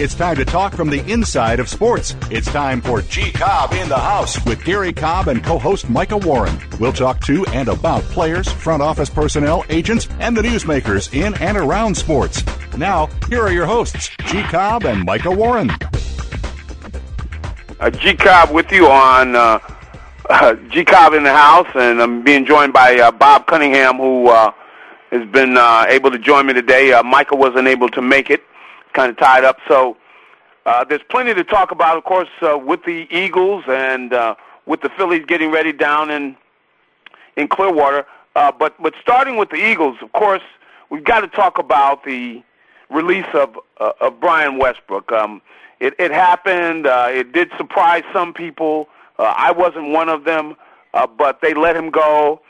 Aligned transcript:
It's 0.00 0.14
time 0.14 0.36
to 0.36 0.44
talk 0.44 0.74
from 0.74 0.90
the 0.90 1.04
inside 1.10 1.58
of 1.58 1.68
sports. 1.68 2.14
It's 2.30 2.46
time 2.46 2.80
for 2.80 3.02
G 3.02 3.32
Cobb 3.32 3.72
in 3.72 3.88
the 3.88 3.98
House 3.98 4.38
with 4.44 4.64
Gary 4.64 4.92
Cobb 4.92 5.26
and 5.26 5.42
co-host 5.42 5.90
Micah 5.90 6.18
Warren. 6.18 6.56
We'll 6.78 6.92
talk 6.92 7.18
to 7.22 7.44
and 7.46 7.68
about 7.68 8.02
players, 8.02 8.48
front 8.48 8.80
office 8.80 9.10
personnel, 9.10 9.64
agents, 9.68 10.06
and 10.20 10.36
the 10.36 10.42
newsmakers 10.42 11.12
in 11.12 11.34
and 11.42 11.58
around 11.58 11.96
sports. 11.96 12.44
Now, 12.76 13.08
here 13.28 13.42
are 13.42 13.50
your 13.50 13.66
hosts, 13.66 14.10
G 14.26 14.40
Cobb 14.42 14.84
and 14.84 15.04
Micah 15.04 15.32
Warren. 15.32 15.68
Uh, 17.80 17.90
G 17.90 18.14
Cobb 18.14 18.52
with 18.52 18.70
you 18.70 18.86
on 18.86 19.34
uh, 19.34 19.58
uh, 20.30 20.54
G 20.70 20.84
Cobb 20.84 21.12
in 21.14 21.24
the 21.24 21.32
House, 21.34 21.66
and 21.74 22.00
I'm 22.00 22.22
being 22.22 22.46
joined 22.46 22.72
by 22.72 23.00
uh, 23.00 23.10
Bob 23.10 23.48
Cunningham, 23.48 23.96
who 23.96 24.28
uh, 24.28 24.52
has 25.10 25.28
been 25.30 25.56
uh, 25.56 25.86
able 25.88 26.12
to 26.12 26.20
join 26.20 26.46
me 26.46 26.52
today. 26.52 26.92
Uh, 26.92 27.02
Micah 27.02 27.34
wasn't 27.34 27.66
able 27.66 27.88
to 27.88 28.00
make 28.00 28.30
it 28.30 28.44
kind 28.98 29.10
of 29.10 29.16
tied 29.16 29.44
up. 29.44 29.58
So 29.68 29.96
uh, 30.66 30.82
there's 30.82 31.02
plenty 31.08 31.32
to 31.32 31.44
talk 31.44 31.70
about, 31.70 31.96
of 31.96 32.02
course, 32.02 32.28
uh, 32.42 32.58
with 32.58 32.82
the 32.84 33.06
Eagles 33.12 33.62
and 33.68 34.12
uh, 34.12 34.34
with 34.66 34.80
the 34.80 34.88
Phillies 34.96 35.24
getting 35.26 35.52
ready 35.52 35.72
down 35.72 36.10
in 36.10 36.36
in 37.36 37.46
Clearwater. 37.46 38.06
Uh, 38.34 38.50
but 38.50 38.74
but 38.82 38.94
starting 39.00 39.36
with 39.36 39.50
the 39.50 39.70
Eagles, 39.70 39.96
of 40.02 40.10
course, 40.12 40.42
we've 40.90 41.04
got 41.04 41.20
to 41.20 41.28
talk 41.28 41.58
about 41.58 42.02
the 42.02 42.42
release 42.90 43.30
of 43.34 43.56
uh, 43.78 43.92
of 44.00 44.18
Brian 44.18 44.58
Westbrook. 44.58 45.12
Um, 45.12 45.42
it, 45.78 45.94
it 46.00 46.10
happened. 46.10 46.88
Uh, 46.88 47.06
it 47.08 47.30
did 47.32 47.52
surprise 47.56 48.02
some 48.12 48.34
people. 48.34 48.88
Uh, 49.16 49.32
I 49.36 49.52
wasn't 49.52 49.90
one 49.90 50.08
of 50.08 50.24
them, 50.24 50.56
uh, 50.92 51.06
but 51.06 51.40
they 51.40 51.54
let 51.54 51.76
him 51.76 51.90
go. 51.90 52.40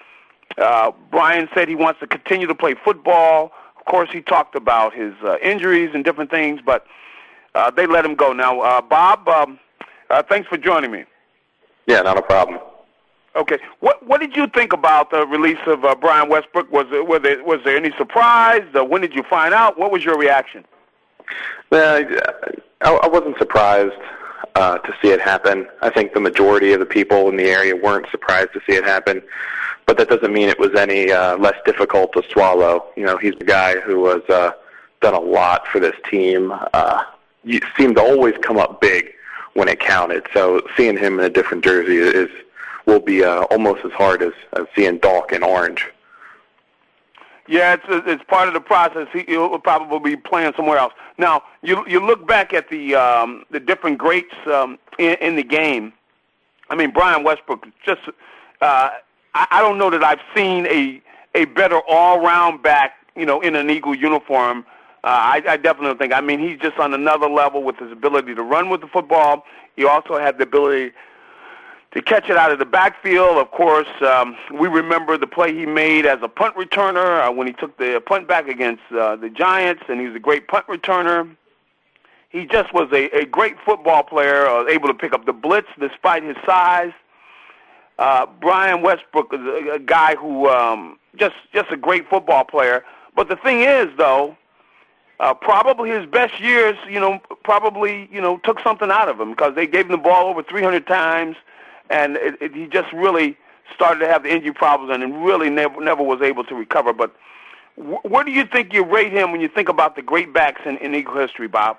Uh, 0.56 0.92
Brian 1.10 1.46
said 1.54 1.68
he 1.68 1.74
wants 1.74 2.00
to 2.00 2.06
continue 2.06 2.46
to 2.46 2.54
play 2.54 2.74
football 2.82 3.52
course, 3.88 4.10
he 4.12 4.20
talked 4.20 4.54
about 4.54 4.94
his 4.94 5.12
uh, 5.24 5.36
injuries 5.42 5.90
and 5.94 6.04
different 6.04 6.30
things, 6.30 6.60
but 6.64 6.86
uh, 7.54 7.70
they 7.70 7.86
let 7.86 8.04
him 8.04 8.14
go. 8.14 8.32
Now, 8.32 8.60
uh, 8.60 8.80
Bob, 8.80 9.28
um, 9.28 9.58
uh, 10.10 10.22
thanks 10.22 10.48
for 10.48 10.56
joining 10.56 10.92
me. 10.92 11.04
Yeah, 11.86 12.02
not 12.02 12.16
a 12.16 12.22
problem. 12.22 12.60
Okay, 13.34 13.58
what 13.80 14.06
what 14.06 14.20
did 14.20 14.36
you 14.36 14.46
think 14.48 14.72
about 14.72 15.10
the 15.10 15.26
release 15.26 15.58
of 15.66 15.84
uh, 15.84 15.94
Brian 15.94 16.28
Westbrook? 16.28 16.70
Was 16.72 16.86
it, 16.92 17.06
was 17.06 17.22
there 17.22 17.42
was 17.44 17.60
there 17.64 17.76
any 17.76 17.92
surprise? 17.96 18.64
Uh, 18.74 18.84
when 18.84 19.00
did 19.00 19.14
you 19.14 19.22
find 19.22 19.54
out? 19.54 19.78
What 19.78 19.90
was 19.90 20.04
your 20.04 20.18
reaction? 20.18 20.64
Well, 21.70 22.04
I, 22.80 22.90
I 22.90 23.06
wasn't 23.06 23.38
surprised 23.38 23.92
uh, 24.54 24.78
to 24.78 24.94
see 25.00 25.10
it 25.10 25.20
happen. 25.20 25.66
I 25.82 25.90
think 25.90 26.14
the 26.14 26.20
majority 26.20 26.72
of 26.72 26.80
the 26.80 26.86
people 26.86 27.28
in 27.28 27.36
the 27.36 27.44
area 27.44 27.76
weren't 27.76 28.10
surprised 28.10 28.52
to 28.54 28.60
see 28.66 28.76
it 28.76 28.84
happen 28.84 29.22
but 29.88 29.96
that 29.96 30.10
doesn't 30.10 30.34
mean 30.34 30.50
it 30.50 30.58
was 30.60 30.74
any 30.74 31.10
uh, 31.10 31.38
less 31.38 31.56
difficult 31.64 32.12
to 32.12 32.22
swallow. 32.30 32.84
You 32.94 33.06
know, 33.06 33.16
he's 33.16 33.34
the 33.38 33.46
guy 33.46 33.80
who 33.80 34.06
has 34.08 34.22
uh, 34.28 34.52
done 35.00 35.14
a 35.14 35.18
lot 35.18 35.66
for 35.66 35.80
this 35.80 35.94
team. 36.10 36.52
Uh, 36.74 37.04
seemed 37.78 37.96
to 37.96 38.02
always 38.02 38.34
come 38.42 38.58
up 38.58 38.82
big 38.82 39.14
when 39.54 39.66
it 39.66 39.80
counted. 39.80 40.26
So 40.34 40.60
seeing 40.76 40.98
him 40.98 41.18
in 41.18 41.24
a 41.24 41.30
different 41.30 41.64
jersey 41.64 41.96
is 41.96 42.28
will 42.84 43.00
be 43.00 43.24
uh, 43.24 43.44
almost 43.44 43.82
as 43.82 43.92
hard 43.92 44.22
as, 44.22 44.34
as 44.58 44.66
seeing 44.76 44.98
Doc 44.98 45.32
in 45.32 45.42
orange. 45.42 45.86
Yeah, 47.48 47.72
it's 47.72 47.84
it's 47.88 48.22
part 48.24 48.46
of 48.46 48.52
the 48.52 48.60
process. 48.60 49.08
He, 49.10 49.38
will 49.38 49.58
probably 49.58 50.16
be 50.16 50.20
playing 50.20 50.52
somewhere 50.54 50.76
else. 50.76 50.92
Now, 51.16 51.44
you 51.62 51.82
you 51.88 52.04
look 52.04 52.28
back 52.28 52.52
at 52.52 52.68
the 52.68 52.94
um, 52.94 53.44
the 53.50 53.58
different 53.58 53.96
greats 53.96 54.34
um, 54.52 54.78
in, 54.98 55.16
in 55.22 55.36
the 55.36 55.42
game. 55.42 55.94
I 56.68 56.74
mean, 56.74 56.90
Brian 56.90 57.24
Westbrook 57.24 57.66
just 57.86 58.02
uh, 58.60 58.90
I, 59.34 59.46
I 59.50 59.60
don't 59.60 59.78
know 59.78 59.90
that 59.90 60.04
I've 60.04 60.20
seen 60.34 60.66
a 60.66 61.02
a 61.34 61.44
better 61.44 61.80
all 61.88 62.20
round 62.20 62.62
back, 62.62 62.94
you 63.14 63.26
know, 63.26 63.40
in 63.40 63.54
an 63.54 63.70
Eagle 63.70 63.94
uniform. 63.94 64.64
Uh, 65.04 65.06
I, 65.06 65.42
I 65.46 65.56
definitely 65.56 65.96
think. 65.96 66.12
I 66.12 66.20
mean, 66.20 66.40
he's 66.40 66.58
just 66.58 66.78
on 66.78 66.92
another 66.94 67.28
level 67.28 67.62
with 67.62 67.76
his 67.76 67.92
ability 67.92 68.34
to 68.34 68.42
run 68.42 68.68
with 68.68 68.80
the 68.80 68.88
football. 68.88 69.44
He 69.76 69.84
also 69.84 70.18
had 70.18 70.38
the 70.38 70.44
ability 70.44 70.92
to 71.92 72.02
catch 72.02 72.28
it 72.28 72.36
out 72.36 72.50
of 72.50 72.58
the 72.58 72.66
backfield. 72.66 73.38
Of 73.38 73.50
course, 73.50 73.88
um, 74.02 74.36
we 74.52 74.68
remember 74.68 75.16
the 75.16 75.26
play 75.26 75.54
he 75.54 75.66
made 75.66 76.04
as 76.04 76.18
a 76.22 76.28
punt 76.28 76.56
returner 76.56 77.26
uh, 77.26 77.32
when 77.32 77.46
he 77.46 77.52
took 77.52 77.76
the 77.78 78.02
punt 78.04 78.26
back 78.26 78.48
against 78.48 78.82
uh, 78.90 79.16
the 79.16 79.30
Giants, 79.30 79.84
and 79.88 80.00
he 80.00 80.06
was 80.06 80.16
a 80.16 80.20
great 80.20 80.48
punt 80.48 80.66
returner. 80.66 81.36
He 82.30 82.44
just 82.44 82.74
was 82.74 82.90
a, 82.92 83.08
a 83.16 83.24
great 83.24 83.56
football 83.64 84.02
player, 84.02 84.46
uh, 84.46 84.66
able 84.66 84.88
to 84.88 84.94
pick 84.94 85.12
up 85.12 85.24
the 85.24 85.32
blitz 85.32 85.68
despite 85.78 86.22
his 86.22 86.36
size. 86.44 86.92
Uh, 87.98 88.26
Brian 88.40 88.82
Westbrook 88.82 89.34
is 89.34 89.40
a, 89.40 89.72
a 89.74 89.78
guy 89.78 90.14
who 90.14 90.48
um, 90.48 90.98
just 91.16 91.34
just 91.52 91.70
a 91.70 91.76
great 91.76 92.08
football 92.08 92.44
player. 92.44 92.84
But 93.16 93.28
the 93.28 93.36
thing 93.36 93.62
is, 93.62 93.88
though, 93.98 94.36
uh, 95.18 95.34
probably 95.34 95.90
his 95.90 96.06
best 96.06 96.40
years, 96.40 96.76
you 96.88 97.00
know, 97.00 97.20
probably 97.42 98.08
you 98.12 98.20
know 98.20 98.38
took 98.38 98.60
something 98.60 98.90
out 98.90 99.08
of 99.08 99.20
him 99.20 99.30
because 99.30 99.54
they 99.56 99.66
gave 99.66 99.86
him 99.86 99.92
the 99.92 99.98
ball 99.98 100.28
over 100.28 100.44
300 100.44 100.86
times, 100.86 101.36
and 101.90 102.16
it, 102.16 102.40
it, 102.40 102.54
he 102.54 102.66
just 102.66 102.92
really 102.92 103.36
started 103.74 104.00
to 104.00 104.06
have 104.06 104.22
the 104.22 104.32
injury 104.32 104.52
problems 104.52 104.94
and 104.94 105.24
really 105.24 105.50
never 105.50 105.80
never 105.82 106.02
was 106.02 106.22
able 106.22 106.44
to 106.44 106.54
recover. 106.54 106.92
But 106.92 107.12
wh- 107.74 108.04
where 108.04 108.22
do 108.22 108.30
you 108.30 108.44
think 108.46 108.72
you 108.72 108.84
rate 108.84 109.12
him 109.12 109.32
when 109.32 109.40
you 109.40 109.48
think 109.48 109.68
about 109.68 109.96
the 109.96 110.02
great 110.02 110.32
backs 110.32 110.60
in, 110.64 110.76
in 110.78 110.94
Eagle 110.94 111.16
history, 111.16 111.48
Bob? 111.48 111.78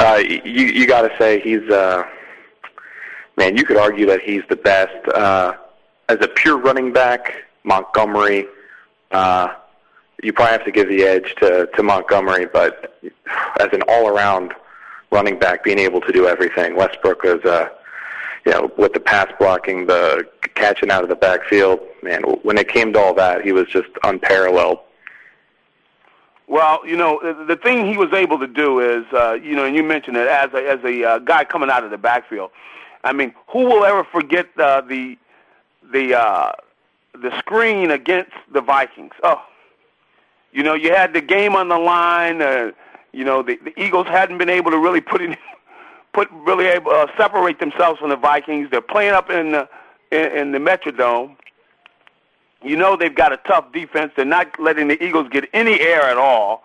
Uh, 0.00 0.22
you 0.24 0.64
you 0.64 0.86
got 0.86 1.02
to 1.02 1.14
say 1.18 1.40
he's. 1.40 1.68
Uh 1.68 2.04
man, 3.36 3.56
you 3.56 3.64
could 3.64 3.76
argue 3.76 4.06
that 4.06 4.20
he's 4.20 4.42
the 4.48 4.56
best. 4.56 5.08
Uh, 5.08 5.54
as 6.08 6.18
a 6.20 6.28
pure 6.28 6.58
running 6.58 6.92
back, 6.92 7.32
Montgomery, 7.64 8.46
uh, 9.10 9.48
you 10.22 10.32
probably 10.32 10.52
have 10.52 10.64
to 10.64 10.72
give 10.72 10.88
the 10.88 11.02
edge 11.02 11.34
to, 11.40 11.68
to 11.74 11.82
Montgomery, 11.82 12.46
but 12.46 13.00
as 13.60 13.68
an 13.72 13.82
all-around 13.88 14.54
running 15.10 15.38
back, 15.38 15.64
being 15.64 15.78
able 15.78 16.00
to 16.02 16.12
do 16.12 16.26
everything, 16.26 16.76
Westbrook 16.76 17.24
is, 17.24 17.44
uh, 17.44 17.68
you 18.44 18.52
know, 18.52 18.70
with 18.76 18.92
the 18.92 19.00
pass 19.00 19.30
blocking, 19.38 19.86
the 19.86 20.26
catching 20.54 20.90
out 20.90 21.02
of 21.02 21.08
the 21.08 21.16
backfield, 21.16 21.80
man, 22.02 22.22
when 22.42 22.58
it 22.58 22.68
came 22.68 22.92
to 22.92 22.98
all 22.98 23.14
that, 23.14 23.42
he 23.42 23.52
was 23.52 23.66
just 23.68 23.88
unparalleled. 24.02 24.78
Well, 26.46 26.86
you 26.86 26.96
know, 26.96 27.20
the 27.46 27.56
thing 27.56 27.86
he 27.86 27.96
was 27.96 28.12
able 28.12 28.38
to 28.38 28.46
do 28.46 28.80
is, 28.80 29.06
uh, 29.14 29.32
you 29.32 29.56
know, 29.56 29.64
and 29.64 29.74
you 29.74 29.82
mentioned 29.82 30.18
it 30.18 30.28
as 30.28 30.52
a 30.52 30.68
as 30.68 30.78
a 30.84 31.02
uh, 31.02 31.18
guy 31.20 31.44
coming 31.44 31.70
out 31.70 31.84
of 31.84 31.90
the 31.90 31.96
backfield. 31.96 32.50
I 33.04 33.12
mean, 33.12 33.34
who 33.48 33.60
will 33.60 33.84
ever 33.84 34.02
forget 34.02 34.48
uh, 34.58 34.80
the 34.80 35.16
the 35.92 36.18
uh, 36.18 36.52
the 37.12 37.38
screen 37.38 37.90
against 37.90 38.32
the 38.52 38.62
Vikings? 38.62 39.12
Oh, 39.22 39.42
you 40.52 40.62
know, 40.62 40.74
you 40.74 40.90
had 40.92 41.12
the 41.12 41.20
game 41.20 41.54
on 41.54 41.68
the 41.68 41.78
line. 41.78 42.40
Uh, 42.40 42.72
you 43.12 43.24
know, 43.24 43.42
the, 43.42 43.58
the 43.62 43.78
Eagles 43.80 44.06
hadn't 44.06 44.38
been 44.38 44.48
able 44.48 44.70
to 44.70 44.78
really 44.78 45.02
put 45.02 45.20
in, 45.20 45.36
put 46.12 46.28
really 46.32 46.66
able 46.66 46.90
uh, 46.92 47.06
separate 47.16 47.60
themselves 47.60 48.00
from 48.00 48.08
the 48.08 48.16
Vikings. 48.16 48.68
They're 48.70 48.80
playing 48.80 49.12
up 49.12 49.30
in 49.30 49.52
the 49.52 49.68
in, 50.10 50.38
in 50.38 50.52
the 50.52 50.58
Metrodome. 50.58 51.36
You 52.62 52.76
know 52.76 52.96
they've 52.96 53.14
got 53.14 53.32
a 53.32 53.36
tough 53.46 53.70
defense. 53.72 54.12
They're 54.16 54.24
not 54.24 54.58
letting 54.58 54.88
the 54.88 55.02
Eagles 55.04 55.28
get 55.28 55.44
any 55.52 55.78
air 55.78 56.02
at 56.02 56.16
all. 56.16 56.64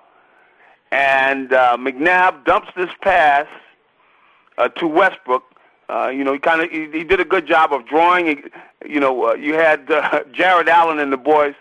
And 0.92 1.52
uh, 1.52 1.78
McNabb 1.78 2.46
dumps 2.46 2.70
this 2.76 2.90
pass 3.02 3.46
uh, 4.58 4.70
to 4.70 4.88
Westbrook, 4.88 5.44
uh, 5.90 6.10
you 6.10 6.24
know, 6.24 6.34
he 6.34 6.40
kind 6.40 6.62
of 6.62 6.70
he, 6.70 6.90
he 6.92 7.04
did 7.04 7.20
a 7.20 7.26
good 7.26 7.48
job 7.48 7.74
of 7.74 7.88
drawing. 7.88 8.44
You 8.86 9.00
know, 9.00 9.30
uh, 9.30 9.34
you 9.34 9.56
had 9.56 9.90
uh, 9.92 10.24
Jared 10.32 10.70
Allen 10.70 11.00
and 11.00 11.12
the 11.12 11.18
boys 11.18 11.56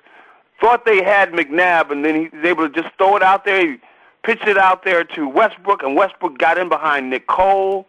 thought 0.61 0.85
they 0.85 1.03
had 1.03 1.33
McNabb, 1.33 1.91
and 1.91 2.05
then 2.05 2.15
he 2.15 2.37
was 2.37 2.45
able 2.45 2.69
to 2.69 2.83
just 2.83 2.95
throw 2.97 3.17
it 3.17 3.23
out 3.23 3.45
there. 3.45 3.67
He 3.67 3.79
pitched 4.23 4.47
it 4.47 4.59
out 4.59 4.85
there 4.85 5.05
to 5.05 5.29
Westbrook, 5.29 5.83
and 5.83 5.97
Westbrook 5.97 6.39
got 6.39 6.59
in 6.59 6.69
behind 6.69 7.11
Nick 7.11 7.27
Cole. 7.27 7.87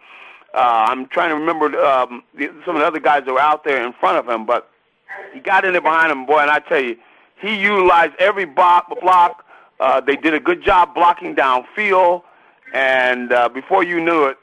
Uh, 0.54 0.86
I'm 0.88 1.08
trying 1.08 1.30
to 1.30 1.36
remember 1.36 1.78
um, 1.84 2.24
the, 2.36 2.50
some 2.66 2.76
of 2.76 2.82
the 2.82 2.88
other 2.88 3.00
guys 3.00 3.24
that 3.26 3.34
were 3.34 3.40
out 3.40 3.64
there 3.64 3.86
in 3.86 3.94
front 3.94 4.18
of 4.18 4.34
him, 4.34 4.46
but 4.46 4.70
he 5.34 5.40
got 5.40 5.66
in 5.66 5.74
there 5.74 5.82
behind 5.82 6.12
him, 6.12 6.26
boy. 6.26 6.40
And 6.40 6.50
I 6.50 6.60
tell 6.60 6.82
you, 6.82 6.98
he 7.42 7.56
utilized 7.56 8.14
every 8.20 8.46
block. 8.46 9.46
Uh, 9.80 10.02
they 10.02 10.16
did 10.16 10.34
a 10.34 10.40
good 10.40 10.64
job 10.64 10.94
blocking 10.94 11.36
downfield, 11.36 12.24
and 12.74 13.32
uh, 13.32 13.50
before 13.50 13.84
you 13.84 14.00
knew 14.00 14.26
it, 14.26 14.38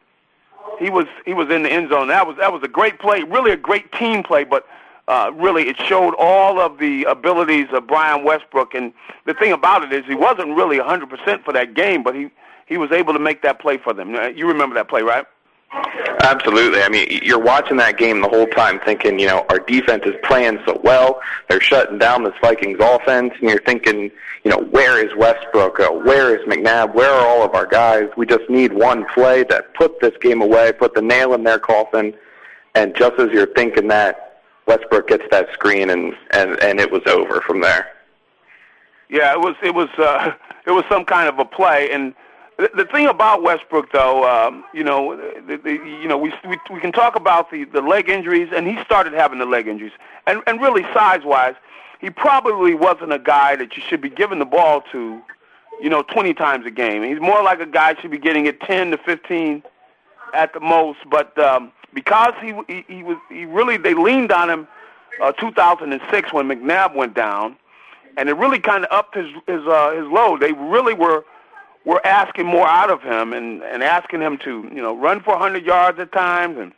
he 0.78 0.90
was 0.90 1.06
he 1.24 1.34
was 1.34 1.50
in 1.50 1.62
the 1.62 1.70
end 1.70 1.90
zone. 1.90 2.08
That 2.08 2.26
was 2.26 2.36
that 2.36 2.52
was 2.52 2.62
a 2.62 2.68
great 2.68 2.98
play, 2.98 3.22
really 3.22 3.52
a 3.52 3.56
great 3.56 3.90
team 3.92 4.22
play, 4.22 4.44
but 4.44 4.66
uh, 5.08 5.30
really 5.34 5.68
it 5.68 5.76
showed 5.80 6.14
all 6.18 6.60
of 6.60 6.78
the 6.78 7.04
abilities 7.04 7.68
of 7.72 7.86
Brian 7.86 8.24
Westbrook. 8.24 8.74
And 8.74 8.92
the 9.24 9.34
thing 9.34 9.52
about 9.52 9.82
it 9.84 9.92
is 9.92 10.04
he 10.06 10.14
wasn't 10.14 10.56
really 10.56 10.78
100% 10.78 11.44
for 11.44 11.52
that 11.52 11.74
game, 11.74 12.02
but 12.02 12.14
he 12.14 12.30
he 12.66 12.76
was 12.76 12.90
able 12.90 13.12
to 13.12 13.18
make 13.18 13.42
that 13.42 13.60
play 13.60 13.78
for 13.78 13.92
them. 13.92 14.14
You 14.36 14.48
remember 14.48 14.74
that 14.74 14.88
play, 14.88 15.02
right? 15.02 15.24
Absolutely. 15.72 16.80
I 16.80 16.88
mean, 16.88 17.20
you're 17.22 17.42
watching 17.42 17.76
that 17.78 17.98
game 17.98 18.20
the 18.20 18.28
whole 18.28 18.46
time 18.46 18.80
thinking, 18.80 19.18
you 19.18 19.26
know, 19.26 19.44
our 19.50 19.58
defense 19.58 20.04
is 20.06 20.14
playing 20.22 20.58
so 20.66 20.80
well. 20.82 21.20
They're 21.48 21.60
shutting 21.60 21.98
down 21.98 22.24
this 22.24 22.34
Vikings 22.40 22.78
offense, 22.80 23.32
and 23.40 23.50
you're 23.50 23.62
thinking, 23.62 24.10
you 24.44 24.50
know, 24.50 24.58
where 24.70 25.04
is 25.04 25.14
Westbrook? 25.16 25.80
Uh, 25.80 25.90
where 25.90 26.36
is 26.36 26.46
McNabb? 26.46 26.94
Where 26.94 27.10
are 27.10 27.26
all 27.26 27.42
of 27.42 27.54
our 27.54 27.66
guys? 27.66 28.08
We 28.16 28.26
just 28.26 28.48
need 28.48 28.72
one 28.72 29.04
play 29.12 29.44
that 29.44 29.74
put 29.74 30.00
this 30.00 30.14
game 30.20 30.40
away, 30.40 30.72
put 30.72 30.94
the 30.94 31.02
nail 31.02 31.34
in 31.34 31.44
their 31.44 31.58
coffin. 31.58 32.14
And 32.74 32.94
just 32.94 33.18
as 33.18 33.30
you're 33.32 33.52
thinking 33.54 33.88
that, 33.88 34.42
Westbrook 34.66 35.08
gets 35.08 35.24
that 35.30 35.52
screen, 35.52 35.90
and 35.90 36.14
and 36.32 36.60
and 36.62 36.80
it 36.80 36.90
was 36.90 37.02
over 37.06 37.40
from 37.40 37.60
there. 37.60 37.88
Yeah, 39.08 39.32
it 39.32 39.40
was 39.40 39.54
it 39.62 39.74
was 39.74 39.88
uh, 39.98 40.32
it 40.66 40.72
was 40.72 40.84
some 40.90 41.04
kind 41.04 41.28
of 41.28 41.38
a 41.38 41.44
play, 41.44 41.90
and 41.92 42.14
the, 42.58 42.88
thing 42.90 43.06
about 43.06 43.42
Westbrook, 43.42 43.92
though, 43.92 44.24
um, 44.24 44.64
you 44.72 44.82
know, 44.82 45.16
the, 45.46 45.58
the, 45.58 45.72
you 45.72 46.08
know, 46.08 46.16
we, 46.16 46.32
we 46.48 46.58
we 46.72 46.80
can 46.80 46.92
talk 46.92 47.16
about 47.16 47.50
the 47.50 47.64
the 47.64 47.80
leg 47.80 48.08
injuries, 48.08 48.48
and 48.54 48.66
he 48.66 48.82
started 48.84 49.12
having 49.12 49.38
the 49.38 49.44
leg 49.44 49.68
injuries, 49.68 49.92
and 50.26 50.42
and 50.46 50.60
really 50.60 50.82
size 50.94 51.22
wise, 51.24 51.54
he 52.00 52.08
probably 52.08 52.74
wasn't 52.74 53.12
a 53.12 53.18
guy 53.18 53.56
that 53.56 53.76
you 53.76 53.82
should 53.82 54.00
be 54.00 54.08
giving 54.08 54.38
the 54.38 54.46
ball 54.46 54.82
to, 54.92 55.20
you 55.80 55.90
know, 55.90 56.02
20 56.02 56.32
times 56.34 56.64
a 56.66 56.70
game. 56.70 57.02
He's 57.02 57.20
more 57.20 57.42
like 57.42 57.60
a 57.60 57.66
guy 57.66 57.94
should 58.00 58.10
be 58.10 58.18
getting 58.18 58.46
it 58.46 58.60
10 58.60 58.92
to 58.92 58.98
15 58.98 59.62
at 60.34 60.52
the 60.54 60.60
most, 60.60 60.98
but 61.10 61.38
um, 61.38 61.72
because 61.92 62.32
he, 62.40 62.54
he 62.68 62.84
he 62.88 63.02
was 63.02 63.18
he 63.28 63.44
really 63.44 63.76
they 63.76 63.94
leaned 63.94 64.32
on 64.32 64.48
him 64.48 64.68
uh, 65.22 65.32
2006 65.32 66.32
when 66.32 66.48
McNabb 66.48 66.94
went 66.94 67.14
down 67.14 67.56
and 68.16 68.28
it 68.28 68.36
really 68.36 68.58
kind 68.58 68.84
of 68.84 68.90
upped 68.90 69.14
his 69.14 69.30
his 69.46 69.66
uh, 69.66 69.92
his 69.92 70.06
load. 70.06 70.40
They 70.40 70.52
really 70.52 70.94
were 70.94 71.24
were 71.86 72.04
asking 72.06 72.44
more 72.44 72.68
out 72.68 72.90
of 72.90 73.00
him 73.00 73.32
and 73.32 73.62
and 73.62 73.82
asking 73.82 74.20
him 74.20 74.36
to 74.44 74.68
you 74.74 74.82
know 74.82 74.94
run 74.94 75.22
for 75.22 75.30
100 75.30 75.64
yards 75.64 75.98
at 75.98 76.12
times 76.12 76.58
and 76.58 76.72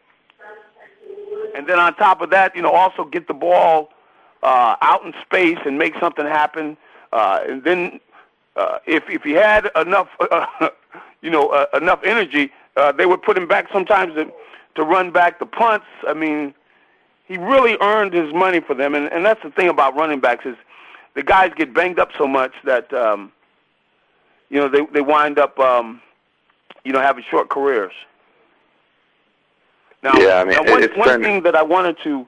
and 1.55 1.67
then 1.67 1.81
on 1.81 1.95
top 1.97 2.21
of 2.21 2.31
that, 2.31 2.55
you 2.55 2.63
know, 2.63 2.71
also 2.71 3.05
get 3.05 3.27
the 3.27 3.35
ball 3.35 3.91
uh, 4.45 4.77
out 4.81 5.05
in 5.05 5.13
space 5.23 5.59
and 5.67 5.77
make 5.77 5.95
something 5.99 6.25
happen. 6.25 6.77
Uh, 7.13 7.41
and 7.49 7.65
then 7.65 7.99
uh, 8.57 8.79
if 8.87 9.03
if 9.09 9.23
he 9.23 9.33
had 9.33 9.69
enough, 9.75 10.09
uh, 10.31 10.47
you 11.23 11.31
know, 11.31 11.49
uh, 11.49 11.67
enough 11.75 12.01
energy, 12.05 12.53
uh, 12.77 12.93
they 12.93 13.07
would 13.07 13.23
put 13.23 13.37
him 13.37 13.49
back 13.49 13.67
sometimes 13.73 14.15
to 14.15 14.31
to 14.77 14.85
run 14.85 15.11
back 15.11 15.39
the 15.39 15.47
punts. 15.47 15.87
I 16.07 16.15
mean, 16.15 16.55
he 17.27 17.37
really 17.37 17.77
earned 17.81 18.13
his 18.13 18.33
money 18.33 18.61
for 18.61 18.75
them, 18.75 18.95
and 18.95 19.11
and 19.13 19.25
that's 19.25 19.43
the 19.43 19.51
thing 19.51 19.69
about 19.69 19.97
running 19.97 20.21
backs 20.21 20.47
is 20.47 20.57
the 21.15 21.23
guys 21.23 21.51
get 21.57 21.75
banged 21.75 21.99
up 21.99 22.11
so 22.17 22.29
much 22.29 22.53
that 22.65 22.93
um, 22.93 23.33
you 24.51 24.59
know 24.59 24.69
they 24.69 24.85
they 24.93 25.01
wind 25.01 25.39
up 25.39 25.59
um, 25.59 26.01
you 26.85 26.93
know 26.93 27.01
having 27.01 27.25
short 27.31 27.49
careers. 27.49 27.93
Now, 30.03 30.15
yeah, 30.15 30.37
I 30.37 30.45
mean, 30.45 30.55
now 30.55 30.71
one, 30.71 30.83
one 30.97 31.23
thing 31.23 31.43
that 31.43 31.57
I 31.57 31.63
wanted 31.63 31.97
to, 32.05 32.27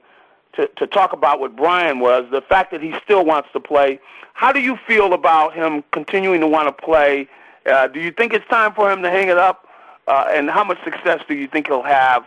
to 0.53 0.67
to 0.67 0.87
talk 0.87 1.13
about 1.13 1.39
with 1.39 1.55
Brian 1.55 1.99
was 1.99 2.25
the 2.31 2.41
fact 2.41 2.71
that 2.71 2.81
he 2.81 2.93
still 3.03 3.25
wants 3.25 3.49
to 3.53 3.59
play. 3.59 3.99
How 4.33 4.51
do 4.51 4.59
you 4.59 4.77
feel 4.87 5.13
about 5.13 5.53
him 5.53 5.83
continuing 5.91 6.41
to 6.41 6.47
want 6.47 6.67
to 6.67 6.83
play? 6.83 7.27
Uh, 7.65 7.87
do 7.87 7.99
you 7.99 8.11
think 8.11 8.33
it's 8.33 8.47
time 8.47 8.73
for 8.73 8.91
him 8.91 9.03
to 9.03 9.09
hang 9.09 9.29
it 9.29 9.37
up? 9.37 9.67
Uh, 10.07 10.27
and 10.31 10.49
how 10.49 10.63
much 10.63 10.83
success 10.83 11.21
do 11.27 11.35
you 11.35 11.47
think 11.47 11.67
he'll 11.67 11.83
have 11.83 12.25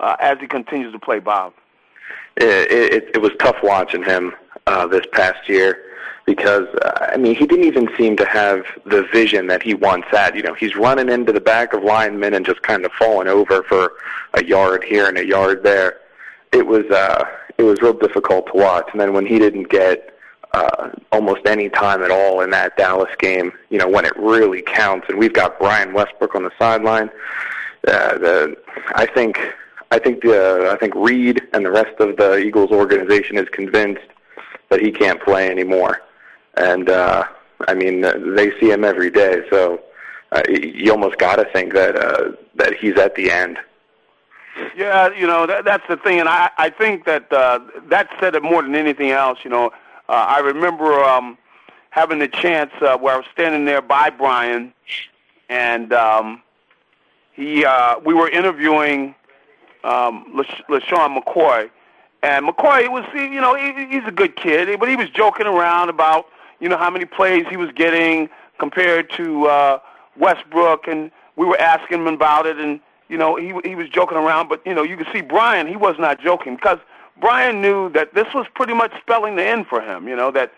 uh, 0.00 0.16
as 0.20 0.38
he 0.40 0.46
continues 0.46 0.92
to 0.92 0.98
play, 0.98 1.18
Bob? 1.18 1.52
it, 2.36 2.92
it, 2.92 3.10
it 3.14 3.22
was 3.22 3.32
tough 3.38 3.56
watching 3.62 4.02
him 4.02 4.32
uh, 4.70 4.86
this 4.86 5.04
past 5.12 5.48
year 5.48 5.82
because 6.26 6.68
uh, 6.82 7.08
I 7.12 7.16
mean 7.16 7.34
he 7.34 7.44
didn't 7.44 7.64
even 7.64 7.88
seem 7.98 8.16
to 8.18 8.24
have 8.24 8.64
the 8.86 9.02
vision 9.12 9.48
that 9.48 9.62
he 9.62 9.74
once 9.74 10.04
had. 10.10 10.36
You 10.36 10.42
know, 10.42 10.54
he's 10.54 10.76
running 10.76 11.08
into 11.08 11.32
the 11.32 11.40
back 11.40 11.72
of 11.72 11.82
linemen 11.82 12.34
and 12.34 12.46
just 12.46 12.62
kind 12.62 12.84
of 12.84 12.92
falling 12.92 13.26
over 13.26 13.64
for 13.64 13.94
a 14.34 14.44
yard 14.44 14.84
here 14.84 15.08
and 15.08 15.18
a 15.18 15.26
yard 15.26 15.64
there. 15.64 15.98
It 16.52 16.66
was 16.66 16.86
uh, 16.86 17.24
it 17.58 17.64
was 17.64 17.82
real 17.82 17.94
difficult 17.94 18.46
to 18.46 18.52
watch. 18.54 18.88
And 18.92 19.00
then 19.00 19.12
when 19.12 19.26
he 19.26 19.40
didn't 19.40 19.70
get 19.70 20.14
uh, 20.52 20.90
almost 21.10 21.46
any 21.46 21.68
time 21.68 22.02
at 22.02 22.12
all 22.12 22.40
in 22.42 22.50
that 22.50 22.76
Dallas 22.76 23.10
game, 23.18 23.52
you 23.68 23.78
know, 23.78 23.88
when 23.88 24.04
it 24.04 24.16
really 24.16 24.62
counts, 24.62 25.08
and 25.08 25.18
we've 25.18 25.32
got 25.32 25.58
Brian 25.58 25.92
Westbrook 25.92 26.36
on 26.36 26.44
the 26.44 26.52
sideline. 26.58 27.10
Uh, 27.88 28.18
the, 28.18 28.56
I 28.94 29.06
think 29.06 29.40
I 29.90 29.98
think 29.98 30.22
the 30.22 30.70
I 30.72 30.76
think 30.76 30.94
Reid 30.94 31.42
and 31.52 31.64
the 31.64 31.72
rest 31.72 31.98
of 31.98 32.16
the 32.18 32.38
Eagles 32.38 32.70
organization 32.70 33.36
is 33.36 33.48
convinced 33.48 34.06
that 34.70 34.80
he 34.80 34.90
can't 34.90 35.22
play 35.22 35.50
anymore, 35.50 36.00
and 36.56 36.88
uh, 36.88 37.24
I 37.68 37.74
mean 37.74 38.00
they 38.00 38.58
see 38.58 38.70
him 38.70 38.84
every 38.84 39.10
day, 39.10 39.42
so 39.50 39.82
uh, 40.32 40.42
you 40.48 40.90
almost 40.90 41.18
got 41.18 41.36
to 41.36 41.44
think 41.52 41.74
that 41.74 41.96
uh, 41.96 42.32
that 42.54 42.74
he's 42.74 42.96
at 42.96 43.14
the 43.16 43.30
end. 43.30 43.58
Yeah, 44.76 45.12
you 45.14 45.26
know 45.26 45.46
that, 45.46 45.64
that's 45.64 45.86
the 45.88 45.96
thing, 45.96 46.20
and 46.20 46.28
I 46.28 46.50
I 46.56 46.70
think 46.70 47.04
that 47.04 47.32
uh, 47.32 47.60
that 47.88 48.08
said 48.20 48.34
it 48.34 48.42
more 48.42 48.62
than 48.62 48.74
anything 48.74 49.10
else. 49.10 49.40
You 49.44 49.50
know, 49.50 49.66
uh, 50.08 50.12
I 50.28 50.38
remember 50.38 51.02
um, 51.04 51.36
having 51.90 52.18
the 52.18 52.28
chance 52.28 52.70
uh, 52.80 52.96
where 52.96 53.14
I 53.14 53.16
was 53.16 53.26
standing 53.32 53.64
there 53.64 53.82
by 53.82 54.10
Brian, 54.10 54.72
and 55.48 55.92
um, 55.92 56.42
he 57.32 57.64
uh, 57.64 57.98
we 58.04 58.14
were 58.14 58.28
interviewing 58.28 59.14
um, 59.82 60.26
Lash- 60.34 60.62
LeSean 60.68 61.18
McCoy, 61.18 61.70
and 62.22 62.46
McCoy 62.46 62.88
was 62.88 63.04
you 63.14 63.40
know 63.40 63.54
he, 63.54 63.86
he's 63.86 64.06
a 64.06 64.12
good 64.12 64.36
kid, 64.36 64.78
but 64.78 64.88
he 64.88 64.96
was 64.96 65.08
joking 65.10 65.46
around 65.46 65.88
about 65.88 66.26
you 66.60 66.68
know 66.68 66.76
how 66.76 66.90
many 66.90 67.04
plays 67.04 67.46
he 67.48 67.56
was 67.56 67.70
getting 67.74 68.28
compared 68.58 69.10
to 69.10 69.46
uh, 69.46 69.78
Westbrook, 70.18 70.86
and 70.86 71.10
we 71.36 71.46
were 71.46 71.58
asking 71.58 72.00
him 72.00 72.06
about 72.06 72.46
it, 72.46 72.58
and 72.58 72.80
you 73.08 73.16
know 73.16 73.36
he 73.36 73.54
he 73.64 73.74
was 73.74 73.88
joking 73.88 74.18
around, 74.18 74.48
but 74.48 74.64
you 74.66 74.74
know 74.74 74.82
you 74.82 74.96
could 74.96 75.08
see 75.12 75.22
Brian 75.22 75.66
he 75.66 75.76
was 75.76 75.96
not 75.98 76.20
joking 76.20 76.56
because 76.56 76.78
Brian 77.20 77.60
knew 77.60 77.90
that 77.90 78.14
this 78.14 78.26
was 78.34 78.46
pretty 78.54 78.74
much 78.74 78.92
spelling 79.00 79.36
the 79.36 79.44
end 79.44 79.66
for 79.66 79.80
him. 79.80 80.06
You 80.06 80.16
know 80.16 80.30
that 80.32 80.52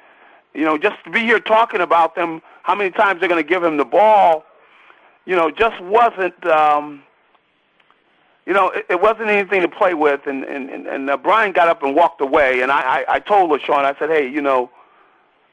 you 0.54 0.64
know 0.64 0.76
just 0.76 0.96
to 1.04 1.10
be 1.10 1.20
here 1.20 1.40
talking 1.40 1.80
about 1.80 2.14
them, 2.14 2.42
how 2.62 2.74
many 2.74 2.90
times 2.90 3.20
they're 3.20 3.28
going 3.28 3.42
to 3.42 3.48
give 3.48 3.62
him 3.62 3.76
the 3.76 3.84
ball, 3.84 4.44
you 5.26 5.36
know, 5.36 5.50
just 5.50 5.80
wasn't. 5.82 6.44
Um, 6.46 7.04
you 8.46 8.52
know, 8.52 8.70
it, 8.70 8.86
it 8.90 9.00
wasn't 9.00 9.28
anything 9.28 9.62
to 9.62 9.68
play 9.68 9.94
with, 9.94 10.26
and 10.26 10.44
and 10.44 10.68
and, 10.70 10.86
and 10.86 11.10
uh, 11.10 11.16
Brian 11.16 11.52
got 11.52 11.68
up 11.68 11.82
and 11.82 11.94
walked 11.94 12.20
away, 12.20 12.62
and 12.62 12.72
I 12.72 12.80
I, 12.80 13.04
I 13.14 13.18
told 13.20 13.50
LeSean, 13.50 13.84
I 13.84 13.96
said, 13.98 14.10
hey, 14.10 14.28
you 14.28 14.42
know, 14.42 14.70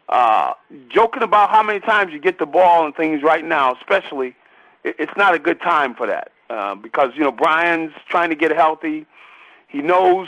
uh, 0.10 0.54
joking 0.90 1.24
about 1.24 1.52
how 1.52 1.62
many 1.62 1.80
times 1.80 2.12
you 2.12 2.20
get 2.20 2.40
the 2.40 2.46
ball 2.46 2.86
and 2.86 2.96
things 2.96 3.22
right 3.22 3.46
now, 3.46 3.76
especially, 3.76 4.36
it, 4.84 4.96
it's 4.98 5.16
not 5.16 5.36
a 5.36 5.40
good 5.40 5.62
time 5.62 5.94
for 5.94 6.08
that 6.08 6.32
uh, 6.50 6.76
because 6.76 7.12
you 7.16 7.22
know 7.22 7.32
Brian's 7.32 7.94
trying 8.08 8.30
to 8.30 8.36
get 8.36 8.52
healthy. 8.52 9.06
He 9.68 9.82
knows 9.82 10.28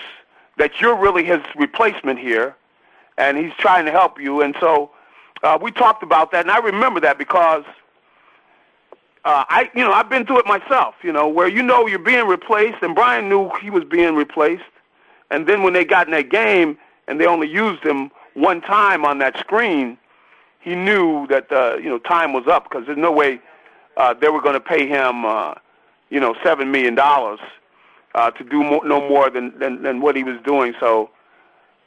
that 0.58 0.80
you're 0.80 0.96
really 0.96 1.24
his 1.24 1.40
replacement 1.56 2.19
here, 2.19 2.56
and 3.18 3.38
he's 3.38 3.54
trying 3.58 3.86
to 3.86 3.92
help 3.92 4.22
you, 4.22 4.42
and 4.42 4.56
so 4.60 4.92
uh, 5.44 5.58
we 5.60 5.72
talked 5.72 6.03
about 6.03 6.32
that, 6.32 6.41
and 6.41 6.51
I 6.51 6.60
remember 6.60 7.00
that 7.00 7.18
because 7.18 7.63
uh, 9.24 9.46
I, 9.50 9.70
you 9.75 9.84
know, 9.84 9.92
I've 9.92 10.10
been 10.10 10.25
through 10.25 10.40
it 10.40 10.46
myself. 10.46 10.96
You 11.04 11.12
know, 11.13 11.28
where 11.28 11.48
you 11.48 11.62
know 11.62 11.88
you're 11.88 12.00
being 12.00 12.28
replaced, 12.28 12.78
and 12.82 12.96
Brian 12.96 13.30
knew 13.30 13.51
he 13.62 13.70
was 13.70 13.84
being 13.84 14.16
replaced, 14.16 14.63
and 15.30 15.48
then 15.48 15.63
when 15.63 15.74
they 15.74 15.86
got 15.86 16.08
in 16.08 16.13
that 16.13 16.30
game 16.30 16.78
and 17.08 17.20
they 17.20 17.25
only 17.25 17.48
used 17.48 17.84
him 17.84 18.12
one 18.34 18.62
time 18.62 19.06
on 19.06 19.20
that 19.20 19.38
screen, 19.38 19.98
he 20.60 20.75
knew 20.75 21.28
that 21.28 21.51
uh, 21.51 21.78
you 21.78 21.90
know 21.90 22.00
time 22.00 22.34
was 22.34 22.48
up 22.48 22.63
because 22.70 22.86
there's 22.86 22.98
no 22.98 23.12
way 23.12 23.40
uh, 23.98 24.13
they 24.13 24.30
were 24.30 24.42
going 24.42 24.54
to 24.54 24.62
pay 24.62 24.88
him, 24.88 25.25
uh, 25.25 25.54
you 26.10 26.20
know, 26.20 26.36
seven 26.44 26.72
million 26.72 26.96
dollars 26.96 27.40
uh, 28.16 28.32
to 28.32 28.44
do 28.44 28.63
more, 28.63 28.86
no 28.86 29.08
more 29.08 29.30
than, 29.30 29.58
than 29.60 29.84
than 29.84 30.01
what 30.01 30.16
he 30.16 30.24
was 30.24 30.38
doing. 30.44 30.74
So, 30.80 31.10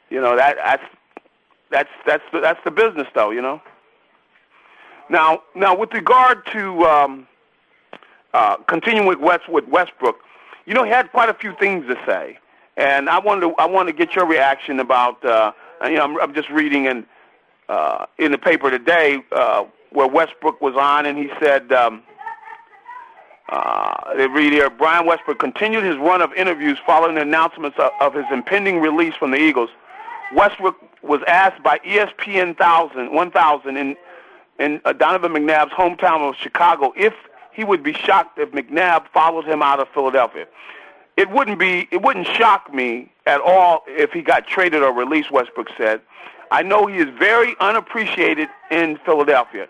you 0.09 0.21
know, 0.21 0.35
that 0.35 0.55
that's 0.63 0.83
that's 1.69 1.89
that's 2.05 2.23
the, 2.31 2.39
that's 2.39 2.59
the 2.63 2.71
business, 2.71 3.07
though. 3.13 3.31
You 3.31 3.41
know. 3.41 3.61
Now, 5.09 5.43
now 5.53 5.75
with 5.75 5.93
regard 5.93 6.45
to 6.47 6.83
um, 6.83 7.27
uh, 8.33 8.57
continuing 8.67 9.07
with 9.07 9.19
West 9.19 9.47
with 9.47 9.67
Westbrook, 9.67 10.17
you 10.65 10.73
know, 10.73 10.83
he 10.83 10.89
had 10.89 11.11
quite 11.11 11.29
a 11.29 11.33
few 11.33 11.55
things 11.59 11.85
to 11.87 11.95
say, 12.05 12.39
and 12.75 13.09
I 13.09 13.19
wanted 13.19 13.41
to 13.41 13.53
I 13.57 13.65
want 13.65 13.87
to 13.87 13.93
get 13.93 14.15
your 14.15 14.25
reaction 14.25 14.79
about. 14.79 15.23
Uh, 15.23 15.51
you 15.83 15.95
know, 15.95 16.03
I'm, 16.03 16.19
I'm 16.19 16.33
just 16.33 16.49
reading 16.49 16.85
in 16.85 17.05
uh, 17.69 18.05
in 18.17 18.31
the 18.31 18.37
paper 18.37 18.71
today 18.71 19.23
uh, 19.31 19.65
where 19.91 20.07
Westbrook 20.07 20.61
was 20.61 20.75
on, 20.75 21.05
and 21.05 21.17
he 21.17 21.29
said. 21.39 21.71
Um, 21.71 22.03
uh, 23.47 24.15
they 24.15 24.25
read 24.27 24.51
here, 24.51 24.71
Brian 24.71 25.05
Westbrook 25.05 25.37
continued 25.37 25.83
his 25.83 25.97
run 25.97 26.19
of 26.19 26.33
interviews 26.33 26.79
following 26.83 27.13
the 27.13 27.21
announcements 27.21 27.77
of, 27.77 27.91
of 28.01 28.15
his 28.15 28.25
impending 28.31 28.79
release 28.79 29.13
from 29.13 29.29
the 29.29 29.37
Eagles. 29.37 29.69
Westbrook 30.33 30.75
was 31.03 31.21
asked 31.27 31.61
by 31.61 31.77
ESPN 31.79 32.57
1000, 32.57 33.13
1000 33.13 33.77
in 33.77 33.95
in 34.59 34.81
uh, 34.85 34.93
Donovan 34.93 35.33
McNabb's 35.33 35.71
hometown 35.71 36.27
of 36.27 36.35
Chicago 36.35 36.93
if 36.95 37.13
he 37.51 37.63
would 37.63 37.83
be 37.83 37.93
shocked 37.93 38.37
if 38.37 38.51
McNabb 38.51 39.07
followed 39.13 39.45
him 39.45 39.61
out 39.61 39.79
of 39.79 39.87
Philadelphia. 39.93 40.47
It 41.17 41.29
wouldn't 41.29 41.59
be 41.59 41.87
it 41.91 42.01
wouldn't 42.01 42.27
shock 42.27 42.73
me 42.73 43.11
at 43.25 43.41
all 43.41 43.83
if 43.87 44.11
he 44.11 44.21
got 44.21 44.47
traded 44.47 44.83
or 44.83 44.91
released, 44.91 45.31
Westbrook 45.31 45.69
said. 45.77 46.01
I 46.51 46.61
know 46.61 46.85
he 46.85 46.97
is 46.97 47.07
very 47.17 47.55
unappreciated 47.59 48.49
in 48.69 48.97
Philadelphia. 49.05 49.67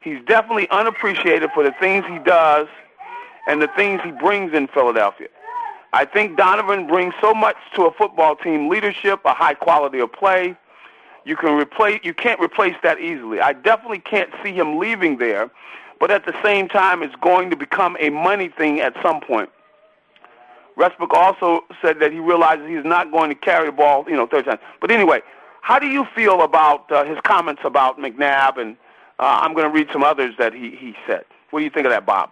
He's 0.00 0.18
definitely 0.26 0.68
unappreciated 0.70 1.50
for 1.52 1.62
the 1.64 1.72
things 1.80 2.04
he 2.06 2.18
does 2.18 2.68
and 3.46 3.60
the 3.60 3.68
things 3.76 4.00
he 4.04 4.10
brings 4.10 4.52
in 4.54 4.68
Philadelphia. 4.68 5.28
I 5.92 6.04
think 6.04 6.36
Donovan 6.36 6.86
brings 6.86 7.14
so 7.20 7.34
much 7.34 7.56
to 7.74 7.86
a 7.86 7.92
football 7.92 8.36
team: 8.36 8.68
leadership, 8.68 9.20
a 9.24 9.34
high 9.34 9.54
quality 9.54 9.98
of 9.98 10.12
play. 10.12 10.56
You 11.24 11.36
can 11.36 11.56
replace. 11.58 12.00
You 12.02 12.14
can't 12.14 12.40
replace 12.40 12.74
that 12.82 13.00
easily. 13.00 13.40
I 13.40 13.52
definitely 13.52 14.00
can't 14.00 14.30
see 14.42 14.52
him 14.52 14.78
leaving 14.78 15.18
there, 15.18 15.50
but 15.98 16.10
at 16.10 16.26
the 16.26 16.34
same 16.42 16.68
time, 16.68 17.02
it's 17.02 17.14
going 17.16 17.50
to 17.50 17.56
become 17.56 17.96
a 17.98 18.10
money 18.10 18.48
thing 18.48 18.80
at 18.80 18.94
some 19.02 19.20
point. 19.20 19.48
Westbrook 20.76 21.14
also 21.14 21.64
said 21.80 22.00
that 22.00 22.12
he 22.12 22.18
realizes 22.18 22.68
he's 22.68 22.84
not 22.84 23.10
going 23.12 23.30
to 23.30 23.36
carry 23.36 23.66
the 23.66 23.72
ball, 23.72 24.04
you 24.08 24.16
know, 24.16 24.26
third 24.26 24.44
time. 24.44 24.58
But 24.80 24.90
anyway, 24.90 25.22
how 25.60 25.78
do 25.78 25.86
you 25.86 26.04
feel 26.14 26.42
about 26.42 26.90
uh, 26.90 27.04
his 27.04 27.16
comments 27.24 27.62
about 27.64 27.98
McNabb? 27.98 28.58
And 28.58 28.76
uh, 29.18 29.38
I'm 29.40 29.54
going 29.54 29.66
to 29.66 29.72
read 29.72 29.88
some 29.92 30.02
others 30.02 30.34
that 30.38 30.52
he, 30.52 30.76
he 30.76 30.94
said. 31.06 31.24
What 31.50 31.60
do 31.60 31.64
you 31.64 31.70
think 31.70 31.86
of 31.86 31.92
that, 31.92 32.04
Bob? 32.04 32.30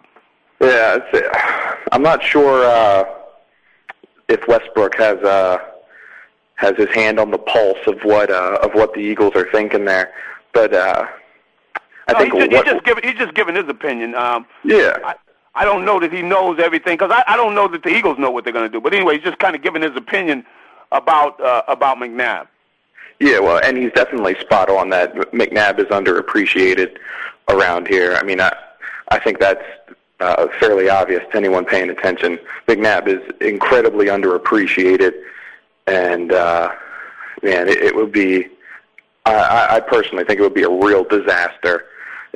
Yeah, 0.61 0.99
it's, 1.01 1.37
I'm 1.91 2.01
not 2.01 2.21
sure 2.21 2.65
uh, 2.65 3.05
if 4.27 4.45
Westbrook 4.47 4.95
has 4.97 5.17
uh, 5.19 5.57
has 6.55 6.75
his 6.77 6.89
hand 6.89 7.19
on 7.19 7.31
the 7.31 7.37
pulse 7.37 7.79
of 7.87 8.01
what 8.03 8.29
uh, 8.29 8.59
of 8.61 8.73
what 8.73 8.93
the 8.93 8.99
Eagles 8.99 9.33
are 9.35 9.49
thinking 9.51 9.85
there, 9.85 10.13
but 10.53 10.73
uh, 10.73 11.05
I 12.07 12.13
no, 12.13 12.19
think 12.19 12.33
he's 12.33 12.47
just, 12.47 12.51
what, 12.51 12.65
he's 12.65 12.73
just 12.73 12.85
giving 12.85 13.03
he's 13.03 13.19
just 13.19 13.33
giving 13.33 13.55
his 13.55 13.67
opinion. 13.67 14.15
Um, 14.15 14.45
yeah. 14.63 14.97
I, 15.03 15.15
I 15.55 15.65
don't 15.65 15.85
know 15.85 15.99
that 15.99 16.11
he 16.11 16.23
knows 16.23 16.59
everything 16.59 16.95
because 16.97 17.11
I, 17.11 17.23
I 17.27 17.37
don't 17.37 17.53
know 17.53 17.67
that 17.67 17.83
the 17.83 17.89
Eagles 17.89 18.17
know 18.17 18.31
what 18.31 18.43
they're 18.43 18.53
going 18.53 18.65
to 18.65 18.71
do. 18.71 18.81
But 18.81 18.93
anyway, 18.93 19.15
he's 19.15 19.23
just 19.23 19.37
kind 19.37 19.55
of 19.55 19.61
giving 19.61 19.83
his 19.83 19.95
opinion 19.95 20.45
about 20.91 21.39
uh, 21.39 21.61
about 21.67 21.97
McNabb. 21.97 22.47
Yeah, 23.19 23.39
well, 23.39 23.61
and 23.63 23.77
he's 23.77 23.91
definitely 23.91 24.35
spot 24.39 24.69
on 24.69 24.89
that 24.89 25.13
McNabb 25.31 25.79
is 25.79 25.85
underappreciated 25.87 26.97
around 27.49 27.87
here. 27.87 28.15
I 28.15 28.23
mean, 28.23 28.41
I 28.41 28.55
I 29.09 29.19
think 29.19 29.39
that's 29.39 29.63
uh, 30.19 30.47
fairly 30.59 30.89
obvious 30.89 31.23
to 31.31 31.37
anyone 31.37 31.65
paying 31.65 31.89
attention. 31.89 32.39
McNabb 32.67 33.07
is 33.07 33.21
incredibly 33.39 34.07
underappreciated, 34.07 35.13
and 35.87 36.31
uh, 36.31 36.71
man, 37.41 37.67
it, 37.67 37.77
it 37.77 37.95
would 37.95 38.11
be. 38.11 38.47
I, 39.25 39.77
I 39.77 39.79
personally 39.79 40.25
think 40.25 40.39
it 40.39 40.43
would 40.43 40.53
be 40.53 40.63
a 40.63 40.69
real 40.69 41.05
disaster 41.05 41.85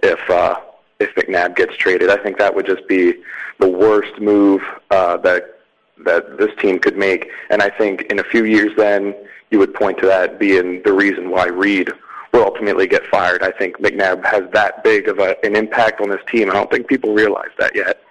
if 0.04 0.30
uh, 0.30 0.60
if 1.00 1.14
McNabb 1.16 1.56
gets 1.56 1.76
traded. 1.76 2.10
I 2.10 2.18
think 2.18 2.38
that 2.38 2.56
would 2.56 2.66
just 2.66 2.88
be 2.88 3.14
the 3.60 3.68
worst 3.68 4.20
move 4.20 4.62
uh, 4.90 5.18
that 5.18 5.60
that 6.06 6.38
this 6.38 6.52
team 6.60 6.80
could 6.80 6.98
make. 6.98 7.30
And 7.50 7.62
I 7.62 7.70
think 7.70 8.04
in 8.04 8.20
a 8.20 8.24
few 8.24 8.46
years, 8.46 8.72
then 8.78 9.16
you 9.52 9.60
would 9.60 9.74
point 9.74 9.98
to 10.00 10.06
that 10.06 10.40
being 10.40 10.82
the 10.84 10.94
reason 10.94 11.30
why 11.30 11.48
Reid 11.48 11.90
will 12.34 12.44
ultimately 12.44 12.88
get 12.88 13.06
fired. 13.08 13.42
I 13.42 13.52
think 13.52 13.80
McNabb 13.80 14.26
has 14.26 14.44
that 14.52 14.84
big 14.84 15.08
of 15.08 15.20
a, 15.20 15.36
an 15.44 15.56
impact 15.56 16.02
on 16.02 16.10
this 16.10 16.22
team. 16.30 16.50
I 16.50 16.54
don't 16.54 16.70
think 16.70 16.88
people 16.88 17.14
realize 17.14 17.50
that 17.58 17.76
yet. 17.76 18.02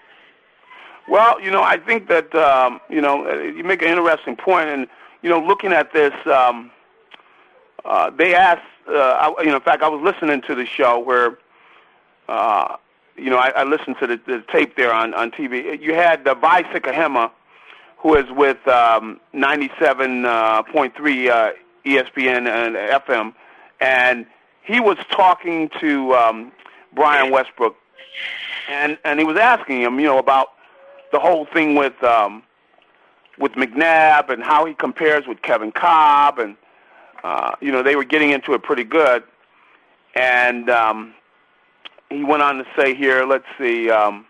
Well, 1.08 1.40
you 1.40 1.50
know, 1.50 1.62
I 1.62 1.76
think 1.78 2.08
that 2.08 2.34
um, 2.34 2.80
you 2.88 3.00
know 3.00 3.40
you 3.42 3.62
make 3.62 3.82
an 3.82 3.88
interesting 3.88 4.36
point, 4.36 4.68
and 4.68 4.88
you 5.22 5.30
know, 5.30 5.40
looking 5.40 5.72
at 5.72 5.92
this, 5.92 6.14
um, 6.26 6.70
uh, 7.84 8.10
they 8.10 8.34
asked. 8.34 8.62
Uh, 8.88 8.92
I, 8.94 9.42
you 9.42 9.48
know, 9.48 9.56
in 9.56 9.62
fact, 9.62 9.82
I 9.82 9.88
was 9.88 10.00
listening 10.00 10.42
to 10.42 10.54
the 10.54 10.64
show 10.64 11.00
where 11.00 11.38
uh, 12.28 12.76
you 13.16 13.30
know, 13.30 13.38
I, 13.38 13.48
I 13.48 13.64
listened 13.64 13.96
to 14.00 14.06
the, 14.06 14.20
the 14.26 14.44
tape 14.52 14.76
there 14.76 14.92
on, 14.92 15.14
on 15.14 15.30
TV. 15.30 15.80
You 15.80 15.94
had 15.94 16.26
uh, 16.26 16.34
Vi 16.34 16.62
Sikahema, 16.64 17.30
who 17.98 18.14
is 18.14 18.30
with 18.30 18.66
um, 18.68 19.20
97.3 19.34 20.24
uh, 20.24 21.30
uh, 21.30 21.52
ESPN 21.84 22.48
and 22.48 22.76
FM, 22.76 23.34
and 23.80 24.26
he 24.62 24.80
was 24.80 24.98
talking 25.10 25.70
to 25.80 26.14
um, 26.14 26.52
Brian 26.94 27.30
Westbrook, 27.30 27.76
and 28.68 28.98
and 29.04 29.18
he 29.18 29.24
was 29.24 29.36
asking 29.36 29.82
him, 29.82 30.00
you 30.00 30.06
know, 30.06 30.18
about 30.18 30.48
the 31.12 31.18
whole 31.20 31.46
thing 31.46 31.74
with 31.74 32.02
um, 32.02 32.42
with 33.38 33.52
McNabb 33.52 34.30
and 34.30 34.42
how 34.42 34.64
he 34.64 34.74
compares 34.74 35.26
with 35.26 35.42
Kevin 35.42 35.72
Kolb, 35.72 36.38
and 36.38 36.56
uh, 37.24 37.52
you 37.60 37.72
know, 37.72 37.82
they 37.82 37.96
were 37.96 38.04
getting 38.04 38.30
into 38.30 38.54
it 38.54 38.62
pretty 38.62 38.84
good, 38.84 39.22
and 40.14 40.70
um, 40.70 41.14
he 42.10 42.24
went 42.24 42.42
on 42.42 42.58
to 42.58 42.66
say 42.76 42.94
here, 42.94 43.24
let's 43.24 43.44
see, 43.58 43.90
um, 43.90 44.26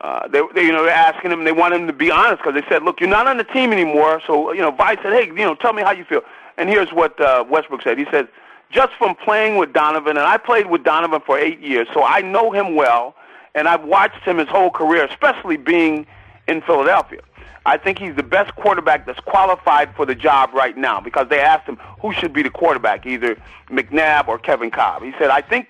uh, 0.00 0.26
they, 0.28 0.42
they, 0.54 0.64
you 0.64 0.72
know, 0.72 0.82
they're 0.84 0.92
asking 0.92 1.30
him, 1.30 1.44
they 1.44 1.52
want 1.52 1.72
him 1.72 1.86
to 1.86 1.92
be 1.92 2.10
honest 2.10 2.42
because 2.42 2.60
they 2.60 2.68
said, 2.68 2.82
look, 2.82 3.00
you're 3.00 3.08
not 3.08 3.28
on 3.28 3.36
the 3.36 3.44
team 3.44 3.72
anymore. 3.72 4.20
So, 4.26 4.52
you 4.52 4.60
know, 4.60 4.72
Vi 4.72 4.96
said, 4.96 5.12
hey, 5.12 5.26
you 5.26 5.34
know, 5.34 5.54
tell 5.54 5.72
me 5.72 5.82
how 5.82 5.92
you 5.92 6.04
feel. 6.04 6.22
And 6.58 6.68
here's 6.68 6.92
what 6.92 7.20
uh, 7.20 7.44
Westbrook 7.48 7.82
said. 7.82 7.98
He 7.98 8.06
said, 8.10 8.28
just 8.70 8.92
from 8.98 9.14
playing 9.14 9.58
with 9.58 9.72
Donovan, 9.72 10.16
and 10.16 10.26
I 10.26 10.38
played 10.38 10.66
with 10.66 10.82
Donovan 10.82 11.20
for 11.24 11.38
eight 11.38 11.60
years, 11.60 11.86
so 11.94 12.02
I 12.02 12.20
know 12.20 12.50
him 12.50 12.74
well, 12.74 13.14
and 13.54 13.68
I've 13.68 13.84
watched 13.84 14.24
him 14.24 14.38
his 14.38 14.48
whole 14.48 14.70
career, 14.70 15.04
especially 15.04 15.56
being 15.56 16.06
in 16.52 16.62
Philadelphia. 16.62 17.20
I 17.64 17.76
think 17.76 17.98
he's 17.98 18.14
the 18.16 18.22
best 18.22 18.54
quarterback 18.56 19.06
that's 19.06 19.20
qualified 19.20 19.94
for 19.94 20.04
the 20.04 20.14
job 20.14 20.50
right 20.52 20.76
now 20.76 21.00
because 21.00 21.28
they 21.28 21.40
asked 21.40 21.68
him 21.68 21.78
who 22.00 22.12
should 22.12 22.32
be 22.32 22.42
the 22.42 22.50
quarterback, 22.50 23.06
either 23.06 23.36
McNabb 23.68 24.28
or 24.28 24.38
Kevin 24.38 24.70
Kolb. 24.70 25.02
He 25.02 25.12
said, 25.18 25.30
I 25.30 25.42
think 25.42 25.68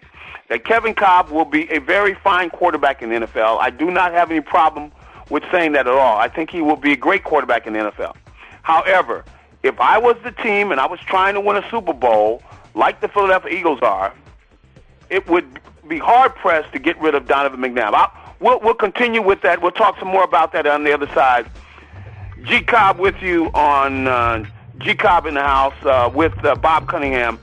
that 0.49 0.65
Kevin 0.65 0.95
Kolb 0.95 1.31
will 1.31 1.45
be 1.45 1.71
a 1.71 1.79
very 1.79 2.15
fine 2.15 2.51
quarterback 2.51 3.03
in 3.03 3.11
the 3.11 3.27
NFL. 3.27 3.59
I 3.61 3.71
do 3.71 3.91
not 3.91 4.13
have 4.13 4.31
any 4.31 4.41
problem 4.41 4.91
with 5.29 5.43
saying 5.51 5.73
that 5.73 5.87
at 5.87 5.93
all. 5.93 6.17
I 6.19 6.29
think 6.29 6.51
he 6.51 6.63
will 6.63 6.77
be 6.77 6.93
a 6.93 6.97
great 6.97 7.25
quarterback 7.25 7.67
in 7.67 7.75
the 7.75 7.79
NFL. 7.79 8.15
However, 8.63 9.25
if 9.63 9.79
I 9.79 9.99
was 9.99 10.17
the 10.25 10.33
team 10.33 10.73
and 10.73 10.81
I 10.81 10.87
was 10.87 11.01
trying 11.01 11.35
to 11.35 11.41
win 11.41 11.57
a 11.57 11.71
Super 11.71 11.93
Bowl, 11.93 12.43
like 12.75 13.01
the 13.01 13.09
Philadelphia 13.09 13.57
Eagles 13.57 13.81
are, 13.83 14.15
it 15.11 15.29
would 15.29 15.61
be 15.89 15.99
hard 15.99 16.35
pressed 16.37 16.73
to 16.73 16.79
get 16.79 16.99
rid 17.01 17.15
of 17.15 17.29
Donovan 17.29 17.61
McNabb. 17.61 17.93
I'll, 17.95 18.22
we'll, 18.43 18.61
we'll 18.61 18.75
continue 18.75 19.23
with 19.23 19.41
that. 19.43 19.63
We'll 19.63 19.71
talk 19.71 19.99
some 19.99 20.09
more 20.09 20.25
about 20.25 20.53
that 20.53 20.67
on 20.67 20.85
the 20.85 20.93
other 20.93 21.07
side. 21.09 21.49
G 22.43 22.61
Cobb 22.61 22.99
with 22.99 23.23
you 23.23 23.47
on 23.55 24.09
uh, 24.09 24.45
G 24.79 24.95
Cobb 24.95 25.27
in 25.27 25.35
the 25.35 25.43
house 25.43 25.75
uh, 25.85 26.11
with 26.13 26.33
uh, 26.45 26.57
Bob 26.57 26.89
Cunningham, 26.89 27.39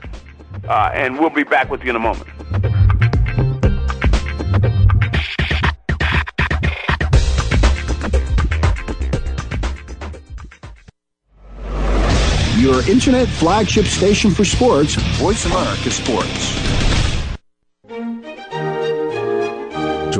uh, 0.68 0.90
and 0.92 1.18
we'll 1.18 1.30
be 1.30 1.44
back 1.44 1.70
with 1.70 1.82
you 1.82 1.90
in 1.90 1.96
a 1.96 1.98
moment. 1.98 2.28
Your 12.58 12.86
internet 12.90 13.26
flagship 13.26 13.86
station 13.86 14.32
for 14.32 14.44
sports, 14.44 14.94
Voice 15.18 15.46
America 15.46 15.90
Sports. 15.90 16.70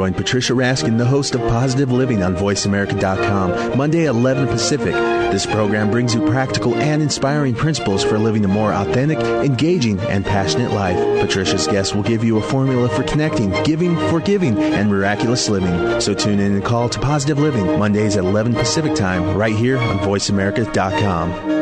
Join 0.01 0.15
Patricia 0.15 0.55
Raskin, 0.55 0.97
the 0.97 1.05
host 1.05 1.35
of 1.35 1.43
Positive 1.43 1.93
Living 1.93 2.23
on 2.23 2.35
VoiceAmerica.com, 2.35 3.77
Monday 3.77 4.07
11 4.07 4.49
Pacific. 4.49 4.95
This 4.95 5.45
program 5.45 5.91
brings 5.91 6.15
you 6.15 6.25
practical 6.27 6.75
and 6.75 7.03
inspiring 7.03 7.55
principles 7.55 8.03
for 8.03 8.19
living 8.19 8.43
a 8.47 8.49
more 8.49 8.73
authentic, 8.73 9.19
engaging, 9.19 10.01
and 10.01 10.25
passionate 10.25 10.71
life. 10.71 10.97
Patricia's 11.21 11.67
guests 11.67 11.95
will 11.95 12.03
give 12.03 12.25
you 12.25 12.39
a 12.39 12.43
formula 12.43 12.89
for 12.89 13.03
connecting, 13.03 13.51
giving, 13.63 13.95
forgiving, 14.09 14.57
and 14.57 14.89
miraculous 14.89 15.51
living. 15.51 16.01
So 16.01 16.15
tune 16.15 16.41
in 16.41 16.55
and 16.55 16.65
call 16.65 16.89
to 16.89 16.99
Positive 16.99 17.39
Living, 17.39 17.79
Mondays 17.79 18.17
at 18.17 18.25
11 18.25 18.55
Pacific 18.55 18.95
Time, 18.95 19.37
right 19.37 19.55
here 19.55 19.77
on 19.77 19.99
VoiceAmerica.com. 19.99 21.61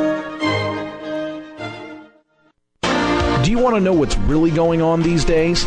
Do 3.42 3.50
you 3.50 3.59
want 3.59 3.75
to 3.75 3.80
know 3.80 3.95
what's 3.95 4.16
really 4.16 4.52
going 4.52 4.80
on 4.80 5.02
these 5.02 5.25
days? 5.25 5.66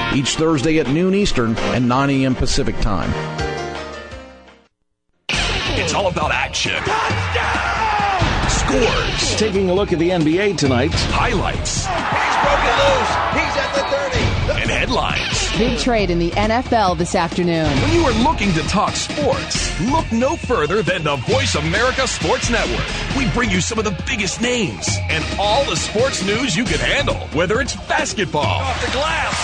each 0.15 0.35
Thursday 0.35 0.79
at 0.79 0.87
noon 0.87 1.13
Eastern 1.13 1.55
and 1.57 1.87
9 1.87 2.09
a.m. 2.09 2.35
Pacific 2.35 2.77
Time. 2.79 3.11
It's 5.29 5.93
all 5.93 6.07
about 6.07 6.31
action. 6.31 6.73
Touchdown! 6.83 8.49
Scores. 8.49 9.35
Taking 9.37 9.69
a 9.69 9.73
look 9.73 9.91
at 9.91 9.99
the 9.99 10.09
NBA 10.09 10.57
tonight. 10.57 10.91
Highlights. 10.93 11.85
He's 11.85 12.37
broken 12.43 12.73
loose. 12.81 13.11
He's 13.35 13.55
at 13.57 13.73
the 13.75 13.83
30. 14.53 14.61
And 14.61 14.69
headlines. 14.69 15.57
Big 15.57 15.79
trade 15.79 16.09
in 16.09 16.19
the 16.19 16.31
NFL 16.31 16.97
this 16.97 17.15
afternoon. 17.15 17.67
When 17.81 17.93
you 17.93 18.05
are 18.05 18.13
looking 18.23 18.53
to 18.53 18.61
talk 18.67 18.95
sports, 18.95 19.70
look 19.89 20.11
no 20.11 20.35
further 20.35 20.83
than 20.83 21.03
the 21.03 21.15
Voice 21.15 21.55
America 21.55 22.07
Sports 22.07 22.49
Network. 22.49 22.85
We 23.17 23.29
bring 23.31 23.49
you 23.49 23.61
some 23.61 23.79
of 23.79 23.85
the 23.85 24.03
biggest 24.05 24.41
names 24.41 24.87
and 25.09 25.23
all 25.39 25.63
the 25.65 25.75
sports 25.75 26.25
news 26.25 26.55
you 26.55 26.63
can 26.63 26.79
handle, 26.79 27.15
whether 27.33 27.61
it's 27.61 27.75
basketball, 27.87 28.43
off 28.43 28.85
the 28.85 28.91
glass, 28.91 29.35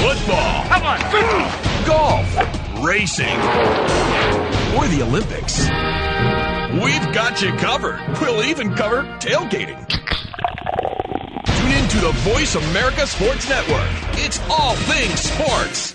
football, 0.00 0.64
come 0.68 0.82
on, 0.82 1.86
golf 1.86 2.62
racing, 2.84 3.36
or 4.76 4.88
the 4.88 5.02
Olympics. 5.02 5.60
We've 6.82 7.14
got 7.14 7.42
you 7.42 7.52
covered. 7.56 8.00
We'll 8.20 8.44
even 8.44 8.74
cover 8.74 9.02
tailgating. 9.20 9.86
Tune 11.46 11.72
in 11.72 11.88
to 11.88 11.98
the 11.98 12.12
Voice 12.32 12.54
America 12.54 13.06
Sports 13.06 13.48
Network. 13.48 13.88
It's 14.14 14.40
all 14.48 14.74
things 14.74 15.20
sports. 15.20 15.94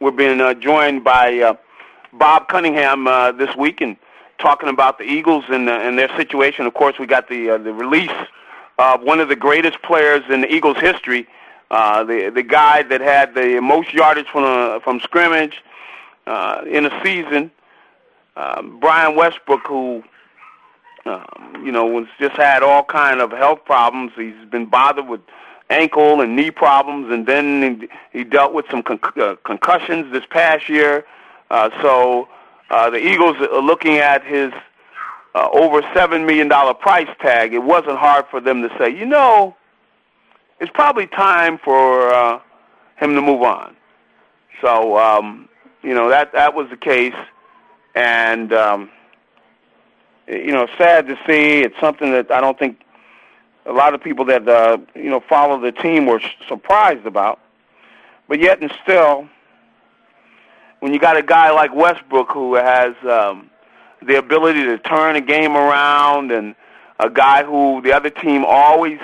we're 0.00 0.10
being 0.10 0.40
uh, 0.40 0.54
joined 0.54 1.04
by 1.04 1.38
uh, 1.38 1.54
Bob 2.12 2.48
Cunningham 2.48 3.06
uh, 3.06 3.32
this 3.32 3.54
week 3.56 3.80
and 3.80 3.96
talking 4.38 4.68
about 4.68 4.98
the 4.98 5.04
Eagles 5.04 5.44
and, 5.48 5.68
uh, 5.68 5.72
and 5.72 5.98
their 5.98 6.14
situation. 6.16 6.66
Of 6.66 6.74
course, 6.74 6.98
we 6.98 7.06
got 7.06 7.28
the 7.28 7.50
uh, 7.50 7.58
the 7.58 7.72
release 7.72 8.10
of 8.78 9.02
one 9.02 9.20
of 9.20 9.28
the 9.28 9.36
greatest 9.36 9.82
players 9.82 10.22
in 10.30 10.42
the 10.42 10.52
Eagles' 10.52 10.78
history, 10.78 11.26
uh, 11.70 12.04
the 12.04 12.30
the 12.30 12.42
guy 12.42 12.82
that 12.84 13.00
had 13.00 13.34
the 13.34 13.60
most 13.60 13.92
yardage 13.92 14.28
from 14.28 14.44
uh, 14.44 14.80
from 14.80 15.00
scrimmage 15.00 15.62
uh, 16.26 16.62
in 16.66 16.86
a 16.86 17.02
season, 17.02 17.50
uh, 18.36 18.62
Brian 18.62 19.16
Westbrook, 19.16 19.66
who. 19.66 20.02
Um, 21.06 21.62
you 21.64 21.72
know, 21.72 21.86
was 21.86 22.06
just 22.20 22.36
had 22.36 22.62
all 22.62 22.84
kind 22.84 23.22
of 23.22 23.30
health 23.30 23.64
problems. 23.64 24.12
He's 24.14 24.34
been 24.50 24.66
bothered 24.66 25.08
with 25.08 25.22
ankle 25.70 26.20
and 26.20 26.34
knee 26.34 26.50
problems, 26.50 27.12
and 27.12 27.26
then 27.26 27.88
he, 28.12 28.24
dealt 28.24 28.54
with 28.54 28.66
some 28.70 28.82
con- 28.82 29.00
uh, 29.20 29.36
concussions 29.44 30.10
this 30.12 30.24
past 30.30 30.68
year. 30.68 31.04
Uh, 31.50 31.70
so 31.82 32.28
uh, 32.70 32.90
the 32.90 32.98
Eagles 32.98 33.36
are 33.36 33.60
looking 33.60 33.96
at 33.96 34.24
his 34.24 34.52
uh, 35.34 35.48
over 35.52 35.82
seven 35.94 36.26
million 36.26 36.48
dollar 36.48 36.74
price 36.74 37.08
tag. 37.20 37.52
It 37.52 37.62
wasn't 37.62 37.98
hard 37.98 38.26
for 38.30 38.40
them 38.40 38.62
to 38.62 38.70
say, 38.78 38.90
you 38.90 39.06
know, 39.06 39.56
it's 40.60 40.70
probably 40.74 41.06
time 41.06 41.58
for 41.58 42.12
uh, 42.12 42.40
him 42.96 43.14
to 43.14 43.20
move 43.20 43.42
on. 43.42 43.76
So 44.60 44.98
um, 44.98 45.48
you 45.82 45.94
know 45.94 46.08
that 46.08 46.32
that 46.32 46.54
was 46.54 46.68
the 46.70 46.76
case, 46.76 47.14
and 47.94 48.52
um, 48.52 48.90
you 50.26 50.52
know, 50.52 50.66
sad 50.76 51.06
to 51.06 51.16
see. 51.26 51.60
It's 51.60 51.78
something 51.80 52.10
that 52.12 52.30
I 52.30 52.40
don't 52.40 52.58
think 52.58 52.80
a 53.68 53.72
lot 53.72 53.94
of 53.94 54.02
people 54.02 54.24
that 54.24 54.48
uh, 54.48 54.78
you 54.94 55.10
know 55.10 55.20
follow 55.20 55.60
the 55.60 55.72
team 55.72 56.06
were 56.06 56.20
surprised 56.48 57.06
about. 57.06 57.38
But 58.28 58.40
yet 58.40 58.60
and 58.60 58.72
still, 58.82 59.28
when 60.80 60.92
you 60.92 60.98
got 60.98 61.16
a 61.16 61.22
guy 61.22 61.50
like 61.50 61.74
Westbrook 61.74 62.30
who 62.32 62.54
has 62.54 62.94
um, 63.08 63.50
the 64.02 64.16
ability 64.16 64.64
to 64.64 64.78
turn 64.78 65.16
a 65.16 65.20
game 65.20 65.56
around, 65.56 66.32
and 66.32 66.54
a 66.98 67.10
guy 67.10 67.44
who 67.44 67.80
the 67.82 67.92
other 67.92 68.10
team 68.10 68.44
always 68.44 68.98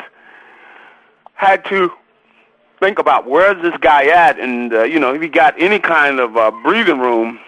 had 1.35 1.65
to 1.67 1.91
think 2.81 2.99
about 2.99 3.29
where's 3.29 3.61
this 3.63 3.77
guy 3.81 4.07
at, 4.07 4.39
and 4.41 4.73
uh, 4.73 4.83
you 4.83 4.99
know 4.99 5.15
if 5.15 5.21
he 5.21 5.29
got 5.29 5.55
any 5.61 5.79
kind 5.79 6.21
of 6.21 6.37
uh, 6.37 6.51
breathing 6.63 6.99
room, 6.99 7.39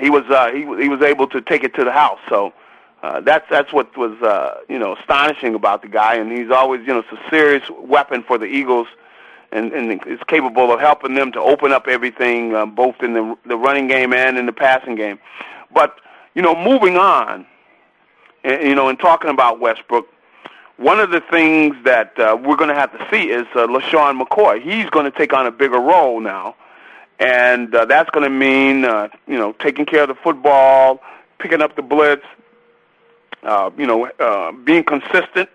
he 0.00 0.10
was 0.10 0.24
uh, 0.28 0.50
he 0.50 0.60
he 0.82 0.88
was 0.88 1.02
able 1.02 1.28
to 1.28 1.40
take 1.40 1.62
it 1.62 1.72
to 1.74 1.84
the 1.84 1.92
house. 1.92 2.18
So. 2.28 2.52
Uh, 3.02 3.20
that's 3.20 3.44
that's 3.50 3.72
what 3.72 3.94
was 3.96 4.20
uh, 4.22 4.60
you 4.68 4.78
know 4.78 4.96
astonishing 4.96 5.54
about 5.54 5.82
the 5.82 5.88
guy, 5.88 6.14
and 6.14 6.32
he's 6.32 6.50
always 6.50 6.80
you 6.80 6.88
know 6.88 7.00
it's 7.00 7.12
a 7.12 7.30
serious 7.30 7.62
weapon 7.78 8.22
for 8.22 8.38
the 8.38 8.46
Eagles, 8.46 8.88
and 9.52 9.72
and 9.72 10.00
is 10.06 10.20
capable 10.26 10.72
of 10.72 10.80
helping 10.80 11.14
them 11.14 11.30
to 11.30 11.40
open 11.40 11.72
up 11.72 11.88
everything, 11.88 12.54
uh, 12.54 12.64
both 12.64 12.96
in 13.02 13.12
the 13.12 13.36
the 13.44 13.56
running 13.56 13.86
game 13.86 14.12
and 14.14 14.38
in 14.38 14.46
the 14.46 14.52
passing 14.52 14.94
game. 14.94 15.18
But 15.72 16.00
you 16.34 16.40
know, 16.40 16.54
moving 16.54 16.96
on, 16.96 17.46
and, 18.44 18.62
you 18.62 18.74
know, 18.74 18.88
and 18.88 18.98
talking 18.98 19.30
about 19.30 19.60
Westbrook, 19.60 20.08
one 20.78 20.98
of 20.98 21.10
the 21.10 21.20
things 21.20 21.76
that 21.84 22.18
uh, 22.18 22.36
we're 22.42 22.56
going 22.56 22.70
to 22.70 22.74
have 22.74 22.92
to 22.92 23.06
see 23.10 23.30
is 23.30 23.46
uh, 23.54 23.66
LeSean 23.66 24.20
McCoy. 24.20 24.62
He's 24.62 24.88
going 24.88 25.10
to 25.10 25.16
take 25.16 25.34
on 25.34 25.46
a 25.46 25.50
bigger 25.50 25.78
role 25.78 26.18
now, 26.18 26.56
and 27.18 27.74
uh, 27.74 27.84
that's 27.84 28.08
going 28.08 28.24
to 28.24 28.30
mean 28.30 28.86
uh, 28.86 29.08
you 29.26 29.36
know 29.36 29.52
taking 29.52 29.84
care 29.84 30.02
of 30.02 30.08
the 30.08 30.14
football, 30.14 31.02
picking 31.38 31.60
up 31.60 31.76
the 31.76 31.82
blitz 31.82 32.24
uh, 33.42 33.70
you 33.76 33.86
know, 33.86 34.06
uh, 34.18 34.52
being 34.52 34.84
consistent 34.84 35.48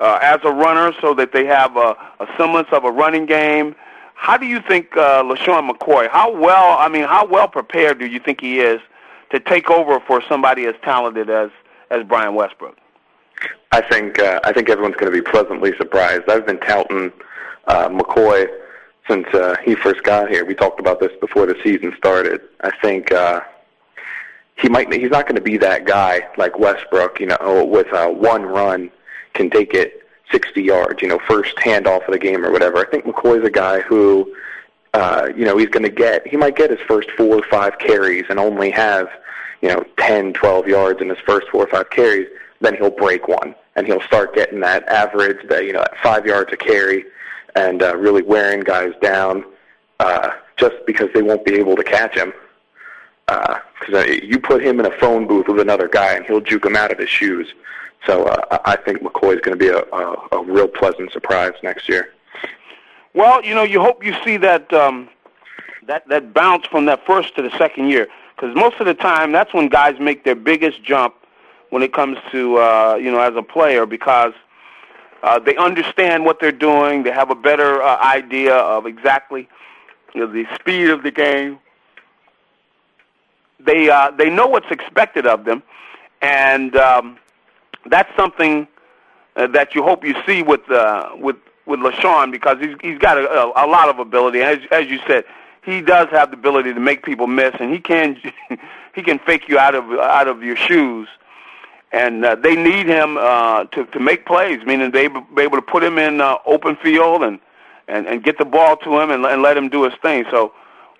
uh, 0.00 0.18
as 0.22 0.38
a 0.44 0.50
runner 0.50 0.92
so 1.00 1.14
that 1.14 1.32
they 1.32 1.44
have 1.46 1.76
a, 1.76 1.96
a 2.20 2.26
semblance 2.36 2.68
of 2.72 2.84
a 2.84 2.90
running 2.90 3.26
game. 3.26 3.74
How 4.14 4.36
do 4.36 4.46
you 4.46 4.60
think 4.60 4.96
uh, 4.96 5.22
LeSean 5.22 5.70
McCoy, 5.70 6.08
how 6.08 6.32
well, 6.34 6.78
I 6.78 6.88
mean, 6.88 7.04
how 7.04 7.26
well 7.26 7.48
prepared 7.48 7.98
do 7.98 8.06
you 8.06 8.20
think 8.20 8.40
he 8.40 8.60
is 8.60 8.80
to 9.30 9.40
take 9.40 9.70
over 9.70 10.00
for 10.00 10.22
somebody 10.28 10.66
as 10.66 10.74
talented 10.82 11.28
as, 11.28 11.50
as 11.90 12.04
Brian 12.04 12.34
Westbrook? 12.34 12.76
I 13.72 13.80
think 13.80 14.20
uh, 14.20 14.40
I 14.44 14.52
think 14.52 14.70
everyone's 14.70 14.94
going 14.96 15.12
to 15.12 15.22
be 15.22 15.28
pleasantly 15.28 15.76
surprised. 15.76 16.28
I've 16.28 16.46
been 16.46 16.60
touting 16.60 17.12
uh, 17.66 17.88
McCoy 17.88 18.46
since 19.08 19.26
uh, 19.34 19.56
he 19.64 19.74
first 19.74 20.02
got 20.04 20.30
here. 20.30 20.44
We 20.44 20.54
talked 20.54 20.80
about 20.80 21.00
this 21.00 21.10
before 21.20 21.46
the 21.46 21.56
season 21.62 21.92
started. 21.96 22.40
I 22.60 22.70
think 22.80 23.12
uh, 23.12 23.40
he 24.56 24.68
might 24.68 24.92
he's 24.92 25.10
not 25.10 25.26
going 25.26 25.36
to 25.36 25.42
be 25.42 25.56
that 25.58 25.84
guy 25.84 26.28
like 26.36 26.58
Westbrook, 26.58 27.20
you 27.20 27.26
know, 27.26 27.64
with 27.68 27.92
uh, 27.92 28.08
one 28.08 28.44
run 28.44 28.90
can 29.34 29.50
take 29.50 29.74
it 29.74 30.02
60 30.30 30.62
yards, 30.62 31.02
you 31.02 31.08
know, 31.08 31.18
first 31.26 31.56
handoff 31.56 32.06
of 32.06 32.12
the 32.12 32.18
game 32.18 32.44
or 32.44 32.50
whatever. 32.50 32.78
I 32.78 32.88
think 32.88 33.04
McCoy's 33.04 33.44
a 33.44 33.50
guy 33.50 33.80
who, 33.80 34.34
uh, 34.94 35.28
you 35.36 35.44
know, 35.44 35.56
he's 35.56 35.68
going 35.68 35.82
to 35.82 35.90
get 35.90 36.26
he 36.26 36.36
might 36.36 36.56
get 36.56 36.70
his 36.70 36.78
first 36.86 37.10
four 37.16 37.36
or 37.36 37.42
five 37.50 37.78
carries 37.78 38.24
and 38.28 38.38
only 38.38 38.70
have, 38.70 39.08
you 39.60 39.68
know, 39.68 39.84
10, 39.98 40.34
12 40.34 40.68
yards 40.68 41.00
in 41.00 41.08
his 41.08 41.18
first 41.26 41.48
four 41.48 41.64
or 41.64 41.68
five 41.68 41.90
carries. 41.90 42.28
Then 42.60 42.76
he'll 42.76 42.90
break 42.90 43.26
one 43.26 43.54
and 43.76 43.86
he'll 43.86 44.00
start 44.02 44.34
getting 44.34 44.60
that 44.60 44.88
average, 44.88 45.48
that 45.48 45.64
you 45.64 45.72
know, 45.72 45.80
that 45.80 45.98
five 46.00 46.26
yards 46.26 46.52
a 46.52 46.56
carry, 46.56 47.04
and 47.56 47.82
uh, 47.82 47.96
really 47.96 48.22
wearing 48.22 48.60
guys 48.60 48.92
down 49.02 49.44
uh, 49.98 50.30
just 50.56 50.76
because 50.86 51.08
they 51.12 51.22
won't 51.22 51.44
be 51.44 51.54
able 51.54 51.74
to 51.74 51.82
catch 51.82 52.14
him 52.14 52.32
because 53.26 53.94
uh, 53.94 54.04
you 54.22 54.38
put 54.38 54.62
him 54.62 54.80
in 54.80 54.86
a 54.86 54.98
phone 54.98 55.26
booth 55.26 55.48
with 55.48 55.60
another 55.60 55.88
guy 55.88 56.14
and 56.14 56.24
he'll 56.26 56.40
juke 56.40 56.66
him 56.66 56.76
out 56.76 56.92
of 56.92 56.98
his 56.98 57.08
shoes. 57.08 57.54
So 58.06 58.24
uh, 58.24 58.58
I 58.64 58.76
think 58.76 59.00
McCoy 59.02 59.34
is 59.34 59.40
going 59.40 59.56
to 59.58 59.64
be 59.64 59.68
a, 59.68 59.78
a, 59.78 60.28
a 60.32 60.44
real 60.44 60.68
pleasant 60.68 61.10
surprise 61.12 61.54
next 61.62 61.88
year. 61.88 62.10
Well, 63.14 63.44
you 63.44 63.54
know, 63.54 63.62
you 63.62 63.80
hope 63.80 64.04
you 64.04 64.14
see 64.24 64.36
that 64.38 64.72
um, 64.72 65.08
that 65.86 66.06
that 66.08 66.34
bounce 66.34 66.66
from 66.66 66.86
that 66.86 67.06
first 67.06 67.34
to 67.36 67.42
the 67.42 67.56
second 67.56 67.88
year, 67.88 68.08
because 68.36 68.54
most 68.54 68.76
of 68.80 68.86
the 68.86 68.94
time 68.94 69.32
that's 69.32 69.54
when 69.54 69.68
guys 69.68 69.98
make 70.00 70.24
their 70.24 70.34
biggest 70.34 70.82
jump 70.82 71.14
when 71.70 71.82
it 71.82 71.92
comes 71.92 72.18
to 72.32 72.56
uh, 72.56 72.98
you 73.00 73.10
know 73.10 73.20
as 73.20 73.34
a 73.36 73.42
player 73.42 73.86
because 73.86 74.34
uh, 75.22 75.38
they 75.38 75.56
understand 75.56 76.24
what 76.24 76.40
they're 76.40 76.52
doing, 76.52 77.04
they 77.04 77.10
have 77.10 77.30
a 77.30 77.34
better 77.34 77.82
uh, 77.82 77.96
idea 78.04 78.54
of 78.54 78.84
exactly 78.84 79.48
you 80.14 80.20
know, 80.20 80.26
the 80.30 80.44
speed 80.54 80.90
of 80.90 81.02
the 81.02 81.10
game, 81.10 81.58
they 83.64 83.88
uh, 83.90 84.10
they 84.12 84.30
know 84.30 84.46
what's 84.46 84.70
expected 84.70 85.26
of 85.26 85.44
them, 85.44 85.62
and 86.22 86.76
um, 86.76 87.18
that's 87.86 88.14
something 88.16 88.66
uh, 89.36 89.46
that 89.48 89.74
you 89.74 89.82
hope 89.82 90.04
you 90.04 90.14
see 90.26 90.42
with 90.42 90.68
uh, 90.70 91.10
with 91.16 91.36
with 91.66 91.80
LeSean 91.80 92.30
because 92.30 92.58
he's 92.60 92.76
he's 92.80 92.98
got 92.98 93.18
a, 93.18 93.28
a, 93.30 93.66
a 93.66 93.66
lot 93.66 93.88
of 93.88 93.98
ability. 93.98 94.42
As 94.42 94.58
as 94.70 94.88
you 94.88 94.98
said, 95.06 95.24
he 95.62 95.80
does 95.80 96.08
have 96.10 96.30
the 96.30 96.36
ability 96.36 96.74
to 96.74 96.80
make 96.80 97.04
people 97.04 97.26
miss, 97.26 97.54
and 97.58 97.72
he 97.72 97.80
can 97.80 98.20
he 98.94 99.02
can 99.02 99.18
fake 99.18 99.48
you 99.48 99.58
out 99.58 99.74
of 99.74 99.84
out 99.92 100.28
of 100.28 100.42
your 100.42 100.56
shoes. 100.56 101.08
And 101.92 102.24
uh, 102.24 102.34
they 102.34 102.56
need 102.56 102.86
him 102.86 103.16
uh, 103.16 103.64
to 103.66 103.84
to 103.86 104.00
make 104.00 104.26
plays, 104.26 104.64
meaning 104.66 104.90
they 104.90 105.08
be 105.08 105.42
able 105.42 105.56
to 105.58 105.62
put 105.62 105.84
him 105.84 105.98
in 105.98 106.20
uh, 106.20 106.38
open 106.44 106.76
field 106.76 107.22
and, 107.22 107.38
and 107.86 108.06
and 108.06 108.22
get 108.22 108.36
the 108.38 108.44
ball 108.44 108.76
to 108.78 108.98
him 108.98 109.10
and, 109.10 109.24
and 109.24 109.42
let 109.42 109.56
him 109.56 109.68
do 109.68 109.84
his 109.84 109.94
thing. 110.02 110.24
So 110.30 110.52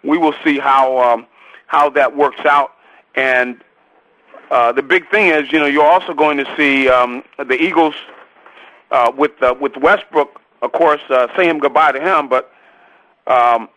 we 0.04 0.18
will 0.18 0.34
see 0.44 0.58
how 0.58 0.98
um, 0.98 1.26
how 1.66 1.90
that 1.90 2.16
works 2.16 2.44
out. 2.44 2.72
And 3.14 3.62
uh, 4.50 4.72
the 4.72 4.82
big 4.82 5.10
thing 5.10 5.28
is, 5.28 5.50
you 5.52 5.58
know, 5.58 5.66
you're 5.66 5.84
also 5.86 6.14
going 6.14 6.36
to 6.38 6.56
see 6.56 6.88
um, 6.88 7.22
the 7.38 7.60
Eagles 7.60 7.94
uh, 8.90 9.10
with 9.16 9.42
uh, 9.42 9.54
with 9.60 9.76
Westbrook 9.76 10.40
of 10.64 10.72
course, 10.72 11.02
uh, 11.10 11.28
saying 11.36 11.58
goodbye 11.58 11.92
to 11.92 12.00
him, 12.00 12.26
but 12.26 12.50
um, 13.26 13.68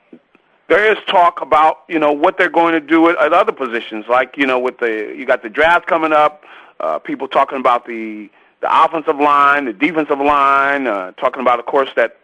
there 0.69 0.89
is 0.89 0.97
talk 1.08 1.41
about 1.41 1.84
you 1.89 2.00
know 2.00 2.13
what 2.13 2.38
they're 2.38 2.50
going 2.50 2.73
to 2.73 2.80
do 2.80 3.10
at, 3.10 3.17
at 3.17 3.34
other 3.34 3.52
positions, 3.52 4.06
like 4.08 4.36
you 4.38 4.47
know 4.47 4.58
with 4.58 4.80
the 4.80 5.13
you 5.15 5.26
got 5.26 5.43
the 5.43 5.50
draft 5.50 5.86
coming 5.86 6.13
up. 6.13 6.43
Uh, 6.80 6.97
people 6.97 7.28
talking 7.28 7.60
about 7.60 7.86
the 7.86 8.30
the 8.62 8.86
offensive 8.86 9.17
line, 9.17 9.65
the 9.65 9.73
defensive 9.73 10.19
line, 10.19 10.88
uh, 10.88 11.12
talking 11.12 11.41
about, 11.41 11.60
of 11.60 11.65
course, 11.65 11.89
that 11.95 12.17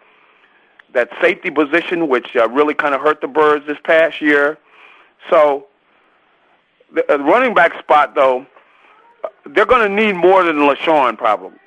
that 0.94 1.10
safety 1.22 1.50
position, 1.50 2.08
which 2.08 2.36
uh, 2.36 2.48
really 2.50 2.74
kind 2.74 2.96
of 2.96 3.02
hurt 3.02 3.20
the 3.20 3.28
Birds 3.28 3.68
this 3.68 3.78
past 3.84 4.22
year. 4.22 4.58
So 5.30 5.68
the, 6.94 7.06
the 7.08 7.20
running 7.20 7.54
back 7.54 7.78
spot, 7.80 8.16
though, 8.16 8.46
they're 9.46 9.66
going 9.66 9.88
to 9.90 9.94
need 9.94 10.14
more 10.14 10.44
than 10.44 10.58
LeSean 10.58 11.18
probably. 11.18 11.58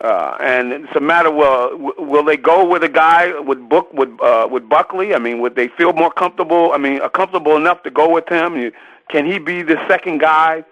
Uh, 0.00 0.34
and 0.40 0.72
it's 0.72 0.96
a 0.96 1.00
matter 1.00 1.30
will 1.30 1.92
will 1.98 2.24
they 2.24 2.36
go 2.36 2.66
with 2.66 2.82
a 2.82 2.88
guy 2.88 3.38
with 3.38 3.68
Book 3.68 3.92
with 3.92 4.08
uh, 4.22 4.48
with 4.50 4.66
Buckley? 4.66 5.14
I 5.14 5.18
mean, 5.18 5.40
would 5.40 5.56
they 5.56 5.68
feel 5.68 5.92
more 5.92 6.10
comfortable? 6.10 6.72
I 6.72 6.78
mean, 6.78 7.02
uh, 7.02 7.10
comfortable 7.10 7.54
enough 7.56 7.82
to 7.82 7.90
go 7.90 8.10
with 8.10 8.26
him? 8.26 8.72
Can 9.10 9.26
he 9.26 9.38
be 9.38 9.62
the 9.62 9.76
second 9.88 10.20
guy? 10.20 10.64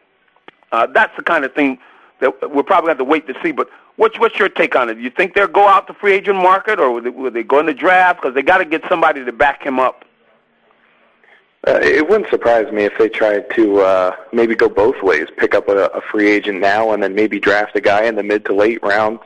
Uh, 0.73 0.87
that's 0.87 1.15
the 1.17 1.23
kind 1.23 1.45
of 1.45 1.53
thing 1.53 1.79
that 2.21 2.51
we'll 2.51 2.65
probably 2.65 2.89
have 2.89 2.99
to 2.99 3.05
wait 3.05 3.27
to 3.27 3.35
see. 3.43 3.53
But 3.53 3.69
what's 3.97 4.19
what's 4.19 4.39
your 4.39 4.49
take 4.49 4.75
on 4.75 4.89
it? 4.89 4.97
You 4.97 5.11
think 5.11 5.35
they'll 5.35 5.47
go 5.47 5.69
out 5.69 5.89
the 5.89 5.95
free 5.95 6.15
agent 6.15 6.39
market, 6.39 6.81
or 6.81 6.91
will 6.91 7.03
they, 7.03 7.11
will 7.11 7.31
they 7.31 7.43
go 7.43 7.61
in 7.61 7.67
the 7.67 7.75
draft? 7.75 8.23
Because 8.23 8.35
they 8.35 8.43
got 8.43 8.59
to 8.59 8.65
get 8.65 8.83
somebody 8.89 9.27
to 9.27 9.33
back 9.33 9.63
him 9.63 9.79
up. 9.79 10.07
Uh, 11.69 11.79
it 11.83 12.09
wouldn't 12.09 12.31
surprise 12.31 12.73
me 12.73 12.85
if 12.85 12.97
they 12.99 13.11
tried 13.11 13.51
to 13.51 13.81
uh, 13.81 14.17
maybe 14.33 14.55
go 14.55 14.71
both 14.71 15.03
ways, 15.03 15.27
pick 15.37 15.55
up 15.55 15.69
a, 15.69 15.87
a 15.89 16.01
free 16.01 16.31
agent 16.31 16.61
now, 16.61 16.93
and 16.93 17.03
then 17.03 17.15
maybe 17.15 17.39
draft 17.39 17.77
a 17.77 17.81
guy 17.81 18.05
in 18.05 18.15
the 18.15 18.23
mid 18.23 18.43
to 18.47 18.55
late 18.55 18.83
rounds 18.83 19.21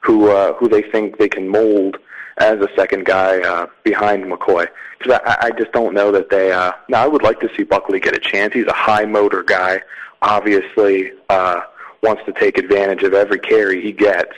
who 0.00 0.28
uh, 0.28 0.54
who 0.54 0.68
they 0.68 0.82
think 0.82 1.18
they 1.18 1.28
can 1.28 1.48
mold 1.48 1.98
as 2.38 2.58
a 2.58 2.68
second 2.74 3.06
guy 3.06 3.40
uh, 3.40 3.66
behind 3.84 4.24
McCoy. 4.24 4.66
Because 4.98 5.20
I, 5.24 5.36
I 5.42 5.50
just 5.52 5.70
don't 5.70 5.94
know 5.94 6.10
that 6.10 6.30
they. 6.30 6.50
Uh, 6.50 6.72
now, 6.88 7.04
I 7.04 7.06
would 7.06 7.22
like 7.22 7.38
to 7.40 7.50
see 7.56 7.62
Buckley 7.62 8.00
get 8.00 8.12
a 8.12 8.18
chance. 8.18 8.52
He's 8.52 8.66
a 8.66 8.72
high 8.72 9.04
motor 9.04 9.44
guy. 9.44 9.80
Obviously, 10.20 11.12
uh, 11.28 11.60
wants 12.02 12.22
to 12.26 12.32
take 12.32 12.58
advantage 12.58 13.04
of 13.04 13.14
every 13.14 13.38
carry 13.38 13.80
he 13.80 13.92
gets. 13.92 14.34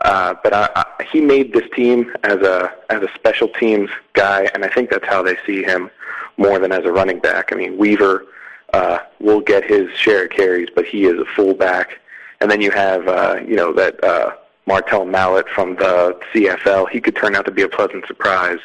Uh, 0.00 0.34
but 0.42 0.54
I, 0.54 0.70
I, 0.74 1.04
he 1.12 1.20
made 1.20 1.52
this 1.52 1.68
team 1.76 2.14
as 2.24 2.36
a 2.36 2.72
as 2.88 3.02
a 3.02 3.08
special 3.14 3.48
teams 3.48 3.90
guy, 4.14 4.48
and 4.54 4.64
I 4.64 4.68
think 4.68 4.88
that's 4.88 5.06
how 5.06 5.22
they 5.22 5.36
see 5.44 5.62
him 5.62 5.90
more 6.38 6.58
than 6.58 6.72
as 6.72 6.84
a 6.84 6.92
running 6.92 7.18
back. 7.18 7.52
I 7.52 7.56
mean, 7.56 7.76
Weaver 7.76 8.24
uh, 8.72 9.00
will 9.20 9.40
get 9.40 9.64
his 9.64 9.90
share 9.92 10.24
of 10.24 10.30
carries, 10.30 10.68
but 10.74 10.86
he 10.86 11.04
is 11.04 11.18
a 11.18 11.24
fullback. 11.24 12.00
And 12.40 12.50
then 12.50 12.60
you 12.60 12.70
have 12.70 13.06
uh, 13.08 13.40
you 13.46 13.56
know 13.56 13.72
that 13.74 14.02
uh, 14.02 14.36
Martell 14.66 15.04
Mallett 15.04 15.48
from 15.48 15.74
the 15.76 16.18
CFL. 16.32 16.88
He 16.88 17.00
could 17.00 17.16
turn 17.16 17.34
out 17.34 17.44
to 17.46 17.50
be 17.50 17.62
a 17.62 17.68
pleasant 17.68 18.06
surprise. 18.06 18.60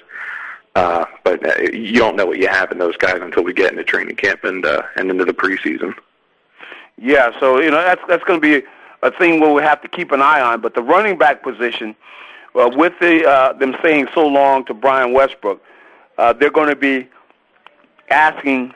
Uh, 0.75 1.05
but 1.23 1.45
uh, 1.45 1.61
you 1.71 1.99
don't 1.99 2.15
know 2.15 2.25
what 2.25 2.39
you 2.39 2.47
have 2.47 2.71
in 2.71 2.79
those 2.79 2.97
guys 2.97 3.19
until 3.21 3.43
we 3.43 3.53
get 3.53 3.71
into 3.71 3.83
training 3.83 4.15
camp 4.15 4.43
and 4.43 4.65
uh, 4.65 4.81
and 4.95 5.09
into 5.09 5.25
the 5.25 5.33
preseason. 5.33 5.93
Yeah, 6.97 7.37
so 7.39 7.59
you 7.59 7.71
know 7.71 7.81
that's 7.81 8.01
that's 8.07 8.23
going 8.23 8.41
to 8.41 8.61
be 8.61 8.65
a 9.01 9.11
thing 9.11 9.39
where 9.39 9.53
we 9.53 9.61
have 9.61 9.81
to 9.81 9.87
keep 9.87 10.11
an 10.11 10.21
eye 10.21 10.41
on. 10.41 10.61
But 10.61 10.73
the 10.73 10.81
running 10.81 11.17
back 11.17 11.43
position, 11.43 11.95
well, 12.53 12.75
with 12.75 12.93
the 12.99 13.27
uh, 13.27 13.53
them 13.53 13.75
saying 13.83 14.07
so 14.13 14.25
long 14.25 14.65
to 14.65 14.73
Brian 14.73 15.13
Westbrook, 15.13 15.61
uh, 16.17 16.33
they're 16.33 16.51
going 16.51 16.69
to 16.69 16.75
be 16.75 17.07
asking 18.13 18.73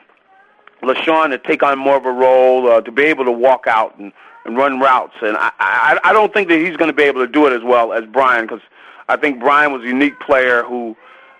LeSean 0.82 1.30
to 1.30 1.38
take 1.38 1.62
on 1.62 1.78
more 1.78 1.96
of 1.96 2.04
a 2.04 2.12
role, 2.12 2.68
uh, 2.68 2.80
to 2.82 2.92
be 2.92 3.04
able 3.04 3.24
to 3.24 3.32
walk 3.32 3.66
out 3.66 3.98
and, 3.98 4.12
and 4.44 4.56
run 4.56 4.78
routes. 4.80 5.14
And 5.22 5.36
I, 5.36 5.50
I, 5.58 5.98
I 6.04 6.12
don't 6.12 6.32
think 6.32 6.48
that 6.48 6.58
he's 6.58 6.76
going 6.76 6.90
to 6.90 6.96
be 6.96 7.04
able 7.04 7.24
to 7.24 7.32
do 7.32 7.46
it 7.46 7.52
as 7.52 7.62
well 7.62 7.92
as 7.92 8.04
Brian, 8.04 8.46
because 8.46 8.60
I 9.08 9.16
think 9.16 9.40
Brian 9.40 9.72
was 9.72 9.82
a 9.82 9.86
unique 9.86 10.18
player 10.20 10.62
who 10.62 10.96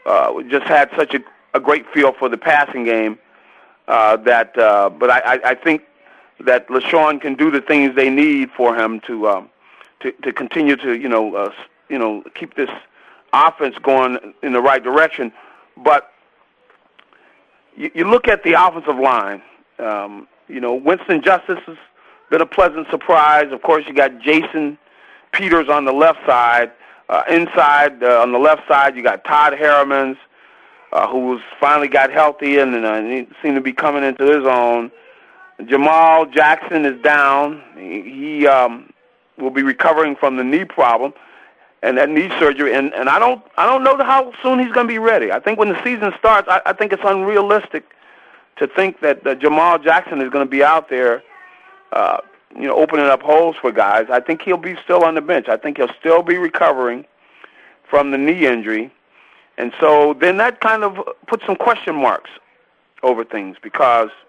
uh, 0.06 0.42
just 0.44 0.66
had 0.66 0.90
such 0.96 1.14
a, 1.14 1.20
a 1.54 1.60
great 1.60 1.86
feel 1.92 2.12
for 2.12 2.28
the 2.28 2.38
passing 2.38 2.84
game. 2.84 3.18
Uh, 3.86 4.16
that, 4.18 4.56
uh, 4.58 4.90
but 4.90 5.10
I, 5.10 5.18
I, 5.20 5.50
I 5.50 5.54
think 5.54 5.82
that 6.40 6.68
LeSean 6.68 7.20
can 7.20 7.34
do 7.34 7.50
the 7.50 7.60
things 7.60 7.94
they 7.96 8.10
need 8.10 8.50
for 8.56 8.76
him 8.76 9.00
to 9.00 9.28
um, 9.28 9.50
to, 10.00 10.12
to 10.22 10.32
continue 10.32 10.76
to 10.76 10.96
you 10.96 11.08
know 11.08 11.34
uh, 11.34 11.52
you 11.88 11.98
know 11.98 12.22
keep 12.34 12.54
this 12.54 12.70
offense 13.32 13.76
going 13.82 14.34
in 14.42 14.52
the 14.52 14.60
right 14.60 14.82
direction. 14.82 15.32
But 15.76 16.12
you, 17.78 17.90
you 17.94 18.10
look 18.10 18.28
at 18.28 18.42
the 18.42 18.52
offensive 18.54 18.98
line. 18.98 19.40
Um, 19.78 20.26
you 20.48 20.60
know, 20.60 20.74
Winston 20.74 21.22
Justice 21.22 21.60
has 21.66 21.76
been 22.30 22.40
a 22.40 22.46
pleasant 22.46 22.88
surprise. 22.90 23.52
Of 23.52 23.62
course, 23.62 23.84
you 23.86 23.94
got 23.94 24.20
Jason 24.20 24.76
Peters 25.32 25.68
on 25.68 25.84
the 25.84 25.92
left 25.92 26.18
side. 26.26 26.72
Uh, 27.08 27.22
inside 27.30 28.02
uh, 28.02 28.20
on 28.20 28.32
the 28.32 28.38
left 28.38 28.62
side, 28.68 28.96
you 28.96 29.02
got 29.02 29.24
Todd 29.24 29.54
Herremans, 29.54 30.16
uh, 30.92 31.08
who's 31.08 31.40
finally 31.58 31.88
got 31.88 32.10
healthy 32.10 32.58
and, 32.58 32.74
uh, 32.74 32.92
and 32.94 33.10
he 33.10 33.28
seemed 33.42 33.54
to 33.54 33.62
be 33.62 33.72
coming 33.72 34.04
into 34.04 34.24
his 34.24 34.44
own. 34.44 34.90
Jamaal 35.60 36.32
Jackson 36.32 36.84
is 36.84 37.00
down. 37.02 37.62
He 37.76 38.46
um, 38.46 38.92
will 39.38 39.50
be 39.50 39.62
recovering 39.62 40.16
from 40.16 40.36
the 40.36 40.44
knee 40.44 40.64
problem 40.64 41.14
and 41.82 41.96
that 41.98 42.08
knee 42.08 42.28
surgery. 42.38 42.74
And, 42.74 42.92
and 42.94 43.08
I 43.08 43.18
don't 43.18 43.42
I 43.56 43.66
don't 43.66 43.84
know 43.84 43.96
how 44.04 44.32
soon 44.42 44.58
he's 44.58 44.72
going 44.72 44.86
to 44.86 44.92
be 44.92 44.98
ready. 44.98 45.32
I 45.32 45.40
think 45.40 45.58
when 45.58 45.68
the 45.68 45.82
season 45.84 46.12
starts, 46.18 46.48
I, 46.48 46.60
I 46.66 46.72
think 46.72 46.92
it's 46.92 47.02
unrealistic 47.04 47.84
to 48.56 48.66
think 48.66 49.00
that 49.00 49.26
uh, 49.26 49.34
Jamaal 49.34 49.82
Jackson 49.82 50.20
is 50.20 50.30
going 50.30 50.44
to 50.44 50.50
be 50.50 50.64
out 50.64 50.88
there, 50.88 51.22
uh, 51.92 52.18
you 52.54 52.66
know, 52.66 52.74
opening 52.74 53.06
up 53.06 53.22
holes 53.22 53.56
for 53.60 53.70
guys. 53.70 54.06
I 54.10 54.20
think 54.20 54.42
he'll 54.42 54.56
be 54.56 54.76
still 54.82 55.04
on 55.04 55.14
the 55.14 55.20
bench. 55.20 55.48
I 55.48 55.56
think 55.56 55.76
he'll 55.76 55.94
still 56.00 56.22
be 56.22 56.36
recovering 56.38 57.04
from 57.88 58.10
the 58.10 58.18
knee 58.18 58.46
injury. 58.46 58.92
And 59.56 59.72
so 59.80 60.14
then 60.14 60.36
that 60.38 60.60
kind 60.60 60.84
of 60.84 60.98
puts 61.26 61.44
some 61.46 61.56
question 61.56 61.94
marks 61.94 62.30
over 63.02 63.24
things 63.24 63.56
because– 63.62 64.10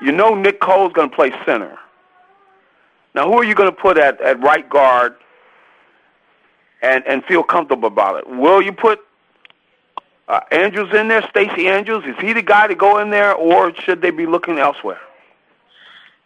you 0.00 0.12
know 0.12 0.34
Nick 0.34 0.60
Cole's 0.60 0.92
going 0.92 1.10
to 1.10 1.14
play 1.14 1.30
center. 1.44 1.78
Now, 3.14 3.26
who 3.26 3.38
are 3.38 3.44
you 3.44 3.54
going 3.54 3.70
to 3.70 3.76
put 3.76 3.98
at, 3.98 4.20
at 4.20 4.40
right 4.40 4.68
guard 4.68 5.16
and, 6.82 7.06
and 7.06 7.24
feel 7.24 7.42
comfortable 7.42 7.88
about 7.88 8.18
it? 8.18 8.28
Will 8.28 8.62
you 8.62 8.72
put 8.72 9.00
uh, 10.28 10.40
Andrews 10.50 10.94
in 10.94 11.08
there, 11.08 11.26
Stacy 11.30 11.68
Andrews? 11.68 12.04
Is 12.06 12.16
he 12.20 12.32
the 12.32 12.42
guy 12.42 12.66
to 12.66 12.74
go 12.74 12.98
in 12.98 13.10
there, 13.10 13.34
or 13.34 13.74
should 13.74 14.00
they 14.02 14.10
be 14.10 14.26
looking 14.26 14.58
elsewhere? 14.58 15.00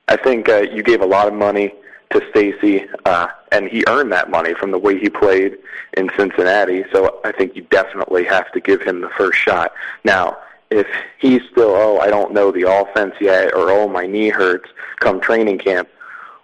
I 0.08 0.16
think 0.16 0.48
uh, 0.48 0.60
you 0.60 0.82
gave 0.82 1.00
a 1.00 1.06
lot 1.06 1.26
of 1.26 1.34
money 1.34 1.72
to 2.10 2.22
Stacy, 2.30 2.86
uh, 3.06 3.28
and 3.50 3.68
he 3.68 3.84
earned 3.88 4.12
that 4.12 4.30
money 4.30 4.54
from 4.54 4.70
the 4.70 4.78
way 4.78 4.98
he 4.98 5.08
played 5.08 5.56
in 5.96 6.10
Cincinnati. 6.16 6.84
So 6.92 7.20
I 7.24 7.32
think 7.32 7.56
you 7.56 7.62
definitely 7.62 8.24
have 8.24 8.50
to 8.52 8.60
give 8.60 8.82
him 8.82 9.00
the 9.00 9.08
first 9.10 9.38
shot. 9.38 9.72
Now, 10.04 10.36
if 10.70 10.86
he's 11.18 11.40
still, 11.50 11.70
oh, 11.70 11.98
I 11.98 12.08
don't 12.08 12.32
know 12.32 12.50
the 12.50 12.70
offense 12.70 13.14
yet, 13.20 13.54
or 13.54 13.70
oh, 13.70 13.88
my 13.88 14.06
knee 14.06 14.28
hurts 14.28 14.68
come 14.98 15.20
training 15.20 15.58
camp, 15.58 15.88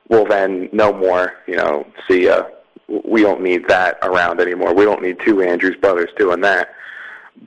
well, 0.08 0.24
then 0.24 0.68
no 0.72 0.92
more, 0.92 1.34
you 1.46 1.56
know, 1.56 1.86
see 2.08 2.24
ya. 2.24 2.44
We 3.04 3.22
don't 3.22 3.40
need 3.40 3.68
that 3.68 3.98
around 4.02 4.40
anymore. 4.40 4.74
We 4.74 4.84
don't 4.84 5.02
need 5.02 5.18
two 5.24 5.42
Andrews 5.42 5.76
brothers 5.76 6.10
doing 6.16 6.40
that. 6.40 6.74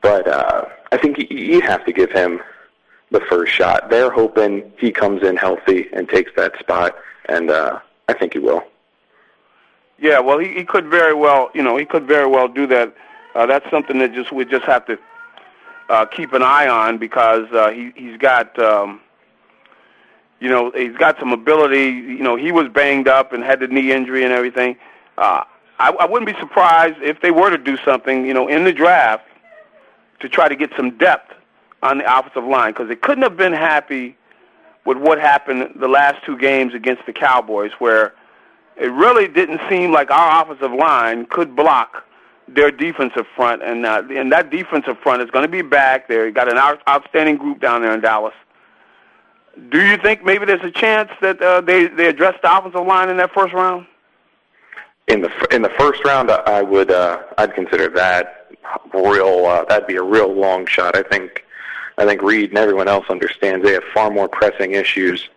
But 0.02 0.28
uh, 0.28 0.66
I 0.92 0.98
think 0.98 1.30
you 1.30 1.62
have 1.62 1.86
to 1.86 1.92
give 1.92 2.12
him 2.12 2.42
the 3.12 3.20
first 3.30 3.52
shot. 3.54 3.90
They're 3.90 4.10
hoping 4.10 4.72
he 4.78 4.92
comes 4.92 5.22
in 5.22 5.36
healthy 5.36 5.88
and 5.94 6.08
takes 6.08 6.32
that 6.36 6.58
spot, 6.60 6.96
and 7.30 7.52
uh, 7.52 7.80
I 8.08 8.14
think 8.14 8.34
he 8.34 8.40
will. 8.40 8.64
Yeah, 10.00 10.20
well, 10.20 10.40
he, 10.40 10.54
he 10.54 10.66
could 10.66 10.88
very 10.88 11.14
well, 11.14 11.52
you 11.54 11.62
know, 11.62 11.78
he 11.78 11.86
could 11.86 12.08
very 12.08 12.28
well 12.28 12.48
do 12.48 12.66
that. 12.68 12.94
Uh, 13.36 13.46
that's 13.46 13.70
something 13.70 14.00
that 14.00 14.14
just 14.14 14.32
we 14.32 14.46
just 14.46 14.66
have 14.66 14.86
to 14.88 14.98
uh, 15.90 16.06
keep 16.06 16.34
an 16.34 16.44
eye 16.44 16.68
on 16.68 16.98
because 16.98 17.52
uh, 17.52 17.70
he 17.72 17.92
he's 17.96 18.18
got 18.18 18.58
um, 18.60 19.02
you 20.40 20.50
know 20.50 20.72
he's 20.72 20.96
got 20.98 21.18
some 21.20 21.32
ability. 21.32 21.86
You 21.86 22.24
know 22.24 22.36
he 22.36 22.52
was 22.52 22.70
banged 22.70 23.08
up 23.08 23.34
and 23.34 23.44
had 23.44 23.60
the 23.60 23.68
knee 23.68 23.92
injury 23.92 24.24
and 24.24 24.34
everything. 24.34 24.78
Uh, 25.18 25.44
I, 25.80 25.92
I 25.92 26.06
wouldn't 26.06 26.32
be 26.32 26.40
surprised 26.40 27.02
if 27.02 27.22
they 27.22 27.32
were 27.32 27.50
to 27.50 27.58
do 27.58 27.78
something 27.86 28.26
you 28.26 28.34
know 28.34 28.48
in 28.48 28.64
the 28.64 28.74
draft 28.74 29.26
to 30.20 30.30
try 30.30 30.48
to 30.48 30.56
get 30.56 30.72
some 30.78 30.98
depth 30.98 31.34
on 31.82 31.98
the 31.98 32.20
offensive 32.20 32.46
line 32.46 32.72
because 32.72 32.88
they 32.88 32.96
couldn't 32.96 33.24
have 33.24 33.38
been 33.38 33.54
happy 33.54 34.16
with 34.86 34.98
what 34.98 35.20
happened 35.20 35.74
the 35.76 35.88
last 35.88 36.24
two 36.26 36.38
games 36.38 36.74
against 36.74 37.06
the 37.06 37.14
Cowboys 37.14 37.72
where 37.80 38.14
it 38.78 38.92
really 38.92 39.28
didn't 39.28 39.62
seem 39.70 39.92
like 39.92 40.10
our 40.10 40.42
offensive 40.42 40.72
line 40.72 41.26
could 41.26 41.56
block 41.56 42.04
their 42.48 42.72
defensive 42.72 43.26
front, 43.36 43.64
and 43.64 43.86
uh, 43.86 44.04
and 44.10 44.32
that 44.32 44.50
defensive 44.50 44.98
front 45.00 45.22
is 45.22 45.30
going 45.30 45.44
to 45.44 45.52
be 45.52 45.62
back. 45.62 46.08
They 46.08 46.32
got 46.32 46.52
an 46.52 46.58
out, 46.58 46.82
outstanding 46.88 47.38
group 47.38 47.62
down 47.62 47.82
there 47.82 47.94
in 47.94 48.02
Dallas. 48.02 48.34
Do 49.70 49.82
you 49.82 49.98
think 49.98 50.26
maybe 50.26 50.46
there's 50.46 50.64
a 50.64 50.72
chance 50.72 51.10
that 51.22 51.42
uh, 51.42 51.62
they 51.62 51.88
they 51.88 52.08
address 52.08 52.36
the 52.42 52.56
offensive 52.56 52.86
line 52.86 53.10
in 53.10 53.18
that 53.18 53.32
first 53.34 53.54
round? 53.54 53.86
In 55.08 55.22
the 55.22 55.32
in 55.52 55.62
the 55.62 55.72
first 55.78 56.04
round, 56.06 56.32
I 56.32 56.62
would 56.62 56.90
uh, 56.90 57.22
I'd 57.38 57.54
consider 57.54 57.90
that 57.90 58.48
real. 58.94 59.46
Uh, 59.46 59.66
that'd 59.66 59.88
be 59.88 59.98
a 59.98 60.04
real 60.04 60.34
long 60.34 60.66
shot. 60.66 60.96
I 60.96 61.04
think 61.04 61.46
I 61.98 62.06
think 62.06 62.22
Reid 62.22 62.50
and 62.50 62.58
everyone 62.58 62.88
else 62.88 63.06
understands 63.10 63.66
they 63.66 63.74
have 63.74 63.84
far 63.94 64.10
more 64.10 64.28
pressing 64.28 64.74
issues 64.74 65.30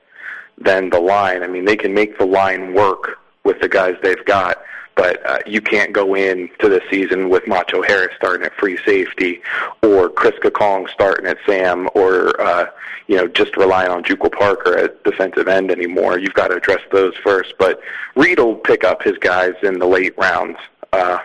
than 0.58 0.90
the 0.90 1.00
line. 1.00 1.42
I 1.42 1.48
mean, 1.48 1.64
they 1.64 1.76
can 1.76 1.92
make 1.92 2.18
the 2.18 2.24
line 2.26 2.74
work 2.74 3.18
with 3.44 3.60
the 3.60 3.68
guys 3.68 3.94
they've 4.02 4.24
got, 4.24 4.58
but 4.96 5.24
uh, 5.26 5.38
you 5.46 5.60
can't 5.60 5.92
go 5.92 6.14
into 6.14 6.68
the 6.68 6.80
season 6.90 7.28
with 7.28 7.46
Macho 7.46 7.82
Harris 7.82 8.14
starting 8.16 8.44
at 8.44 8.54
free 8.54 8.78
safety, 8.84 9.42
or 9.82 10.08
Chris 10.08 10.34
Gocong 10.42 10.88
starting 10.88 11.26
at 11.26 11.36
Sam, 11.46 11.88
or 11.94 12.40
uh, 12.40 12.66
you 13.06 13.16
know 13.16 13.28
just 13.28 13.56
relying 13.56 13.90
on 13.90 14.02
Juqua 14.02 14.32
Parker 14.32 14.76
at 14.76 15.04
defensive 15.04 15.48
end 15.48 15.70
anymore. 15.70 16.18
You've 16.18 16.34
got 16.34 16.48
to 16.48 16.56
address 16.56 16.80
those 16.90 17.14
first. 17.22 17.54
But 17.58 17.80
Reid 18.16 18.38
will 18.38 18.56
pick 18.56 18.84
up 18.84 19.02
his 19.02 19.18
guys 19.18 19.52
in 19.62 19.78
the 19.78 19.86
late 19.86 20.16
rounds. 20.18 20.58
Uh, 20.92 21.18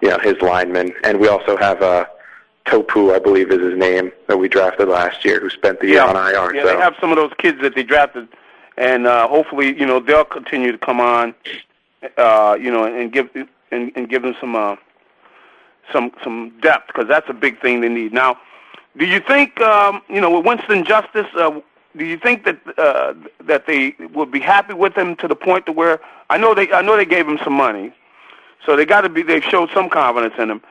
you 0.00 0.08
know 0.08 0.18
his 0.18 0.40
linemen, 0.40 0.92
and 1.04 1.20
we 1.20 1.28
also 1.28 1.56
have 1.58 1.82
uh, 1.82 2.06
Tupou, 2.64 3.14
I 3.14 3.18
believe 3.18 3.50
is 3.50 3.60
his 3.60 3.78
name, 3.78 4.10
that 4.26 4.38
we 4.38 4.48
drafted 4.48 4.88
last 4.88 5.24
year, 5.24 5.38
who 5.38 5.50
spent 5.50 5.80
the 5.80 5.88
yeah. 5.88 5.92
year 5.92 6.02
on 6.02 6.16
IR. 6.16 6.54
Yeah, 6.54 6.62
so. 6.62 6.68
they 6.68 6.80
have 6.80 6.94
some 7.00 7.10
of 7.10 7.16
those 7.16 7.32
kids 7.38 7.60
that 7.60 7.74
they 7.74 7.82
drafted, 7.82 8.28
and 8.78 9.06
uh, 9.06 9.28
hopefully, 9.28 9.78
you 9.78 9.86
know, 9.86 10.00
they'll 10.00 10.24
continue 10.24 10.72
to 10.72 10.78
come 10.78 11.00
on 11.00 11.34
uh, 12.16 12.56
you 12.60 12.70
know, 12.70 12.84
and 12.84 13.12
give 13.12 13.28
and, 13.70 13.92
and 13.96 14.08
give 14.08 14.22
them 14.22 14.34
some 14.40 14.54
uh, 14.54 14.76
some 15.92 16.12
some 16.22 16.52
depth 16.60 16.88
because 16.88 17.08
that's 17.08 17.28
a 17.28 17.34
big 17.34 17.60
thing 17.60 17.80
they 17.80 17.88
need. 17.88 18.12
Now, 18.12 18.38
do 18.96 19.06
you 19.06 19.20
think 19.20 19.60
um, 19.60 20.02
you 20.08 20.20
know 20.20 20.30
with 20.30 20.46
Winston 20.46 20.84
Justice? 20.84 21.26
Uh, 21.36 21.60
do 21.96 22.04
you 22.04 22.18
think 22.18 22.44
that 22.44 22.58
uh, 22.78 23.14
that 23.44 23.66
they 23.66 23.94
would 24.12 24.30
be 24.30 24.40
happy 24.40 24.74
with 24.74 24.96
him 24.96 25.16
to 25.16 25.28
the 25.28 25.36
point 25.36 25.66
to 25.66 25.72
where 25.72 26.00
I 26.30 26.38
know 26.38 26.54
they 26.54 26.70
I 26.72 26.82
know 26.82 26.96
they 26.96 27.06
gave 27.06 27.26
him 27.26 27.38
some 27.42 27.54
money, 27.54 27.92
so 28.64 28.76
they 28.76 28.84
got 28.84 29.02
to 29.02 29.08
be 29.08 29.22
they've 29.22 29.44
showed 29.44 29.70
some 29.72 29.88
confidence 29.88 30.34
in 30.38 30.50
him. 30.50 30.62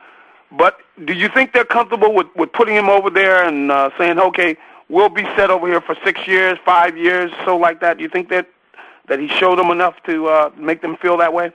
But 0.52 0.78
do 1.04 1.12
you 1.12 1.28
think 1.28 1.52
they're 1.52 1.64
comfortable 1.64 2.14
with 2.14 2.28
with 2.36 2.52
putting 2.52 2.74
him 2.74 2.88
over 2.88 3.10
there 3.10 3.44
and 3.44 3.72
uh, 3.72 3.90
saying, 3.98 4.18
okay, 4.18 4.56
we'll 4.88 5.08
be 5.08 5.24
set 5.36 5.50
over 5.50 5.66
here 5.66 5.80
for 5.80 5.96
six 6.04 6.26
years, 6.26 6.58
five 6.64 6.96
years, 6.96 7.32
so 7.44 7.56
like 7.56 7.80
that? 7.80 7.96
Do 7.96 8.02
you 8.04 8.08
think 8.08 8.28
that 8.28 8.48
that 9.08 9.18
he 9.18 9.28
showed 9.28 9.58
them 9.58 9.70
enough 9.70 9.94
to 10.04 10.26
uh, 10.26 10.50
make 10.56 10.82
them 10.82 10.96
feel 10.96 11.16
that 11.18 11.32
way? 11.32 11.52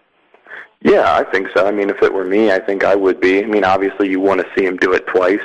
Yeah, 0.81 1.13
I 1.13 1.23
think 1.23 1.49
so. 1.53 1.67
I 1.67 1.71
mean, 1.71 1.89
if 1.89 2.01
it 2.01 2.11
were 2.11 2.25
me, 2.25 2.51
I 2.51 2.59
think 2.59 2.83
I 2.83 2.95
would 2.95 3.19
be. 3.19 3.43
I 3.43 3.45
mean, 3.45 3.63
obviously, 3.63 4.09
you 4.09 4.19
want 4.19 4.41
to 4.41 4.47
see 4.55 4.65
him 4.65 4.77
do 4.77 4.93
it 4.93 5.05
twice 5.07 5.41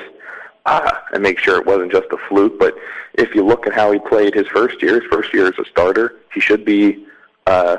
uh, 0.65 0.91
and 1.13 1.23
make 1.23 1.39
sure 1.39 1.59
it 1.59 1.67
wasn't 1.67 1.93
just 1.93 2.07
a 2.11 2.17
fluke. 2.29 2.59
But 2.59 2.75
if 3.15 3.35
you 3.35 3.45
look 3.45 3.67
at 3.67 3.75
how 3.75 3.93
he 3.93 3.99
played 3.99 4.35
his 4.35 4.47
first 4.49 4.81
year, 4.83 5.01
his 5.01 5.11
first 5.11 5.35
year 5.35 5.47
as 5.47 5.59
a 5.59 5.65
starter, 5.69 6.17
he 6.33 6.41
should 6.41 6.65
be 6.65 7.07
uh, 7.47 7.77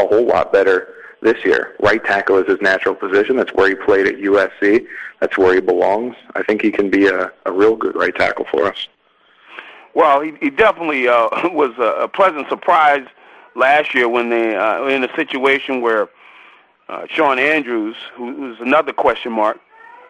a 0.00 0.06
whole 0.06 0.26
lot 0.26 0.52
better 0.52 0.94
this 1.22 1.42
year. 1.44 1.74
Right 1.80 2.04
tackle 2.04 2.36
is 2.38 2.46
his 2.46 2.60
natural 2.60 2.94
position. 2.94 3.36
That's 3.36 3.54
where 3.54 3.68
he 3.68 3.74
played 3.74 4.06
at 4.06 4.16
USC. 4.16 4.86
That's 5.20 5.38
where 5.38 5.54
he 5.54 5.60
belongs. 5.60 6.16
I 6.34 6.42
think 6.42 6.60
he 6.60 6.70
can 6.70 6.90
be 6.90 7.06
a, 7.06 7.32
a 7.46 7.52
real 7.52 7.76
good 7.76 7.94
right 7.94 8.14
tackle 8.14 8.46
for 8.50 8.66
us. 8.66 8.88
Well, 9.94 10.20
he, 10.20 10.32
he 10.40 10.50
definitely 10.50 11.08
uh, 11.08 11.28
was 11.52 11.72
a, 11.78 12.02
a 12.02 12.08
pleasant 12.08 12.48
surprise 12.48 13.06
last 13.54 13.94
year 13.94 14.08
when 14.08 14.30
they 14.30 14.56
uh, 14.56 14.84
in 14.86 15.04
a 15.04 15.14
situation 15.16 15.80
where 15.80 16.08
uh, 16.88 17.06
Shawn 17.08 17.38
Andrews, 17.38 17.96
who, 18.14 18.34
who's 18.34 18.60
another 18.60 18.92
question 18.92 19.32
mark, 19.32 19.58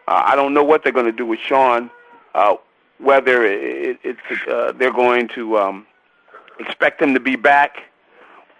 uh, 0.09 0.23
I 0.27 0.35
don't 0.37 0.55
know 0.55 0.65
what 0.65 0.83
they're 0.83 0.93
going 0.93 1.07
to 1.07 1.13
do 1.13 1.27
with 1.27 1.39
Shawn. 1.39 1.91
Uh, 2.35 2.57
whether 2.99 3.45
it, 3.45 3.99
it's 4.05 4.49
uh, 4.49 4.73
they're 4.73 4.93
going 4.93 5.29
to 5.29 5.59
um, 5.59 5.87
expect 6.61 7.03
him 7.03 7.15
to 7.15 7.21
be 7.21 7.37
back, 7.37 7.83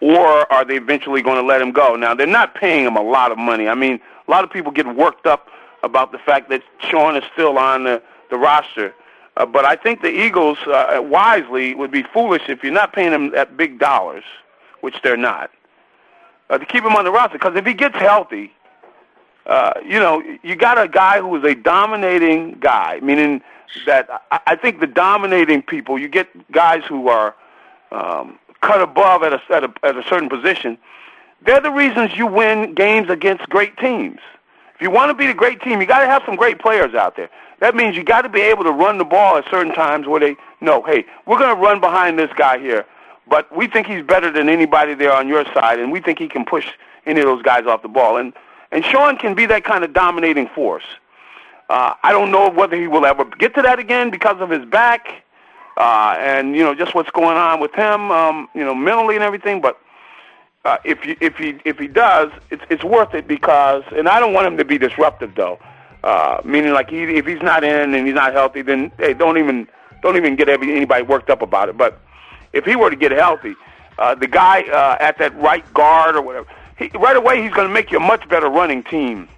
or 0.01 0.53
are 0.53 0.65
they 0.65 0.77
eventually 0.77 1.23
going 1.23 1.37
to 1.37 1.47
let 1.47 1.63
him 1.63 1.73
go? 1.73 1.97
Now 1.97 2.15
they're 2.15 2.27
not 2.27 2.55
paying 2.55 2.85
him 2.85 2.97
a 2.97 3.03
lot 3.03 3.31
of 3.31 3.39
money. 3.39 3.69
I 3.69 3.75
mean, 3.75 4.01
a 4.27 4.31
lot 4.31 4.45
of 4.45 4.51
people 4.51 4.73
get 4.73 4.87
worked 4.95 5.27
up 5.27 5.49
about 5.83 6.13
the 6.13 6.19
fact 6.19 6.49
that 6.51 6.63
Shawn 6.79 7.17
is 7.17 7.25
still 7.33 7.59
on 7.59 7.85
the, 7.85 8.03
the 8.31 8.37
roster. 8.37 8.95
Uh, 9.37 9.47
but 9.47 9.65
I 9.65 9.77
think 9.77 10.03
the 10.03 10.11
Eagles, 10.11 10.59
uh, 10.67 11.01
wisely, 11.03 11.75
would 11.75 11.91
be 11.91 12.03
foolish 12.03 12.43
if 12.49 12.63
you're 12.63 12.73
not 12.73 12.93
paying 12.93 13.13
him 13.13 13.31
that 13.31 13.57
big 13.57 13.79
dollars 13.79 14.25
which 14.83 14.97
they're 15.03 15.17
not, 15.17 15.51
uh, 16.51 16.59
to 16.59 16.67
keep 16.67 16.85
him 16.85 16.95
on 16.95 17.05
the 17.05 17.11
roster. 17.11 17.39
Because 17.39 17.57
if 17.57 17.65
he 17.65 17.73
gets 17.73 17.97
healthy, 17.97 18.53
uh, 19.47 19.73
you 19.85 19.99
know, 19.99 20.23
you 20.43 20.55
got 20.55 20.79
a 20.79 20.87
guy 20.87 21.21
who 21.21 21.35
is 21.37 21.45
a 21.45 21.55
dominating 21.55 22.59
guy, 22.61 23.01
meaning 23.03 23.43
that 23.87 24.23
I, 24.31 24.41
I 24.49 24.57
think 24.57 24.81
the 24.81 24.87
dominating 24.87 25.63
people, 25.63 25.99
you 25.99 26.09
get 26.09 26.29
guys 26.53 26.83
who 26.89 27.09
are 27.09 27.35
um, 27.91 28.39
cut 28.61 28.81
above 28.81 29.23
at 29.23 29.33
a, 29.33 29.41
at, 29.51 29.65
a, 29.65 29.73
at 29.83 29.97
a 29.97 30.03
certain 30.09 30.29
position. 30.29 30.79
They're 31.45 31.61
the 31.61 31.73
reasons 31.73 32.17
you 32.17 32.27
win 32.27 32.75
games 32.75 33.11
against 33.11 33.49
great 33.49 33.77
teams. 33.79 34.21
If 34.75 34.81
you 34.81 34.91
want 34.91 35.11
to 35.11 35.15
be 35.15 35.27
the 35.27 35.35
great 35.35 35.61
team, 35.61 35.81
you 35.81 35.87
got 35.87 36.01
to 36.01 36.07
have 36.07 36.23
some 36.25 36.37
great 36.37 36.61
players 36.61 36.95
out 36.95 37.17
there. 37.17 37.31
That 37.61 37.75
means 37.75 37.97
you 37.97 38.05
got 38.05 38.23
to 38.23 38.29
be 38.29 38.41
able 38.41 38.65
to 38.65 38.73
run 38.73 38.99
the 38.99 39.05
ball 39.05 39.37
at 39.37 39.45
certain 39.51 39.75
times 39.75 40.07
where 40.07 40.21
they 40.21 40.37
know, 40.61 40.83
hey, 40.83 41.05
we're 41.27 41.39
going 41.39 41.55
to 41.55 41.61
run 41.61 41.81
behind 41.81 42.19
this 42.19 42.31
guy 42.37 42.59
here 42.59 42.85
but 43.29 43.55
we 43.57 43.67
think 43.67 43.87
he's 43.87 44.05
better 44.05 44.31
than 44.31 44.49
anybody 44.49 44.95
there 44.95 45.13
on 45.13 45.29
your 45.29 45.45
side, 45.55 45.79
and 45.79 45.93
we 45.93 46.01
think 46.01 46.19
he 46.19 46.29
can 46.29 46.45
push 46.45 46.67
any 47.07 47.21
of 47.21 47.27
those 47.27 47.43
guys 47.43 47.67
off 47.67 47.83
the 47.83 47.89
ball. 47.89 48.17
And 48.17 48.33
and 48.71 48.85
Shawn 48.85 49.19
can 49.19 49.35
be 49.35 49.47
that 49.47 49.65
kind 49.65 49.85
of 49.85 49.93
dominating 49.93 50.49
force. 50.49 50.85
Uh, 51.69 51.95
I 52.03 52.13
don't 52.13 52.31
know 52.31 52.51
whether 52.51 52.77
he 52.77 52.87
will 52.87 53.07
ever 53.07 53.25
get 53.25 53.55
to 53.55 53.63
that 53.63 53.79
again 53.79 54.11
because 54.11 54.41
of 54.41 54.51
his 54.51 54.65
back, 54.65 55.25
uh, 55.77 56.17
and 56.19 56.57
you 56.57 56.63
know 56.63 56.75
just 56.75 56.95
what's 56.95 57.11
going 57.11 57.37
on 57.37 57.61
with 57.61 57.75
him, 57.75 58.11
um, 58.11 58.49
you 58.55 58.65
know, 58.65 58.75
mentally 58.75 59.15
and 59.15 59.25
everything. 59.25 59.61
But 59.61 59.79
uh, 60.65 60.79
if 60.85 61.05
you, 61.07 61.17
if 61.21 61.37
he 61.37 61.59
if 61.65 61.79
he 61.79 61.89
does, 61.89 62.31
it's 62.51 62.63
it's 62.71 62.85
worth 62.85 63.15
it 63.15 63.27
because, 63.29 63.85
and 63.97 64.09
I 64.09 64.21
don't 64.21 64.33
want 64.33 64.47
him 64.47 64.57
to 64.57 64.65
be 64.65 64.79
disruptive 64.79 65.35
though. 65.35 65.59
Uh, 66.05 66.41
meaning 66.45 66.73
like 66.73 66.91
he, 66.91 67.05
if 67.05 67.27
he's 67.27 67.43
not 67.43 67.63
in 67.63 67.95
and 67.95 68.07
he's 68.07 68.15
not 68.15 68.33
healthy, 68.33 68.63
then 68.63 68.91
hey, 68.99 69.15
don't 69.15 69.39
even 69.39 69.69
don't 70.03 70.17
even 70.17 70.35
get 70.35 70.49
every, 70.49 70.75
anybody 70.75 71.03
worked 71.03 71.31
up 71.31 71.43
about 71.43 71.69
it. 71.69 71.77
But 71.77 72.01
if 72.53 72.65
he 72.65 72.77
were 72.77 72.91
to 72.91 72.97
get 72.97 73.13
healthy, 73.13 73.55
uh, 73.99 74.15
the 74.15 74.27
guy 74.27 74.63
uh, 74.63 74.97
at 75.01 75.19
that 75.19 75.35
right 75.37 75.65
guard 75.75 76.17
or 76.17 76.23
whatever, 76.23 76.47
he, 76.79 76.89
right 76.95 77.17
away 77.17 77.43
he's 77.43 77.53
going 77.53 77.69
to 77.69 77.73
make 77.73 77.91
you 77.91 77.99
a 77.99 78.01
much 78.01 78.29
better 78.29 78.49
running 78.49 78.83
team 78.83 79.29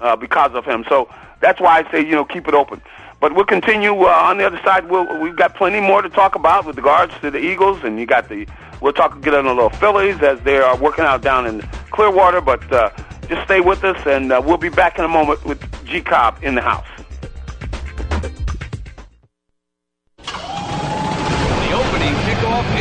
uh, 0.00 0.16
because 0.16 0.52
of 0.54 0.64
him. 0.64 0.84
So 0.88 1.08
that's 1.40 1.60
why 1.60 1.80
I 1.80 1.90
say 1.90 2.00
you 2.00 2.12
know 2.12 2.24
keep 2.24 2.48
it 2.48 2.54
open. 2.54 2.80
But 3.20 3.34
we'll 3.34 3.46
continue 3.46 3.94
uh, 4.04 4.08
on 4.08 4.38
the 4.38 4.44
other 4.44 4.60
side. 4.64 4.88
We'll, 4.88 5.20
we've 5.20 5.36
got 5.36 5.54
plenty 5.54 5.80
more 5.80 6.02
to 6.02 6.10
talk 6.10 6.34
about 6.34 6.66
with 6.66 6.76
regards 6.76 7.14
to 7.20 7.30
the 7.30 7.38
Eagles, 7.38 7.82
and 7.82 7.98
you 7.98 8.06
got 8.06 8.28
the 8.28 8.46
we'll 8.80 8.92
talk 8.92 9.20
get 9.22 9.34
on 9.34 9.46
the 9.46 9.54
little 9.54 9.70
Phillies 9.70 10.20
as 10.22 10.40
they 10.40 10.58
are 10.58 10.76
working 10.76 11.04
out 11.04 11.22
down 11.22 11.46
in 11.46 11.62
Clearwater. 11.90 12.40
But 12.40 12.70
uh, 12.72 12.90
just 13.28 13.42
stay 13.44 13.60
with 13.60 13.82
us, 13.84 14.06
and 14.06 14.32
uh, 14.32 14.42
we'll 14.44 14.58
be 14.58 14.68
back 14.68 14.98
in 14.98 15.04
a 15.04 15.08
moment 15.08 15.44
with 15.44 15.60
G 15.86 16.00
Cobb 16.00 16.38
in 16.42 16.54
the 16.54 16.60
house. 16.60 16.86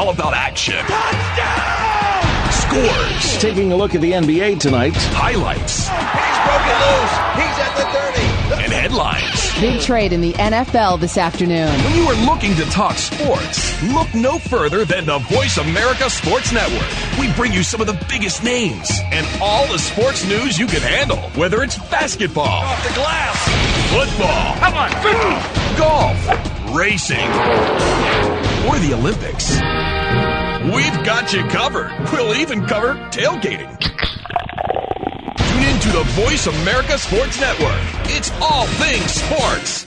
All 0.00 0.08
about 0.08 0.32
action. 0.32 0.76
Touchdown! 0.76 2.50
Scores. 2.50 3.38
Taking 3.38 3.70
a 3.70 3.76
look 3.76 3.94
at 3.94 4.00
the 4.00 4.12
NBA 4.12 4.58
tonight. 4.58 4.96
Highlights. 4.96 5.88
He's 5.88 6.40
broken 6.48 6.76
loose. 6.80 7.14
He's 7.36 7.58
at 7.60 7.76
the 7.76 7.84
30. 8.56 8.64
And 8.64 8.72
headlines. 8.72 9.60
Big 9.60 9.78
trade 9.82 10.14
in 10.14 10.22
the 10.22 10.32
NFL 10.32 11.00
this 11.00 11.18
afternoon. 11.18 11.68
When 11.84 11.94
you 11.94 12.04
are 12.04 12.14
looking 12.24 12.54
to 12.56 12.64
talk 12.70 12.96
sports, 12.96 13.82
look 13.92 14.12
no 14.14 14.38
further 14.38 14.86
than 14.86 15.04
the 15.04 15.18
Voice 15.18 15.58
America 15.58 16.08
Sports 16.08 16.50
Network. 16.50 16.88
We 17.18 17.30
bring 17.34 17.52
you 17.52 17.62
some 17.62 17.82
of 17.82 17.86
the 17.86 18.02
biggest 18.08 18.42
names 18.42 18.90
and 19.12 19.26
all 19.42 19.66
the 19.66 19.78
sports 19.78 20.26
news 20.26 20.58
you 20.58 20.66
can 20.66 20.80
handle. 20.80 21.18
Whether 21.36 21.62
it's 21.62 21.76
basketball, 21.90 22.46
off 22.46 22.88
the 22.88 22.94
glass, 22.94 23.36
football, 23.92 24.56
come 24.60 24.74
on, 24.74 24.90
golf, 25.76 26.74
racing, 26.74 28.49
or 28.68 28.78
the 28.78 28.94
Olympics. 28.94 29.54
We've 30.74 31.04
got 31.04 31.32
you 31.32 31.42
covered. 31.48 31.90
We'll 32.12 32.34
even 32.36 32.66
cover 32.66 32.94
tailgating. 33.10 33.78
Tune 35.36 35.62
in 35.64 35.80
to 35.80 35.88
the 35.90 36.04
Voice 36.12 36.46
America 36.46 36.98
Sports 36.98 37.40
Network. 37.40 37.80
It's 38.04 38.30
all 38.40 38.66
things 38.66 39.10
sports. 39.12 39.86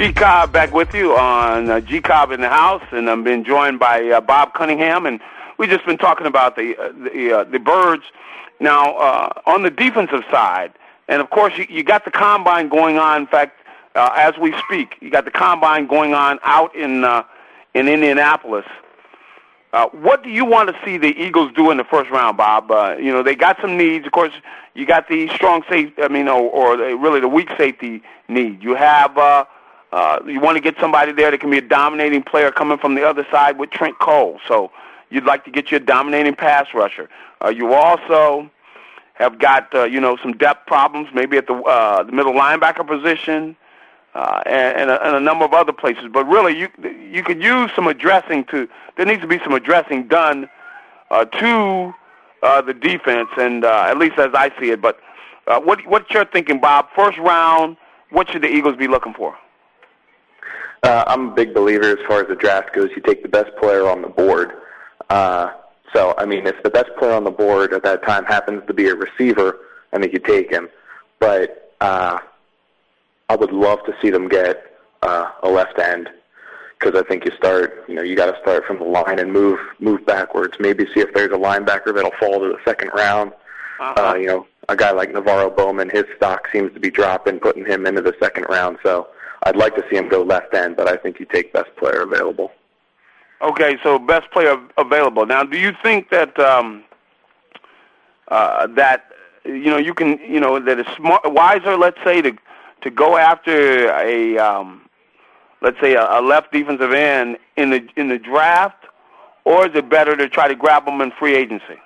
G 0.00 0.14
Cobb 0.14 0.50
back 0.50 0.72
with 0.72 0.94
you 0.94 1.14
on 1.14 1.68
uh, 1.68 1.78
G 1.78 2.00
Cobb 2.00 2.30
in 2.30 2.40
the 2.40 2.48
house, 2.48 2.82
and 2.90 3.10
I'm 3.10 3.22
being 3.22 3.44
joined 3.44 3.78
by 3.78 4.02
uh, 4.06 4.22
Bob 4.22 4.54
Cunningham, 4.54 5.04
and 5.04 5.20
we've 5.58 5.68
just 5.68 5.84
been 5.84 5.98
talking 5.98 6.26
about 6.26 6.56
the 6.56 6.74
uh, 6.78 6.90
the 6.92 7.40
uh, 7.40 7.44
the 7.44 7.58
birds. 7.58 8.04
Now 8.60 8.96
uh, 8.96 9.42
on 9.44 9.62
the 9.62 9.68
defensive 9.68 10.22
side, 10.30 10.72
and 11.08 11.20
of 11.20 11.28
course 11.28 11.52
you, 11.58 11.66
you 11.68 11.82
got 11.84 12.06
the 12.06 12.10
combine 12.10 12.70
going 12.70 12.96
on. 12.96 13.20
In 13.20 13.26
fact, 13.26 13.60
uh, 13.94 14.12
as 14.16 14.38
we 14.38 14.54
speak, 14.64 14.94
you 15.02 15.10
got 15.10 15.26
the 15.26 15.30
combine 15.30 15.86
going 15.86 16.14
on 16.14 16.38
out 16.44 16.74
in 16.74 17.04
uh, 17.04 17.22
in 17.74 17.86
Indianapolis. 17.86 18.64
Uh, 19.74 19.86
what 19.88 20.22
do 20.22 20.30
you 20.30 20.46
want 20.46 20.70
to 20.70 20.76
see 20.82 20.96
the 20.96 21.14
Eagles 21.22 21.52
do 21.54 21.70
in 21.70 21.76
the 21.76 21.84
first 21.84 22.08
round, 22.08 22.38
Bob? 22.38 22.70
Uh, 22.70 22.96
you 22.98 23.12
know 23.12 23.22
they 23.22 23.34
got 23.34 23.58
some 23.60 23.76
needs. 23.76 24.06
Of 24.06 24.12
course, 24.12 24.32
you 24.72 24.86
got 24.86 25.08
the 25.08 25.28
strong 25.34 25.62
safety. 25.68 26.02
I 26.02 26.08
mean, 26.08 26.26
or, 26.26 26.40
or 26.40 26.78
really 26.78 27.20
the 27.20 27.28
weak 27.28 27.50
safety 27.58 28.02
need. 28.28 28.62
You 28.62 28.76
have. 28.76 29.18
Uh, 29.18 29.44
uh, 29.92 30.20
you 30.26 30.40
want 30.40 30.56
to 30.56 30.60
get 30.60 30.76
somebody 30.78 31.12
there 31.12 31.30
that 31.30 31.40
can 31.40 31.50
be 31.50 31.58
a 31.58 31.62
dominating 31.62 32.22
player 32.22 32.50
coming 32.50 32.78
from 32.78 32.94
the 32.94 33.02
other 33.02 33.26
side 33.30 33.58
with 33.58 33.70
Trent 33.70 33.98
Cole. 33.98 34.38
So 34.46 34.70
you'd 35.10 35.24
like 35.24 35.44
to 35.44 35.50
get 35.50 35.70
you 35.70 35.78
a 35.78 35.80
dominating 35.80 36.36
pass 36.36 36.68
rusher. 36.74 37.08
Uh, 37.44 37.48
you 37.48 37.72
also 37.72 38.50
have 39.14 39.38
got 39.38 39.74
uh, 39.74 39.84
you 39.84 40.00
know 40.00 40.16
some 40.16 40.32
depth 40.32 40.66
problems, 40.66 41.08
maybe 41.12 41.36
at 41.36 41.46
the 41.46 41.54
uh, 41.54 42.02
the 42.02 42.12
middle 42.12 42.32
linebacker 42.32 42.86
position, 42.86 43.56
uh, 44.14 44.42
and, 44.46 44.78
and, 44.78 44.90
a, 44.90 45.06
and 45.06 45.16
a 45.16 45.20
number 45.20 45.44
of 45.44 45.52
other 45.52 45.72
places. 45.72 46.04
But 46.12 46.24
really, 46.26 46.56
you 46.56 46.68
you 47.10 47.22
could 47.22 47.42
use 47.42 47.70
some 47.74 47.86
addressing 47.86 48.44
to. 48.46 48.68
There 48.96 49.06
needs 49.06 49.22
to 49.22 49.28
be 49.28 49.38
some 49.40 49.52
addressing 49.52 50.08
done 50.08 50.48
uh, 51.10 51.24
to 51.24 51.94
uh, 52.42 52.60
the 52.62 52.74
defense, 52.74 53.28
and 53.36 53.64
uh, 53.64 53.86
at 53.88 53.98
least 53.98 54.18
as 54.18 54.30
I 54.34 54.52
see 54.60 54.70
it. 54.70 54.80
But 54.80 55.00
uh, 55.46 55.60
what 55.60 55.84
what's 55.86 56.10
your 56.10 56.24
thinking, 56.24 56.60
Bob? 56.60 56.88
First 56.94 57.18
round, 57.18 57.76
what 58.10 58.30
should 58.30 58.42
the 58.42 58.48
Eagles 58.48 58.76
be 58.76 58.88
looking 58.88 59.14
for? 59.14 59.36
Uh, 60.82 61.04
I'm 61.06 61.28
a 61.30 61.34
big 61.34 61.54
believer 61.54 61.84
as 61.84 61.98
far 62.08 62.22
as 62.22 62.28
the 62.28 62.36
draft 62.36 62.74
goes. 62.74 62.90
You 62.96 63.02
take 63.02 63.22
the 63.22 63.28
best 63.28 63.54
player 63.56 63.88
on 63.88 64.02
the 64.02 64.08
board. 64.08 64.52
Uh, 65.10 65.52
so, 65.94 66.14
I 66.16 66.24
mean, 66.24 66.46
if 66.46 66.62
the 66.62 66.70
best 66.70 66.90
player 66.98 67.12
on 67.12 67.24
the 67.24 67.30
board 67.30 67.72
at 67.74 67.82
that 67.82 68.02
time 68.04 68.24
happens 68.24 68.62
to 68.66 68.74
be 68.74 68.88
a 68.88 68.94
receiver, 68.94 69.58
I 69.92 69.98
think 69.98 70.12
you 70.12 70.20
take 70.20 70.50
him. 70.50 70.68
But 71.18 71.74
uh, 71.80 72.18
I 73.28 73.36
would 73.36 73.52
love 73.52 73.84
to 73.84 73.94
see 74.00 74.10
them 74.10 74.28
get 74.28 74.76
uh, 75.02 75.30
a 75.42 75.48
left 75.48 75.78
end 75.78 76.08
because 76.78 76.98
I 76.98 77.06
think 77.06 77.24
you 77.24 77.32
start, 77.36 77.84
you 77.88 77.94
know, 77.94 78.02
you 78.02 78.16
got 78.16 78.32
to 78.34 78.40
start 78.40 78.64
from 78.64 78.78
the 78.78 78.84
line 78.84 79.18
and 79.18 79.32
move 79.32 79.58
move 79.80 80.06
backwards. 80.06 80.56
Maybe 80.58 80.86
see 80.94 81.00
if 81.00 81.12
there's 81.12 81.32
a 81.32 81.38
linebacker 81.38 81.94
that'll 81.94 82.12
fall 82.18 82.40
to 82.40 82.48
the 82.48 82.58
second 82.64 82.90
round. 82.94 83.32
Uh-huh. 83.80 84.10
Uh, 84.10 84.14
you 84.14 84.26
know, 84.26 84.46
a 84.68 84.76
guy 84.76 84.90
like 84.92 85.12
NaVorro 85.12 85.54
Bowman, 85.54 85.90
his 85.90 86.04
stock 86.16 86.48
seems 86.52 86.72
to 86.74 86.80
be 86.80 86.90
dropping, 86.90 87.40
putting 87.40 87.66
him 87.66 87.86
into 87.86 88.00
the 88.00 88.14
second 88.20 88.44
round. 88.48 88.78
So 88.82 89.08
I'd 89.44 89.56
like 89.56 89.74
to 89.76 89.84
see 89.90 89.96
him 89.96 90.08
go 90.08 90.22
left 90.22 90.54
end, 90.54 90.76
but 90.76 90.88
I 90.88 90.96
think 90.96 91.18
you 91.18 91.26
take 91.26 91.52
best 91.52 91.74
player 91.76 92.02
available. 92.02 92.52
Okay, 93.42 93.78
so 93.82 93.98
best 93.98 94.30
player 94.32 94.56
available. 94.76 95.24
Now, 95.24 95.44
do 95.44 95.58
you 95.58 95.72
think 95.82 96.10
that 96.10 96.38
um, 96.38 96.84
uh, 98.28 98.66
that 98.68 99.06
you 99.44 99.70
know 99.70 99.78
you 99.78 99.94
can 99.94 100.18
you 100.18 100.40
know 100.40 100.60
that 100.60 100.78
it's 100.78 100.92
smart, 100.96 101.22
wiser, 101.24 101.76
let's 101.76 101.98
say, 102.04 102.20
to 102.20 102.36
to 102.82 102.90
go 102.90 103.16
after 103.16 103.90
a 103.92 104.36
um, 104.36 104.82
let's 105.62 105.80
say 105.80 105.94
a, 105.94 106.06
a 106.18 106.20
left 106.20 106.52
defensive 106.52 106.92
end 106.92 107.38
in 107.56 107.70
the 107.70 107.88
in 107.96 108.08
the 108.08 108.18
draft, 108.18 108.84
or 109.44 109.66
is 109.66 109.74
it 109.74 109.88
better 109.88 110.16
to 110.16 110.28
try 110.28 110.46
to 110.46 110.54
grab 110.54 110.84
them 110.84 111.00
in 111.00 111.10
free 111.12 111.34
agency? 111.34 111.80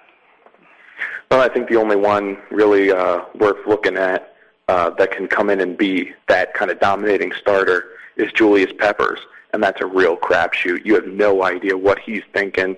Well, 1.30 1.40
I 1.40 1.48
think 1.48 1.68
the 1.68 1.76
only 1.76 1.96
one 1.96 2.36
really 2.50 2.90
uh, 2.90 3.22
worth 3.36 3.64
looking 3.66 3.96
at 3.96 4.33
uh, 4.68 4.90
that 4.90 5.10
can 5.10 5.28
come 5.28 5.50
in 5.50 5.60
and 5.60 5.76
be 5.76 6.12
that 6.28 6.54
kind 6.54 6.70
of 6.70 6.80
dominating 6.80 7.32
starter 7.32 7.90
is 8.16 8.32
Julius 8.32 8.72
Peppers, 8.78 9.20
and 9.52 9.62
that's 9.62 9.80
a 9.80 9.86
real 9.86 10.16
crapshoot. 10.16 10.84
You 10.84 10.94
have 10.94 11.06
no 11.06 11.44
idea 11.44 11.76
what 11.76 11.98
he's 11.98 12.22
thinking. 12.32 12.76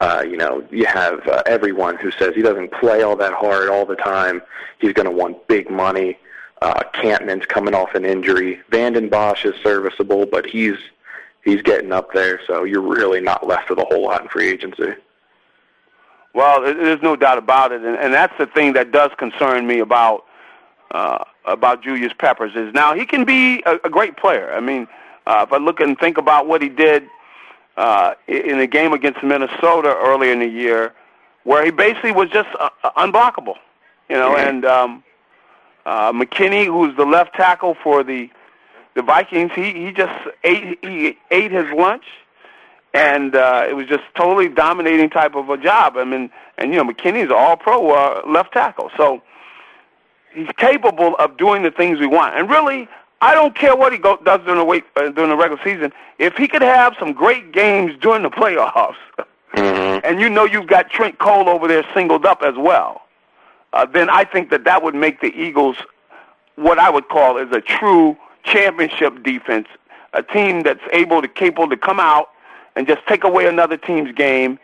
Uh, 0.00 0.24
you 0.28 0.36
know, 0.36 0.66
you 0.70 0.86
have 0.86 1.26
uh, 1.28 1.42
everyone 1.46 1.96
who 1.96 2.10
says 2.10 2.34
he 2.34 2.42
doesn't 2.42 2.72
play 2.72 3.02
all 3.02 3.16
that 3.16 3.32
hard 3.32 3.68
all 3.68 3.86
the 3.86 3.96
time. 3.96 4.42
He's 4.78 4.92
going 4.92 5.06
to 5.06 5.12
want 5.12 5.46
big 5.46 5.70
money. 5.70 6.18
Uh, 6.60 6.82
Kampman's 6.94 7.46
coming 7.46 7.74
off 7.74 7.94
an 7.94 8.04
injury. 8.04 8.60
Vanden 8.70 9.08
Bosch 9.08 9.44
is 9.44 9.54
serviceable, 9.62 10.26
but 10.26 10.46
he's 10.46 10.76
he's 11.44 11.62
getting 11.62 11.92
up 11.92 12.12
there. 12.12 12.40
So 12.46 12.64
you're 12.64 12.80
really 12.80 13.20
not 13.20 13.46
left 13.46 13.70
with 13.70 13.78
a 13.78 13.84
whole 13.84 14.02
lot 14.02 14.22
in 14.22 14.28
free 14.28 14.50
agency. 14.50 14.94
Well, 16.34 16.62
there's 16.62 17.02
no 17.02 17.14
doubt 17.14 17.38
about 17.38 17.70
it, 17.70 17.82
and, 17.82 17.96
and 17.96 18.12
that's 18.12 18.36
the 18.38 18.46
thing 18.46 18.72
that 18.72 18.90
does 18.90 19.12
concern 19.18 19.66
me 19.66 19.78
about 19.78 20.24
uh, 20.90 21.24
about 21.44 21.82
Julius 21.82 22.12
Peppers 22.18 22.52
is 22.54 22.72
now 22.74 22.94
he 22.94 23.04
can 23.04 23.24
be 23.24 23.62
a, 23.66 23.78
a 23.84 23.90
great 23.90 24.16
player. 24.16 24.52
I 24.52 24.60
mean, 24.60 24.86
uh, 25.26 25.44
if 25.46 25.52
I 25.52 25.58
look 25.58 25.80
and 25.80 25.98
think 25.98 26.18
about 26.18 26.46
what 26.46 26.62
he 26.62 26.68
did 26.68 27.08
uh, 27.76 28.14
in 28.28 28.58
the 28.58 28.66
game 28.66 28.92
against 28.92 29.22
Minnesota 29.22 29.96
earlier 29.98 30.32
in 30.32 30.38
the 30.40 30.48
year, 30.48 30.92
where 31.44 31.64
he 31.64 31.70
basically 31.70 32.12
was 32.12 32.30
just 32.30 32.48
uh, 32.58 32.70
unblockable, 32.96 33.56
you 34.08 34.16
know, 34.16 34.30
mm-hmm. 34.30 34.48
and 34.48 34.64
um, 34.64 35.04
uh, 35.86 36.12
McKinnie, 36.12 36.66
who's 36.66 36.96
the 36.96 37.04
left 37.04 37.34
tackle 37.34 37.76
for 37.82 38.02
the 38.02 38.30
the 38.94 39.02
Vikings, 39.02 39.50
he 39.54 39.72
he 39.72 39.92
just 39.92 40.12
ate 40.44 40.78
he 40.82 41.18
ate 41.30 41.50
his 41.50 41.66
lunch, 41.76 42.04
and 42.92 43.34
uh, 43.34 43.66
it 43.68 43.74
was 43.74 43.86
just 43.88 44.04
totally 44.16 44.48
dominating 44.48 45.10
type 45.10 45.34
of 45.34 45.48
a 45.50 45.56
job. 45.56 45.96
I 45.96 46.04
mean, 46.04 46.30
and 46.58 46.72
you 46.72 46.82
know, 46.82 46.90
McKinnie's 46.90 47.30
all 47.30 47.56
pro 47.56 47.90
uh, 47.90 48.22
left 48.26 48.52
tackle, 48.52 48.90
so 48.96 49.20
he's 50.34 50.48
capable 50.56 51.16
of 51.16 51.36
doing 51.36 51.62
the 51.62 51.70
things 51.70 51.98
we 51.98 52.06
want. 52.06 52.36
And 52.36 52.50
really, 52.50 52.88
I 53.20 53.34
don't 53.34 53.54
care 53.54 53.74
what 53.74 53.92
he 53.92 53.98
go, 53.98 54.18
does 54.24 54.40
during 54.40 54.58
the 54.58 54.64
wait, 54.64 54.84
uh, 54.96 55.10
during 55.10 55.30
the 55.30 55.36
regular 55.36 55.62
season. 55.64 55.92
If 56.18 56.36
he 56.36 56.48
could 56.48 56.62
have 56.62 56.94
some 56.98 57.12
great 57.12 57.52
games 57.52 57.92
during 58.00 58.22
the 58.22 58.30
playoffs, 58.30 58.96
mm-hmm. 59.54 60.00
and 60.04 60.20
you 60.20 60.28
know 60.28 60.44
you've 60.44 60.66
got 60.66 60.90
Trent 60.90 61.18
Cole 61.18 61.48
over 61.48 61.66
there 61.66 61.84
singled 61.94 62.26
up 62.26 62.42
as 62.42 62.54
well, 62.56 63.02
uh, 63.72 63.86
then 63.86 64.10
I 64.10 64.24
think 64.24 64.50
that 64.50 64.64
that 64.64 64.82
would 64.82 64.94
make 64.94 65.20
the 65.20 65.34
Eagles 65.34 65.76
what 66.56 66.78
I 66.78 66.90
would 66.90 67.08
call 67.08 67.38
is 67.38 67.50
a 67.52 67.60
true 67.60 68.16
championship 68.44 69.22
defense, 69.22 69.66
a 70.12 70.22
team 70.22 70.62
that's 70.62 70.82
able 70.92 71.22
to 71.22 71.28
capable 71.28 71.68
to 71.70 71.76
come 71.76 71.98
out 71.98 72.30
and 72.76 72.86
just 72.86 73.06
take 73.06 73.24
away 73.24 73.46
another 73.46 73.76
team's 73.76 74.14
game, 74.14 74.58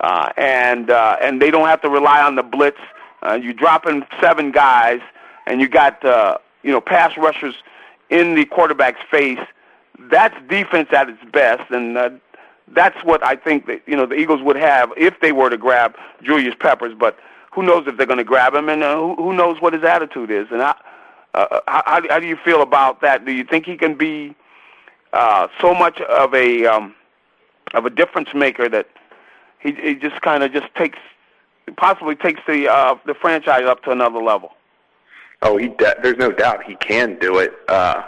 uh, 0.00 0.32
and 0.36 0.90
uh, 0.90 1.16
and 1.22 1.40
they 1.40 1.50
don't 1.50 1.68
have 1.68 1.80
to 1.82 1.88
rely 1.88 2.22
on 2.22 2.34
the 2.34 2.42
blitz 2.42 2.78
uh, 3.22 3.34
you 3.34 3.52
drop 3.52 3.86
in 3.86 4.04
seven 4.20 4.50
guys, 4.50 5.00
and 5.46 5.60
you 5.60 5.68
got 5.68 6.04
uh, 6.04 6.38
you 6.62 6.70
know 6.70 6.80
pass 6.80 7.16
rushers 7.16 7.54
in 8.08 8.34
the 8.34 8.44
quarterback's 8.44 9.00
face. 9.10 9.40
That's 10.10 10.34
defense 10.48 10.88
at 10.92 11.08
its 11.08 11.22
best, 11.32 11.70
and 11.70 11.96
uh, 11.96 12.10
that's 12.68 13.02
what 13.04 13.24
I 13.24 13.36
think 13.36 13.66
that 13.66 13.82
you 13.86 13.96
know 13.96 14.06
the 14.06 14.14
Eagles 14.14 14.42
would 14.42 14.56
have 14.56 14.92
if 14.96 15.20
they 15.20 15.32
were 15.32 15.50
to 15.50 15.58
grab 15.58 15.96
Julius 16.22 16.54
Peppers. 16.58 16.94
But 16.98 17.18
who 17.52 17.62
knows 17.62 17.86
if 17.86 17.96
they're 17.96 18.06
going 18.06 18.18
to 18.18 18.24
grab 18.24 18.54
him, 18.54 18.68
and 18.68 18.82
uh, 18.82 18.96
who, 18.96 19.16
who 19.16 19.32
knows 19.32 19.60
what 19.60 19.72
his 19.72 19.84
attitude 19.84 20.30
is. 20.30 20.46
And 20.50 20.62
I, 20.62 20.74
uh, 21.34 21.60
how, 21.66 22.02
how 22.08 22.18
do 22.18 22.26
you 22.26 22.36
feel 22.36 22.62
about 22.62 23.00
that? 23.02 23.24
Do 23.24 23.32
you 23.32 23.44
think 23.44 23.66
he 23.66 23.76
can 23.76 23.94
be 23.94 24.34
uh, 25.12 25.48
so 25.60 25.74
much 25.74 26.00
of 26.00 26.34
a 26.34 26.66
um, 26.66 26.94
of 27.74 27.86
a 27.86 27.90
difference 27.90 28.30
maker 28.34 28.68
that 28.68 28.88
he, 29.58 29.72
he 29.72 29.94
just 29.94 30.20
kind 30.22 30.42
of 30.42 30.52
just 30.52 30.74
takes 30.74 30.98
possibly 31.76 32.14
takes 32.14 32.40
the 32.46 32.68
uh, 32.68 32.96
the 33.06 33.14
franchise 33.14 33.64
up 33.64 33.82
to 33.84 33.90
another 33.90 34.18
level. 34.18 34.52
Oh, 35.42 35.56
he 35.56 35.68
de- 35.68 35.96
there's 36.02 36.18
no 36.18 36.32
doubt 36.32 36.64
he 36.64 36.76
can 36.76 37.18
do 37.18 37.38
it. 37.38 37.52
Uh, 37.68 38.02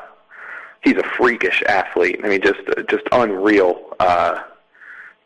he's 0.82 0.96
a 0.96 1.04
freakish 1.16 1.62
athlete. 1.66 2.20
I 2.22 2.28
mean, 2.28 2.42
just 2.42 2.60
just 2.88 3.04
unreal. 3.12 3.94
Uh, 4.00 4.42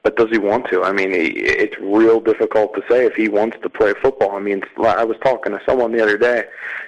but 0.03 0.17
does 0.17 0.31
he 0.31 0.39
want 0.39 0.69
to? 0.69 0.85
I 0.85 0.93
mean, 0.93 1.11
he, 1.11 1.27
it's 1.27 1.77
real 1.81 2.21
difficult 2.21 2.75
to 2.75 2.83
say 2.89 3.07
if 3.07 3.15
he 3.15 3.29
wants 3.29 3.57
to 3.63 3.69
play 3.69 3.93
football. 4.01 4.37
I 4.37 4.41
mean, 4.41 4.63
I 4.79 5.03
was 5.03 5.17
talking 5.21 5.53
to 5.53 5.61
someone 5.67 5.91
the 5.91 6.03
other 6.03 6.17
day, 6.17 6.45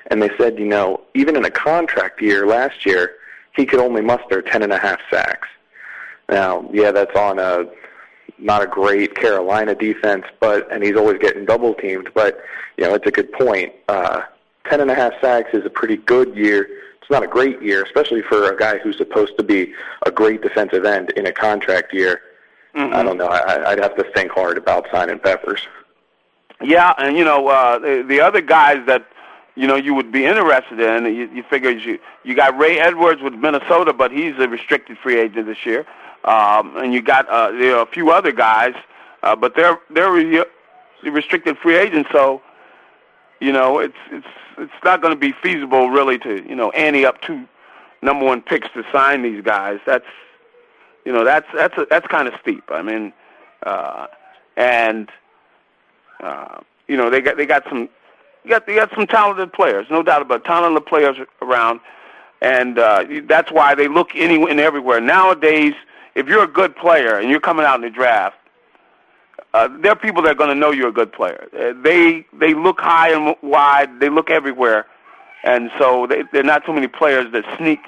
and 0.06 0.22
they 0.22 0.30
said, 0.38 0.56
you 0.56 0.66
know, 0.66 1.00
even 1.14 1.34
in 1.34 1.44
a 1.44 1.50
contract 1.50 2.22
year 2.22 2.46
last 2.46 2.86
year, 2.86 3.16
he 3.56 3.66
could 3.66 3.80
only 3.80 4.02
muster 4.02 4.40
ten 4.40 4.62
and 4.62 4.72
a 4.72 4.78
half 4.78 5.00
sacks. 5.10 5.48
Now, 6.28 6.68
yeah, 6.72 6.92
that's 6.92 7.16
on 7.16 7.40
a 7.40 7.64
not 8.38 8.62
a 8.62 8.66
great 8.66 9.14
Carolina 9.14 9.74
defense, 9.74 10.24
but 10.40 10.70
and 10.72 10.82
he's 10.82 10.96
always 10.96 11.18
getting 11.18 11.44
double 11.44 11.74
teamed. 11.74 12.10
But 12.14 12.40
you 12.76 12.84
know, 12.84 12.94
it's 12.94 13.06
a 13.06 13.10
good 13.10 13.32
point. 13.32 13.72
Uh, 13.88 14.22
ten 14.68 14.80
and 14.80 14.90
a 14.90 14.94
half 14.94 15.12
sacks 15.20 15.50
is 15.52 15.64
a 15.64 15.70
pretty 15.70 15.96
good 15.96 16.36
year. 16.36 16.68
It's 17.00 17.10
not 17.10 17.22
a 17.22 17.26
great 17.26 17.62
year, 17.62 17.82
especially 17.82 18.22
for 18.22 18.52
a 18.52 18.56
guy 18.56 18.78
who's 18.78 18.96
supposed 18.96 19.36
to 19.38 19.42
be 19.42 19.72
a 20.04 20.10
great 20.10 20.42
defensive 20.42 20.84
end 20.84 21.10
in 21.10 21.26
a 21.26 21.32
contract 21.32 21.92
year. 21.92 22.20
Mm-hmm. 22.74 22.94
I 22.94 23.02
don't 23.02 23.16
know. 23.16 23.26
I, 23.26 23.70
I'd 23.70 23.78
have 23.78 23.96
to 23.96 24.04
think 24.14 24.30
hard 24.30 24.58
about 24.58 24.86
signing 24.92 25.18
Peppers. 25.18 25.66
Yeah, 26.62 26.94
and 26.98 27.16
you 27.16 27.24
know 27.24 27.48
uh, 27.48 27.78
the, 27.78 28.04
the 28.06 28.20
other 28.20 28.40
guys 28.40 28.84
that 28.86 29.06
you 29.54 29.66
know 29.66 29.76
you 29.76 29.94
would 29.94 30.12
be 30.12 30.24
interested 30.24 30.80
in. 30.80 31.06
You, 31.06 31.30
you 31.32 31.42
figure 31.44 31.70
you 31.70 31.98
you 32.24 32.34
got 32.34 32.56
Ray 32.58 32.78
Edwards 32.78 33.22
with 33.22 33.34
Minnesota, 33.34 33.92
but 33.92 34.10
he's 34.10 34.34
a 34.38 34.48
restricted 34.48 34.98
free 34.98 35.18
agent 35.18 35.46
this 35.46 35.64
year. 35.64 35.86
Um, 36.24 36.76
and 36.76 36.92
you 36.92 37.00
got 37.00 37.28
uh, 37.28 37.52
there 37.52 37.76
are 37.76 37.82
a 37.82 37.90
few 37.90 38.10
other 38.10 38.32
guys, 38.32 38.74
uh, 39.22 39.36
but 39.36 39.54
they're 39.54 39.78
they're 39.90 40.12
re- 40.12 40.44
restricted 41.02 41.56
free 41.58 41.76
agents. 41.76 42.10
So, 42.12 42.42
you 43.40 43.52
know, 43.52 43.78
it's 43.78 43.96
it's 44.10 44.26
it's 44.58 44.84
not 44.84 45.00
going 45.00 45.14
to 45.14 45.18
be 45.18 45.32
feasible 45.32 45.90
really 45.90 46.18
to 46.18 46.46
you 46.48 46.54
know 46.54 46.70
ante 46.72 47.04
up 47.04 47.20
two 47.22 47.46
number 48.02 48.24
one 48.24 48.42
picks 48.42 48.68
to 48.74 48.84
sign 48.92 49.22
these 49.22 49.42
guys. 49.42 49.78
That's 49.86 50.06
you 51.04 51.12
know 51.12 51.24
that's 51.24 51.46
that's 51.54 51.76
a, 51.78 51.86
that's 51.88 52.06
kind 52.08 52.28
of 52.28 52.34
steep. 52.40 52.64
I 52.68 52.82
mean, 52.82 53.12
uh, 53.64 54.08
and 54.56 55.10
uh, 56.20 56.60
you 56.88 56.96
know 56.96 57.10
they 57.10 57.20
got 57.20 57.36
they 57.36 57.46
got 57.46 57.64
some 57.68 57.88
you 58.44 58.50
got 58.50 58.66
they 58.66 58.74
got 58.74 58.90
some 58.94 59.06
talented 59.06 59.52
players, 59.52 59.86
no 59.90 60.02
doubt 60.02 60.22
about 60.22 60.40
it, 60.40 60.44
talented 60.44 60.84
players 60.86 61.16
around, 61.42 61.80
and 62.42 62.78
uh, 62.78 63.04
that's 63.26 63.52
why 63.52 63.74
they 63.74 63.88
look 63.88 64.10
any 64.14 64.42
and 64.50 64.60
everywhere 64.60 65.00
nowadays 65.00 65.74
if 66.18 66.26
you're 66.26 66.42
a 66.42 66.48
good 66.48 66.74
player 66.74 67.18
and 67.18 67.30
you're 67.30 67.40
coming 67.40 67.64
out 67.64 67.76
in 67.76 67.82
the 67.82 67.90
draft, 67.90 68.36
uh, 69.54 69.68
there 69.80 69.92
are 69.92 69.96
people 69.96 70.20
that 70.22 70.32
are 70.32 70.34
going 70.34 70.50
to 70.50 70.54
know 70.54 70.72
you're 70.72 70.88
a 70.88 70.92
good 70.92 71.12
player. 71.12 71.48
Uh, 71.56 71.72
they 71.80 72.26
they 72.32 72.54
look 72.54 72.80
high 72.80 73.10
and 73.10 73.36
wide. 73.40 74.00
They 74.00 74.08
look 74.08 74.28
everywhere, 74.28 74.86
and 75.44 75.70
so 75.78 76.06
they, 76.08 76.24
there 76.32 76.40
are 76.40 76.44
not 76.44 76.66
too 76.66 76.72
many 76.72 76.88
players 76.88 77.32
that 77.32 77.44
sneak 77.56 77.78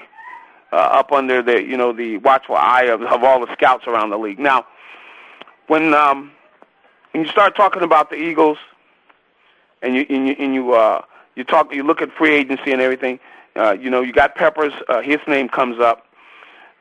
uh, 0.71 0.77
up 0.77 1.11
under 1.11 1.41
the 1.41 1.61
you 1.61 1.75
know 1.75 1.91
the 1.91 2.17
watchful 2.19 2.55
eye 2.55 2.83
of, 2.83 3.01
of 3.03 3.23
all 3.23 3.45
the 3.45 3.51
scouts 3.53 3.85
around 3.85 4.09
the 4.11 4.17
league. 4.17 4.39
Now, 4.39 4.65
when 5.67 5.93
um, 5.93 6.31
when 7.11 7.25
you 7.25 7.29
start 7.29 7.55
talking 7.55 7.83
about 7.83 8.09
the 8.09 8.15
Eagles, 8.15 8.57
and 9.81 9.93
you 9.93 10.05
and 10.09 10.27
you 10.27 10.35
and 10.39 10.53
you, 10.55 10.73
uh, 10.73 11.01
you 11.35 11.43
talk 11.43 11.73
you 11.73 11.83
look 11.83 12.01
at 12.01 12.11
free 12.13 12.33
agency 12.33 12.71
and 12.71 12.81
everything, 12.81 13.19
uh, 13.57 13.73
you 13.73 13.89
know 13.89 14.01
you 14.01 14.13
got 14.13 14.35
Peppers. 14.35 14.73
Uh, 14.87 15.01
his 15.01 15.19
name 15.27 15.49
comes 15.49 15.79
up. 15.79 16.07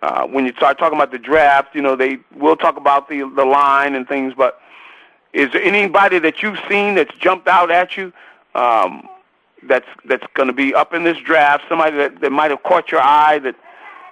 Uh, 0.03 0.27
when 0.27 0.47
you 0.47 0.53
start 0.53 0.79
talking 0.79 0.97
about 0.97 1.13
the 1.13 1.19
draft, 1.19 1.75
you 1.75 1.83
know 1.83 1.95
they 1.95 2.19
will 2.37 2.57
talk 2.57 2.77
about 2.77 3.09
the 3.09 3.21
the 3.37 3.45
line 3.45 3.95
and 3.95 4.09
things. 4.09 4.33
But 4.37 4.61
is 5.33 5.53
there 5.53 5.63
anybody 5.63 6.19
that 6.21 6.43
you've 6.43 6.59
seen 6.69 6.95
that's 6.95 7.15
jumped 7.17 7.49
out 7.49 7.71
at 7.71 7.97
you 7.97 8.13
um, 8.55 9.07
that's 9.69 9.87
that's 10.07 10.25
going 10.35 10.47
to 10.47 10.55
be 10.55 10.75
up 10.75 10.95
in 10.95 11.05
this 11.05 11.19
draft? 11.19 11.65
Somebody 11.69 11.97
that, 11.99 12.21
that 12.21 12.33
might 12.33 12.51
have 12.51 12.63
caught 12.63 12.91
your 12.91 13.03
eye 13.03 13.41
that 13.41 13.57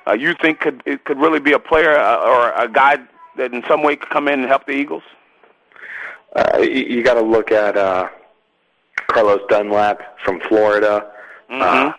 uh, 0.07 0.13
you 0.13 0.35
think 0.35 0.61
could 0.61 0.83
it 0.85 1.05
could 1.05 1.19
really 1.19 1.41
be 1.41 1.53
a 1.53 1.59
player 1.59 1.97
uh, 1.99 2.19
or 2.19 2.51
a 2.53 2.69
guy 2.69 2.99
that 3.37 3.55
in 3.55 3.63
some 3.67 3.83
way 3.83 3.97
could 3.97 4.11
come 4.11 4.29
in 4.29 4.41
and 4.41 4.49
help 4.49 4.67
the 4.67 4.73
Eagles? 4.73 5.05
Uh, 6.37 6.59
you, 6.59 6.85
you 6.85 7.03
got 7.03 7.15
to 7.15 7.23
look 7.23 7.51
at 7.51 7.79
uh, 7.79 8.09
Carlos 9.07 9.41
Dunlap 9.49 10.19
from 10.23 10.39
Florida. 10.41 11.11
Mm-hmm. 11.51 11.89
Uh, 11.89 11.93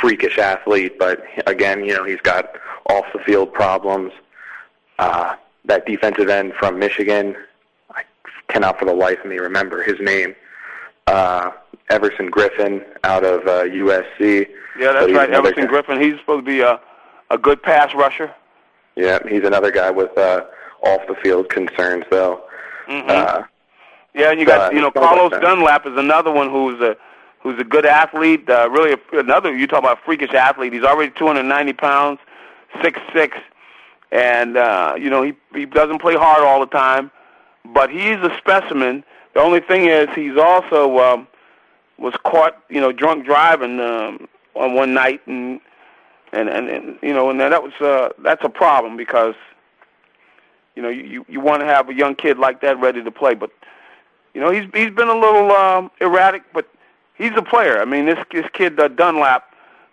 freakish 0.00 0.38
athlete, 0.38 0.98
but 0.98 1.24
again, 1.46 1.84
you 1.84 1.94
know, 1.94 2.04
he's 2.04 2.20
got 2.20 2.52
off 2.90 3.06
the 3.12 3.20
field 3.20 3.52
problems. 3.52 4.12
Uh, 4.98 5.36
that 5.64 5.86
defensive 5.86 6.28
end 6.28 6.52
from 6.58 6.78
Michigan, 6.78 7.36
I 7.90 8.02
cannot 8.48 8.78
for 8.78 8.84
the 8.84 8.94
life 8.94 9.18
of 9.20 9.30
me 9.30 9.38
remember 9.38 9.82
his 9.82 9.98
name. 10.00 10.34
Uh, 11.06 11.50
Everson 11.88 12.30
Griffen 12.30 12.84
out 13.04 13.24
of 13.24 13.46
uh, 13.46 13.64
USC. 13.64 14.48
Yeah, 14.78 14.92
that's 14.92 15.12
right, 15.12 15.30
Everson 15.30 15.66
guy. 15.66 15.72
Griffen. 15.72 16.02
He's 16.02 16.18
supposed 16.20 16.44
to 16.44 16.50
be 16.50 16.60
a 16.60 16.80
a 17.30 17.38
good 17.38 17.62
pass 17.62 17.94
rusher. 17.94 18.34
Yeah, 18.96 19.18
he's 19.28 19.44
another 19.44 19.70
guy 19.70 19.90
with 19.90 20.16
uh, 20.18 20.44
off 20.82 21.00
the 21.06 21.14
field 21.22 21.48
concerns, 21.48 22.04
though. 22.10 22.42
Mm-hmm. 22.88 23.08
Uh, 23.08 23.44
yeah, 24.14 24.30
and 24.30 24.40
you 24.40 24.46
got 24.46 24.72
uh, 24.72 24.74
you 24.74 24.80
know 24.80 24.90
Carlos 24.90 25.30
Dunlap 25.40 25.86
is 25.86 25.96
another 25.96 26.32
one 26.32 26.50
who's 26.50 26.80
a 26.80 26.96
who's 27.40 27.58
a 27.60 27.64
good 27.64 27.86
athlete. 27.86 28.48
Uh, 28.48 28.68
really, 28.70 28.92
a, 28.92 29.18
another 29.18 29.56
you 29.56 29.66
talk 29.66 29.78
about 29.78 29.98
freakish 30.04 30.34
athlete. 30.34 30.72
He's 30.72 30.82
already 30.82 31.12
290 31.12 31.72
pounds, 31.74 32.18
six 32.82 33.00
six, 33.12 33.36
and 34.12 34.56
uh, 34.56 34.94
you 34.98 35.10
know 35.10 35.22
he 35.22 35.34
he 35.54 35.66
doesn't 35.66 36.00
play 36.00 36.14
hard 36.16 36.42
all 36.42 36.60
the 36.60 36.66
time, 36.66 37.10
but 37.64 37.90
he's 37.90 38.16
a 38.16 38.34
specimen. 38.38 39.04
The 39.34 39.40
only 39.40 39.60
thing 39.60 39.86
is 39.86 40.08
he's 40.14 40.36
also 40.36 40.98
um, 40.98 41.28
was 41.98 42.14
caught 42.24 42.62
you 42.68 42.80
know 42.80 42.92
drunk 42.92 43.24
driving 43.24 43.80
um, 43.80 44.28
on 44.54 44.74
one 44.74 44.94
night 44.94 45.26
and. 45.26 45.60
And, 46.32 46.48
and 46.48 46.68
and 46.68 46.96
you 47.02 47.12
know 47.12 47.28
and 47.28 47.40
that 47.40 47.60
was 47.60 47.72
uh 47.80 48.10
that's 48.22 48.44
a 48.44 48.48
problem 48.48 48.96
because 48.96 49.34
you 50.76 50.82
know 50.82 50.88
you 50.88 51.26
you 51.28 51.40
want 51.40 51.58
to 51.58 51.66
have 51.66 51.88
a 51.88 51.92
young 51.92 52.14
kid 52.14 52.38
like 52.38 52.60
that 52.60 52.78
ready 52.78 53.02
to 53.02 53.10
play 53.10 53.34
but 53.34 53.50
you 54.32 54.40
know 54.40 54.52
he's 54.52 54.62
he's 54.72 54.90
been 54.90 55.08
a 55.08 55.18
little 55.18 55.50
um 55.50 55.90
erratic 56.00 56.44
but 56.54 56.70
he's 57.20 57.32
a 57.36 57.42
player. 57.42 57.80
I 57.80 57.84
mean, 57.84 58.06
this 58.06 58.18
this 58.32 58.46
kid 58.52 58.80
uh, 58.80 58.88
Dunlap. 58.88 59.49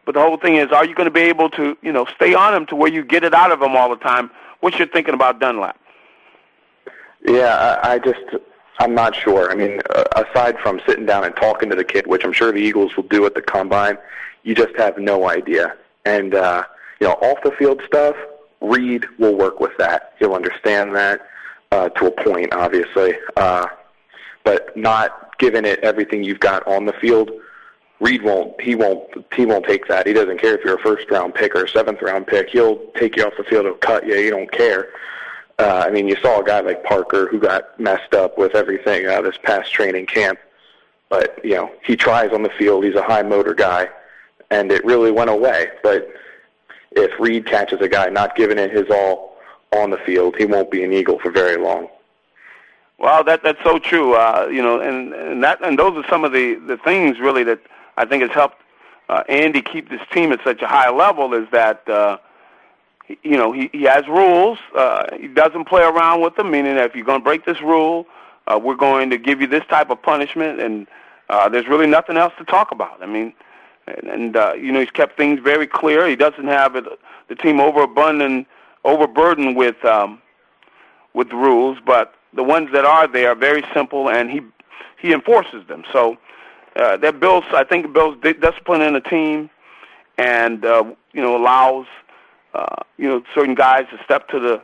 But 0.07 0.13
the 0.13 0.21
whole 0.21 0.37
thing 0.37 0.55
is, 0.55 0.71
are 0.71 0.85
you 0.85 0.95
going 0.95 1.07
to 1.07 1.11
be 1.11 1.19
able 1.23 1.49
to, 1.49 1.77
you 1.81 1.91
know, 1.91 2.05
stay 2.15 2.33
on 2.33 2.53
him 2.55 2.65
to 2.67 2.77
where 2.77 2.89
you 2.89 3.03
get 3.03 3.25
it 3.25 3.33
out 3.33 3.51
of 3.51 3.61
him 3.61 3.75
all 3.75 3.89
the 3.89 3.97
time? 3.97 4.31
What's 4.61 4.79
your 4.79 4.87
thinking 4.87 5.13
about 5.13 5.41
Dunlap? 5.41 5.77
Yeah, 7.27 7.79
I, 7.83 7.95
I 7.95 7.99
just, 7.99 8.23
I'm 8.79 8.95
not 8.95 9.13
sure. 9.13 9.51
I 9.51 9.55
mean, 9.55 9.81
uh, 9.93 10.05
aside 10.15 10.59
from 10.59 10.79
sitting 10.87 11.05
down 11.05 11.25
and 11.25 11.35
talking 11.35 11.69
to 11.71 11.75
the 11.75 11.83
kid, 11.83 12.07
which 12.07 12.23
I'm 12.23 12.31
sure 12.31 12.53
the 12.53 12.59
Eagles 12.59 12.95
will 12.95 13.03
do 13.03 13.25
at 13.25 13.35
the 13.35 13.41
combine, 13.41 13.97
you 14.43 14.55
just 14.55 14.73
have 14.77 14.97
no 14.97 15.29
idea. 15.29 15.75
And 16.05 16.33
uh, 16.33 16.63
you 17.01 17.07
know, 17.07 17.15
off 17.15 17.39
the 17.43 17.51
field 17.51 17.81
stuff, 17.85 18.15
Reid 18.61 19.05
will 19.19 19.35
work 19.35 19.59
with 19.59 19.75
that. 19.77 20.13
He'll 20.19 20.35
understand 20.35 20.95
that 20.95 21.19
uh, 21.73 21.89
to 21.89 22.05
a 22.05 22.11
point, 22.11 22.53
obviously, 22.53 23.15
uh, 23.35 23.65
but 24.45 24.75
not 24.77 25.37
given 25.37 25.65
it 25.65 25.79
everything 25.81 26.23
you've 26.23 26.39
got 26.39 26.65
on 26.65 26.85
the 26.85 26.93
field, 26.93 27.29
Reid 27.99 28.21
won't 28.21 28.59
he 28.61 28.75
won't 28.75 29.25
he 29.33 29.45
won't 29.45 29.65
take 29.65 29.87
that. 29.87 30.05
He 30.05 30.13
doesn't 30.13 30.39
care 30.39 30.55
if 30.55 30.63
you're 30.63 30.75
a 30.75 30.81
first 30.81 31.09
round 31.09 31.33
pick 31.33 31.55
or 31.55 31.63
a 31.65 31.69
seventh 31.69 32.01
round 32.01 32.27
pick. 32.27 32.49
He'll 32.49 32.77
take 32.91 33.17
you 33.17 33.25
off 33.25 33.33
the 33.37 33.43
field. 33.43 33.65
He'll 33.65 33.75
cut 33.75 34.05
you. 34.05 34.15
He 34.15 34.29
don't 34.29 34.51
care. 34.51 34.89
Uh, 35.59 35.83
I 35.87 35.89
mean, 35.89 36.07
you 36.07 36.15
saw 36.21 36.41
a 36.41 36.43
guy 36.43 36.59
like 36.59 36.83
Parker 36.83 37.27
who 37.27 37.39
got 37.39 37.79
messed 37.79 38.13
up 38.13 38.37
with 38.37 38.53
everything 38.53 39.07
uh, 39.07 39.21
this 39.21 39.37
past 39.41 39.73
training 39.73 40.05
camp, 40.05 40.37
but 41.09 41.43
you 41.43 41.55
know 41.55 41.71
he 41.83 41.95
tries 41.95 42.31
on 42.31 42.43
the 42.43 42.51
field. 42.51 42.83
He's 42.83 42.95
a 42.95 43.01
high 43.01 43.23
motor 43.23 43.55
guy, 43.55 43.89
and 44.51 44.71
it 44.71 44.85
really 44.85 45.11
went 45.11 45.31
away. 45.31 45.69
But 45.81 46.07
if 46.91 47.19
Reid 47.19 47.47
catches 47.47 47.81
a 47.81 47.89
guy 47.89 48.09
not 48.09 48.35
giving 48.35 48.59
it 48.59 48.69
his 48.69 48.85
all 48.91 49.37
on 49.73 49.89
the 49.89 49.97
field, 49.97 50.35
he 50.37 50.45
won't 50.45 50.69
be 50.69 50.83
an 50.83 50.93
Eagle 50.93 51.17
for 51.17 51.31
very 51.31 51.57
long. 51.57 51.89
Well, 52.99 53.23
that 53.23 53.41
that's 53.41 53.63
so 53.63 53.79
true. 53.79 54.13
Uh, 54.13 54.47
you 54.51 54.61
know, 54.61 54.79
and 54.79 55.13
and 55.13 55.43
that 55.43 55.63
and 55.63 55.79
those 55.79 55.97
are 55.97 56.07
some 56.07 56.23
of 56.23 56.31
the 56.31 56.55
the 56.55 56.77
things 56.77 57.19
really 57.19 57.43
that 57.43 57.59
I 57.97 58.05
think 58.05 58.21
has 58.21 58.31
helped 58.31 58.61
uh, 59.09 59.23
Andy 59.27 59.61
keep 59.61 59.89
this 59.89 60.01
team 60.11 60.31
at 60.31 60.39
such 60.43 60.61
a 60.61 60.67
high 60.67 60.89
level. 60.89 61.33
Is 61.33 61.47
that 61.51 61.87
uh, 61.89 62.17
you 63.23 63.37
know 63.37 63.51
he 63.51 63.69
he 63.73 63.83
has 63.83 64.07
rules. 64.07 64.59
Uh, 64.75 65.17
he 65.19 65.27
doesn't 65.27 65.65
play 65.65 65.83
around 65.83 66.21
with 66.21 66.35
them. 66.35 66.51
Meaning 66.51 66.75
that 66.75 66.89
if 66.89 66.95
you're 66.95 67.05
going 67.05 67.19
to 67.19 67.23
break 67.23 67.45
this 67.45 67.61
rule, 67.61 68.05
uh, 68.47 68.59
we're 68.61 68.75
going 68.75 69.09
to 69.09 69.17
give 69.17 69.41
you 69.41 69.47
this 69.47 69.63
type 69.69 69.89
of 69.89 70.01
punishment, 70.01 70.61
and 70.61 70.87
uh, 71.29 71.49
there's 71.49 71.67
really 71.67 71.87
nothing 71.87 72.17
else 72.17 72.33
to 72.37 72.45
talk 72.45 72.71
about. 72.71 73.01
I 73.01 73.05
mean, 73.05 73.33
and, 73.87 74.09
and 74.09 74.37
uh, 74.37 74.53
you 74.53 74.71
know 74.71 74.79
he's 74.79 74.91
kept 74.91 75.17
things 75.17 75.39
very 75.39 75.67
clear. 75.67 76.07
He 76.07 76.15
doesn't 76.15 76.47
have 76.47 76.75
it, 76.75 76.85
the 77.27 77.35
team 77.35 77.59
overabundant, 77.59 78.47
overburdened 78.83 79.55
with 79.55 79.83
um, 79.85 80.21
with 81.13 81.31
rules, 81.31 81.77
but 81.85 82.13
the 82.33 82.43
ones 82.43 82.69
that 82.73 82.85
are 82.85 83.07
there 83.07 83.31
are 83.31 83.35
very 83.35 83.63
simple, 83.73 84.09
and 84.09 84.29
he 84.29 84.41
he 84.99 85.13
enforces 85.13 85.65
them. 85.67 85.83
So 85.91 86.17
uh, 86.77 86.97
that 86.97 87.19
builds, 87.19 87.47
I 87.51 87.63
think, 87.63 87.91
builds 87.91 88.21
discipline 88.21 88.81
in 88.81 88.95
a 88.95 89.01
team, 89.01 89.49
and 90.17 90.63
uh, 90.63 90.83
you 91.13 91.21
know 91.21 91.35
allows 91.35 91.87
uh, 92.53 92.83
you 92.97 93.07
know 93.09 93.23
certain 93.33 93.55
guys 93.55 93.85
to 93.91 94.03
step 94.03 94.27
to 94.29 94.39
the 94.39 94.61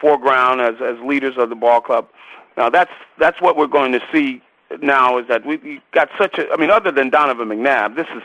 foreground 0.00 0.60
as 0.60 0.74
as 0.80 0.98
leaders 1.04 1.36
of 1.36 1.48
the 1.48 1.56
ball 1.56 1.80
club. 1.80 2.08
Now 2.56 2.70
that's 2.70 2.92
that's 3.18 3.40
what 3.40 3.56
we're 3.56 3.66
going 3.66 3.92
to 3.92 4.00
see 4.12 4.42
now 4.80 5.18
is 5.18 5.26
that 5.28 5.44
we 5.44 5.56
we 5.56 5.80
got 5.92 6.08
such 6.16 6.38
a 6.38 6.50
I 6.52 6.56
mean 6.56 6.70
other 6.70 6.92
than 6.92 7.10
Donovan 7.10 7.48
McNabb, 7.48 7.96
this 7.96 8.08
is 8.14 8.22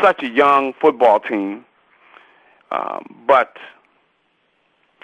such 0.00 0.22
a 0.22 0.28
young 0.28 0.72
football 0.74 1.20
team. 1.20 1.64
Um, 2.70 3.24
but 3.26 3.56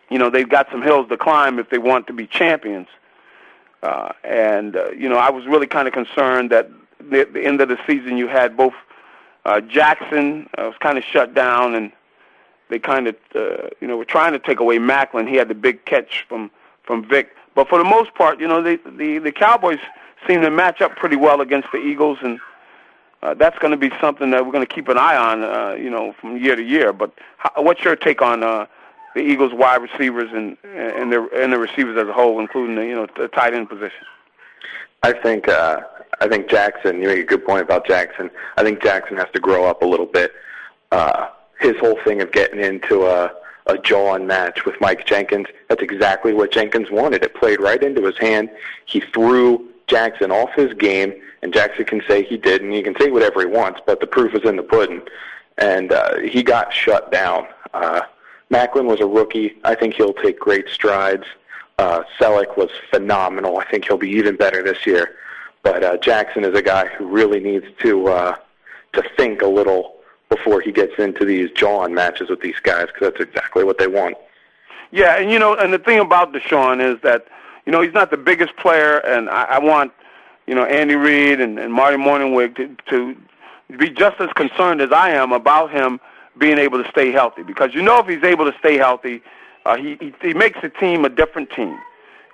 you 0.09 0.18
know 0.18 0.30
they've 0.30 0.49
got 0.49 0.68
some 0.70 0.83
hills 0.83 1.09
to 1.09 1.16
climb 1.16 1.59
if 1.59 1.70
they 1.70 1.78
want 1.78 2.07
to 2.07 2.12
be 2.12 2.26
champions. 2.26 2.89
Uh, 3.83 4.12
and 4.22 4.76
uh, 4.76 4.91
you 4.91 5.09
know 5.09 5.16
I 5.16 5.30
was 5.30 5.47
really 5.47 5.66
kind 5.66 5.89
of 5.89 5.95
concerned 5.95 6.51
that 6.51 6.70
the, 7.11 7.25
the 7.25 7.45
end 7.45 7.61
of 7.61 7.69
the 7.69 7.79
season 7.87 8.17
you 8.17 8.29
had 8.29 8.57
both 8.57 8.75
uh, 9.45 9.61
Jackson 9.61 10.49
uh, 10.59 10.65
was 10.65 10.77
kind 10.81 10.97
of 10.99 11.05
shut 11.05 11.35
down 11.35 11.75
and 11.75 11.93
they 12.73 12.79
kind 12.79 13.07
of 13.07 13.17
uh, 13.35 13.69
you 13.81 13.87
know 13.87 13.97
were 13.97 14.05
trying 14.05 14.33
to 14.33 14.39
take 14.39 14.59
away 14.59 14.79
Maclin. 14.79 15.29
He 15.29 15.37
had 15.37 15.49
the 15.49 15.55
big 15.55 15.85
catch 15.85 16.25
from 16.29 16.51
from 16.85 17.07
Vick, 17.07 17.37
but 17.55 17.69
for 17.69 17.79
the 17.79 17.85
most 17.85 18.15
part, 18.15 18.41
you 18.41 18.49
know, 18.49 18.63
they, 18.63 18.77
the 18.77 19.19
the 19.19 19.31
Cowboys 19.31 19.79
seem 20.27 20.41
to 20.41 20.51
match 20.51 20.81
up 20.81 20.97
pretty 20.97 21.17
well 21.17 21.41
against 21.41 21.69
the 21.71 21.79
Eagles, 21.79 22.19
and 22.23 22.41
uh, 23.23 23.35
that's 23.35 23.59
going 23.59 23.73
to 23.73 23.77
be 23.77 23.91
something 24.01 24.31
that 24.31 24.45
we're 24.45 24.53
going 24.53 24.67
to 24.67 24.75
keep 24.75 24.89
an 24.89 24.97
eye 24.99 25.17
on, 25.17 25.43
uh, 25.43 25.75
you 25.75 25.91
know, 25.91 26.15
from 26.21 26.39
year 26.39 26.57
to 26.57 26.63
year. 26.63 26.93
But 26.93 27.13
how, 27.37 27.63
what's 27.63 27.85
your 27.85 27.95
take 27.95 28.23
on 28.23 28.43
uh, 28.43 28.67
the 29.15 29.21
Eagles' 29.21 29.53
wide 29.53 29.83
receivers 29.83 30.31
and 30.33 30.57
and 30.65 31.13
the 31.13 31.29
and 31.35 31.53
the 31.53 31.59
receivers 31.59 31.99
as 31.99 32.09
a 32.09 32.13
whole, 32.13 32.41
including 32.41 32.77
the 32.77 32.87
you 32.87 32.95
know 32.95 33.07
the 33.17 33.29
tight 33.29 33.53
end 33.53 33.69
position? 33.69 34.07
I 35.03 35.13
think 35.13 35.49
uh, 35.49 35.81
I 36.21 36.29
think 36.29 36.49
Jackson. 36.49 37.01
You 37.01 37.09
make 37.09 37.19
a 37.19 37.25
good 37.25 37.45
point 37.45 37.63
about 37.63 37.87
Jackson. 37.87 38.31
I 38.57 38.63
think 38.63 38.83
Jackson 38.83 39.17
has 39.17 39.29
to 39.35 39.41
grow 39.41 39.65
up 39.65 39.83
a 39.83 39.87
little 39.87 40.07
bit. 40.07 40.33
Uh, 40.91 41.29
his 41.61 41.77
whole 41.79 41.99
thing 42.05 42.21
of 42.21 42.33
getting 42.33 42.61
into 42.61 43.07
a 43.07 43.33
a 43.67 43.79
jaw-on 43.79 44.27
match 44.27 44.65
with 44.65 44.75
Mike 44.81 45.07
Jenkins. 45.07 45.47
That's 45.69 45.83
exactly 45.83 46.33
what 46.33 46.53
Jenkins 46.53 46.91
wanted. 46.91 47.23
It 47.23 47.35
played 47.35 47.61
right 47.61 47.81
into 47.83 48.05
his 48.05 48.19
hand. 48.19 48.51
He 48.87 49.01
threw 49.01 49.69
Jackson 49.87 50.33
off 50.33 50.51
his 50.55 50.73
game, 50.75 51.15
and 51.43 51.53
Jackson 51.53 51.85
can 51.85 52.03
say 52.09 52.25
he 52.25 52.37
did, 52.37 52.63
and 52.63 52.73
he 52.73 52.83
can 52.83 52.97
say 52.99 53.11
whatever 53.11 53.41
he 53.41 53.47
wants, 53.47 53.81
but 53.87 54.01
the 54.01 54.07
proof 54.07 54.35
is 54.35 54.43
in 54.49 54.57
the 54.57 54.63
pudding. 54.63 55.03
And 55.59 55.93
uh, 55.93 56.19
he 56.19 56.43
got 56.43 56.73
shut 56.73 57.13
down. 57.13 57.47
Uh, 57.73 58.01
Maclin 58.51 58.87
was 58.87 59.01
a 59.01 59.07
rookie. 59.07 59.55
I 59.65 59.75
think 59.75 59.95
he'll 59.95 60.15
take 60.15 60.39
great 60.39 60.69
strides. 60.69 61.25
Uh, 61.83 62.05
Celek 62.16 62.57
was 62.57 62.70
phenomenal. 62.91 63.59
I 63.59 63.64
think 63.64 63.87
he'll 63.87 63.99
be 63.99 64.11
even 64.11 64.37
better 64.37 64.62
this 64.62 64.87
year. 64.87 65.16
But 65.64 65.83
uh, 65.83 65.97
Jackson 65.97 66.45
is 66.45 66.57
a 66.57 66.62
guy 66.62 66.87
who 66.87 67.07
really 67.09 67.41
needs 67.41 67.66
to 67.80 68.07
uh, 68.07 68.37
to 68.93 69.03
think 69.16 69.43
a 69.43 69.49
little 69.49 69.97
before 70.28 70.61
he 70.61 70.70
gets 70.70 70.93
into 70.99 71.24
these 71.24 71.51
jaw-on 71.51 71.93
matches 71.93 72.30
with 72.30 72.41
these 72.41 72.61
guys 72.62 72.87
because 72.87 73.12
that's 73.12 73.20
exactly 73.20 73.64
what 73.64 73.78
they 73.78 73.89
want. 73.89 74.16
Yeah, 74.93 75.18
and 75.18 75.28
you 75.28 75.41
know, 75.41 75.57
and 75.57 75.72
the 75.72 75.78
thing 75.80 75.99
about 75.99 76.33
DeSean 76.33 76.80
is 76.80 77.01
that 77.03 77.26
you 77.66 77.72
know 77.72 77.80
he's 77.80 77.95
not 77.95 78.12
the 78.12 78.16
biggest 78.16 78.55
player, 78.59 78.99
and 78.99 79.28
I, 79.28 79.43
I 79.43 79.59
want 79.59 79.93
you 80.47 80.55
know 80.55 80.64
Andy 80.64 80.95
Reid 80.95 81.41
and, 81.41 81.59
and 81.59 81.72
Marty 81.72 81.97
Mornhinweg 81.97 82.55
to, 82.59 82.76
to 82.91 83.76
be 83.76 83.91
just 83.91 84.20
as 84.20 84.30
concerned 84.35 84.80
as 84.80 84.93
I 84.93 85.11
am 85.11 85.33
about 85.33 85.72
him 85.72 85.99
being 86.39 86.59
able 86.59 86.80
to 86.80 86.89
stay 86.91 87.11
healthy 87.11 87.43
because 87.43 87.74
you 87.74 87.83
know 87.83 87.99
if 87.99 88.07
he's 88.07 88.22
able 88.22 88.49
to 88.49 88.57
stay 88.61 88.76
healthy, 88.76 89.20
uh, 89.65 89.77
he, 89.77 89.97
he 90.01 90.13
he 90.21 90.35
makes 90.35 90.61
the 90.61 90.69
team 90.69 91.05
a 91.05 91.09
different 91.09 91.51
team. 91.51 91.79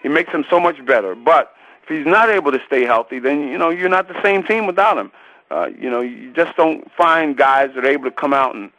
He 0.03 0.09
makes 0.09 0.33
them 0.33 0.45
so 0.49 0.61
much 0.61 0.85
better. 0.87 1.15
But 1.15 1.55
if 1.83 1.89
he's 1.89 2.07
not 2.07 2.31
able 2.31 2.53
to 2.53 2.61
stay 2.67 2.85
healthy, 2.85 3.19
then 3.19 3.49
you 3.49 3.59
know 3.59 3.71
you're 3.71 3.89
not 3.89 4.09
the 4.09 4.21
same 4.23 4.43
team 4.43 4.67
without 4.67 4.97
him. 4.99 5.13
Uh, 5.51 5.69
you 5.79 5.89
know, 5.89 6.03
you 6.03 6.33
just 6.35 6.57
don't 6.57 6.91
find 6.93 7.37
guys 7.37 7.71
that 7.75 7.85
are 7.85 7.89
able 7.89 8.05
to 8.05 8.11
come 8.11 8.35
out 8.35 8.55
and, 8.55 8.71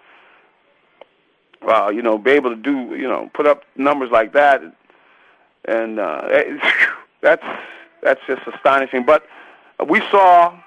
uh, 1.67 1.89
you 1.89 2.01
know, 2.01 2.17
be 2.17 2.29
able 2.31 2.51
to 2.51 2.55
do, 2.55 2.95
you 2.95 3.07
know, 3.07 3.29
put 3.33 3.47
up 3.47 3.63
numbers 3.75 4.11
like 4.11 4.33
that, 4.33 4.61
and 5.65 5.99
uh, 5.99 6.27
that's 7.21 7.43
that's 8.03 8.21
just 8.27 8.41
astonishing. 8.47 9.03
But 9.03 9.25
we 9.87 9.99
saw, 10.11 10.57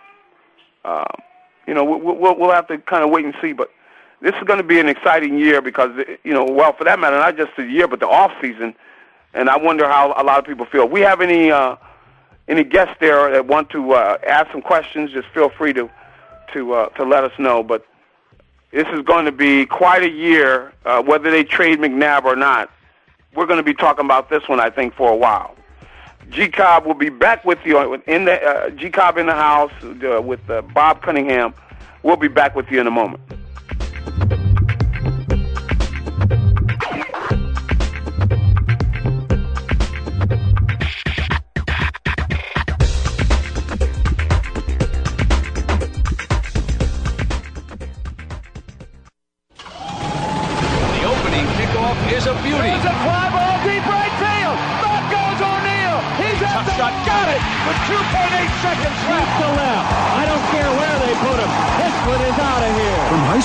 uh, 0.85 1.05
you 1.67 1.75
know, 1.75 1.85
we'll, 1.85 2.37
we'll 2.37 2.53
have 2.53 2.67
to 2.69 2.79
kind 2.79 3.05
of 3.05 3.11
wait 3.11 3.25
and 3.25 3.35
see. 3.41 3.53
But 3.53 3.71
this 4.23 4.35
is 4.37 4.45
going 4.45 4.59
to 4.59 4.65
be 4.65 4.81
an 4.81 4.89
exciting 4.89 5.39
year 5.39 5.61
because, 5.61 5.91
you 6.25 6.33
know, 6.33 6.45
well, 6.45 6.73
for 6.73 6.85
that 6.85 6.99
matter, 6.99 7.19
not 7.19 7.37
just 7.37 7.51
the 7.57 7.65
year, 7.65 7.87
but 7.87 8.01
the 8.01 8.09
off 8.09 8.33
season. 8.41 8.75
And 9.35 9.51
I 9.51 9.57
wonder 9.57 9.89
how 9.89 10.15
a 10.17 10.25
lot 10.25 10.39
of 10.39 10.45
people 10.47 10.67
feel. 10.67 10.89
We 10.89 11.01
have 11.01 11.21
any. 11.21 11.51
Uh, 11.51 11.77
any 12.49 12.65
guests 12.65 12.95
there 13.01 13.31
that 13.31 13.47
want 13.47 13.71
to 13.71 13.93
uh, 13.93 14.19
ask 14.27 14.51
some 14.53 14.63
questions, 14.63 15.13
just 15.13 15.29
feel 15.29 15.49
free 15.49 15.73
to 15.73 15.89
to 16.53 16.75
uh, 16.75 16.89
to 16.91 17.05
let 17.05 17.25
us 17.25 17.33
know. 17.39 17.63
But 17.63 17.87
this 18.71 18.87
is 18.89 19.01
going 19.01 19.25
to 19.27 19.33
be 19.33 19.67
quite 19.67 20.03
a 20.03 20.11
year, 20.11 20.73
uh, 20.85 21.03
whether 21.03 21.31
they 21.31 21.45
trade 21.45 21.79
McNabb 21.79 22.25
or 22.25 22.37
not. 22.37 22.71
We're 23.35 23.47
going 23.47 23.59
to 23.59 23.65
be 23.65 23.75
talking 23.75 24.05
about 24.05 24.29
this 24.29 24.47
one, 24.49 24.61
I 24.61 24.69
think, 24.71 24.95
for 24.95 25.11
a 25.11 25.17
while. 25.17 25.57
G 26.31 26.49
Cobb 26.49 26.85
will 26.85 26.95
be 26.95 27.09
back 27.09 27.45
with 27.45 27.59
you 27.65 27.95
in 28.07 28.25
the 28.25 28.43
uh, 28.43 28.71
G 28.71 28.91
Cobb 28.91 29.17
in 29.19 29.27
the 29.27 29.35
house 29.35 29.73
uh, 29.83 30.21
with 30.21 30.49
uh, 30.51 30.63
Bob 30.75 31.03
Cunningham. 31.03 31.55
We'll 32.03 32.17
be 32.17 32.29
back 32.29 32.55
with 32.55 32.71
you 32.71 32.81
in 32.81 32.87
a 32.87 32.91
moment. 32.91 33.23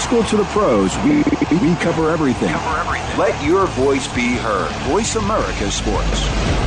School 0.07 0.23
to 0.23 0.37
the 0.37 0.45
pros, 0.45 0.97
we, 0.99 1.17
we 1.59 1.75
cover 1.75 2.09
everything. 2.09 2.47
cover 2.47 2.79
everything. 2.79 3.19
Let 3.19 3.43
your 3.43 3.65
voice 3.67 4.07
be 4.07 4.35
heard. 4.35 4.71
Voice 4.89 5.17
America 5.17 5.69
Sports. 5.69 6.66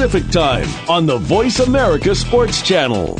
Time 0.01 0.67
on 0.89 1.05
the 1.05 1.17
Voice 1.17 1.59
America 1.59 2.15
Sports 2.15 2.63
Channel. 2.63 3.19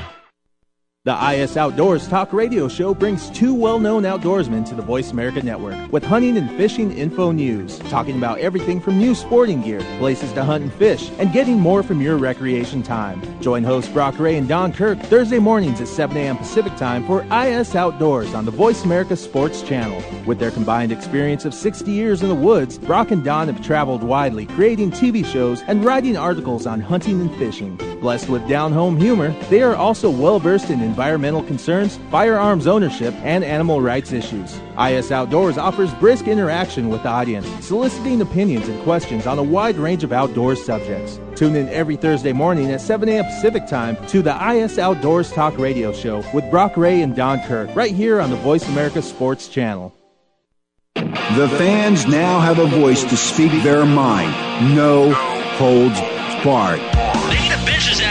The 1.03 1.33
IS 1.33 1.57
Outdoors 1.57 2.07
Talk 2.07 2.31
Radio 2.31 2.67
Show 2.67 2.93
brings 2.93 3.31
two 3.31 3.55
well-known 3.55 4.03
outdoorsmen 4.03 4.69
to 4.69 4.75
the 4.75 4.83
Voice 4.83 5.09
America 5.09 5.41
Network 5.41 5.91
with 5.91 6.03
hunting 6.03 6.37
and 6.37 6.47
fishing 6.51 6.95
info 6.95 7.31
news, 7.31 7.79
talking 7.89 8.17
about 8.17 8.37
everything 8.37 8.79
from 8.79 8.99
new 8.99 9.15
sporting 9.15 9.63
gear, 9.63 9.79
places 9.97 10.31
to 10.33 10.43
hunt 10.43 10.63
and 10.63 10.73
fish, 10.73 11.09
and 11.17 11.33
getting 11.33 11.59
more 11.59 11.81
from 11.81 12.01
your 12.01 12.17
recreation 12.17 12.83
time. 12.83 13.19
Join 13.41 13.63
hosts 13.63 13.91
Brock 13.91 14.19
Ray 14.19 14.37
and 14.37 14.47
Don 14.47 14.71
Kirk 14.71 14.99
Thursday 14.99 15.39
mornings 15.39 15.81
at 15.81 15.87
7 15.87 16.15
a.m. 16.15 16.37
Pacific 16.37 16.75
Time 16.75 17.03
for 17.07 17.23
IS 17.33 17.75
Outdoors 17.75 18.35
on 18.35 18.45
the 18.45 18.51
Voice 18.51 18.83
America 18.83 19.15
Sports 19.15 19.63
Channel. 19.63 20.03
With 20.27 20.37
their 20.37 20.51
combined 20.51 20.91
experience 20.91 21.45
of 21.45 21.55
60 21.55 21.89
years 21.89 22.21
in 22.21 22.29
the 22.29 22.35
woods, 22.35 22.77
Brock 22.77 23.09
and 23.09 23.23
Don 23.23 23.47
have 23.47 23.65
traveled 23.65 24.03
widely, 24.03 24.45
creating 24.45 24.91
TV 24.91 25.25
shows 25.25 25.63
and 25.63 25.83
writing 25.83 26.15
articles 26.15 26.67
on 26.67 26.79
hunting 26.79 27.21
and 27.21 27.35
fishing. 27.37 27.75
Blessed 28.01 28.29
with 28.29 28.47
down-home 28.47 28.97
humor, 28.97 29.31
they 29.49 29.63
are 29.63 29.75
also 29.75 30.07
well-versed 30.07 30.69
in 30.69 30.90
environmental 30.91 31.41
concerns, 31.43 31.97
firearms 32.11 32.67
ownership, 32.67 33.13
and 33.23 33.45
animal 33.45 33.81
rights 33.81 34.11
issues. 34.11 34.59
IS 34.77 35.09
Outdoors 35.09 35.57
offers 35.57 35.93
brisk 35.95 36.27
interaction 36.27 36.89
with 36.89 37.01
the 37.03 37.09
audience, 37.09 37.47
soliciting 37.65 38.19
opinions 38.19 38.67
and 38.67 38.83
questions 38.83 39.25
on 39.25 39.39
a 39.39 39.43
wide 39.43 39.77
range 39.77 40.03
of 40.03 40.11
outdoors 40.11 40.61
subjects. 40.61 41.17
Tune 41.35 41.55
in 41.55 41.69
every 41.69 41.95
Thursday 41.95 42.33
morning 42.33 42.69
at 42.71 42.81
7 42.81 43.07
a.m. 43.07 43.23
Pacific 43.23 43.65
Time 43.67 43.95
to 44.07 44.21
the 44.21 44.35
IS 44.51 44.77
Outdoors 44.77 45.31
Talk 45.31 45.57
Radio 45.57 45.93
Show 45.93 46.25
with 46.33 46.51
Brock 46.51 46.75
Ray 46.75 47.01
and 47.01 47.15
Don 47.15 47.39
Kirk, 47.47 47.73
right 47.73 47.95
here 47.95 48.19
on 48.19 48.29
the 48.29 48.35
Voice 48.35 48.67
America 48.67 49.01
Sports 49.01 49.47
Channel. 49.47 49.95
The 50.95 51.47
fans 51.57 52.05
now 52.05 52.41
have 52.41 52.59
a 52.59 52.65
voice 52.65 53.05
to 53.05 53.15
speak 53.15 53.63
their 53.63 53.85
mind. 53.85 54.75
No 54.75 55.13
holds 55.57 55.99
barred. 56.43 56.81
They 57.31 57.39
need 57.39 57.51
to 57.51 57.65
bench 57.65 58.10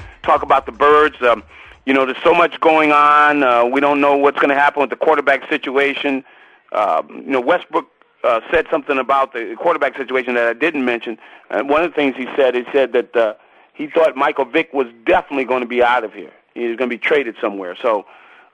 talk 0.23 0.43
about 0.43 0.65
the 0.65 0.71
birds. 0.71 1.21
Um, 1.21 1.43
you 1.85 1.93
know, 1.93 2.05
there's 2.05 2.21
so 2.23 2.33
much 2.33 2.59
going 2.59 2.91
on. 2.91 3.43
Uh, 3.43 3.65
we 3.65 3.81
don't 3.81 4.01
know 4.01 4.15
what's 4.15 4.37
going 4.37 4.49
to 4.49 4.55
happen 4.55 4.81
with 4.81 4.89
the 4.89 4.95
quarterback 4.95 5.49
situation. 5.49 6.23
Uh, 6.71 7.03
you 7.09 7.31
know, 7.31 7.41
Westbrook 7.41 7.87
uh, 8.23 8.41
said 8.51 8.67
something 8.69 8.97
about 8.97 9.33
the 9.33 9.55
quarterback 9.57 9.97
situation 9.97 10.35
that 10.35 10.47
I 10.47 10.53
didn't 10.53 10.85
mention. 10.85 11.17
And 11.49 11.69
one 11.69 11.83
of 11.83 11.91
the 11.91 11.95
things 11.95 12.15
he 12.15 12.27
said, 12.35 12.55
he 12.55 12.63
said 12.71 12.93
that 12.93 13.15
uh, 13.15 13.33
he 13.73 13.87
thought 13.87 14.15
Michael 14.15 14.45
Vick 14.45 14.73
was 14.73 14.87
definitely 15.05 15.45
going 15.45 15.61
to 15.61 15.67
be 15.67 15.81
out 15.81 16.03
of 16.03 16.13
here. 16.13 16.31
He 16.53 16.67
was 16.67 16.77
going 16.77 16.89
to 16.89 16.95
be 16.95 16.99
traded 16.99 17.35
somewhere. 17.41 17.75
So 17.81 18.05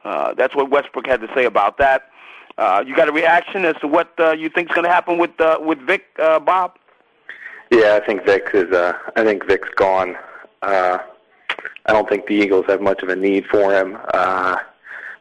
uh, 0.04 0.34
that's 0.36 0.56
what 0.56 0.70
Westbrook 0.70 1.08
had 1.08 1.22
to 1.22 1.28
say 1.36 1.46
about 1.46 1.78
that. 1.80 2.10
Uh, 2.58 2.84
you 2.86 2.96
got 2.96 3.08
a 3.08 3.12
reaction 3.12 3.66
as 3.66 3.76
to 3.82 3.88
what 3.88 4.12
uh, 4.20 4.32
you 4.32 4.50
think 4.50 4.70
is 4.70 4.74
going 4.74 4.86
to 4.86 4.92
happen 4.92 5.18
with 5.20 5.40
uh, 5.40 5.60
with 5.62 5.80
Vick, 5.80 6.06
uh, 6.18 6.40
Bob? 6.40 6.78
Yeah, 7.70 8.00
I 8.02 8.06
think 8.06 8.26
Vick 8.26 8.50
is. 8.54 8.72
Uh, 8.72 8.94
I 9.16 9.24
think 9.24 9.46
Vick's 9.46 9.70
gone. 9.76 10.16
Uh, 10.64 10.98
I 11.88 11.94
don't 11.94 12.08
think 12.10 12.28
the 12.28 12.36
Eagles 12.36 12.66
have 12.68 12.82
much 12.82 13.02
of 13.02 13.10
a 13.10 13.16
need 13.16 13.46
for 13.48 13.74
him. 13.74 13.98
Uh, 14.14 14.58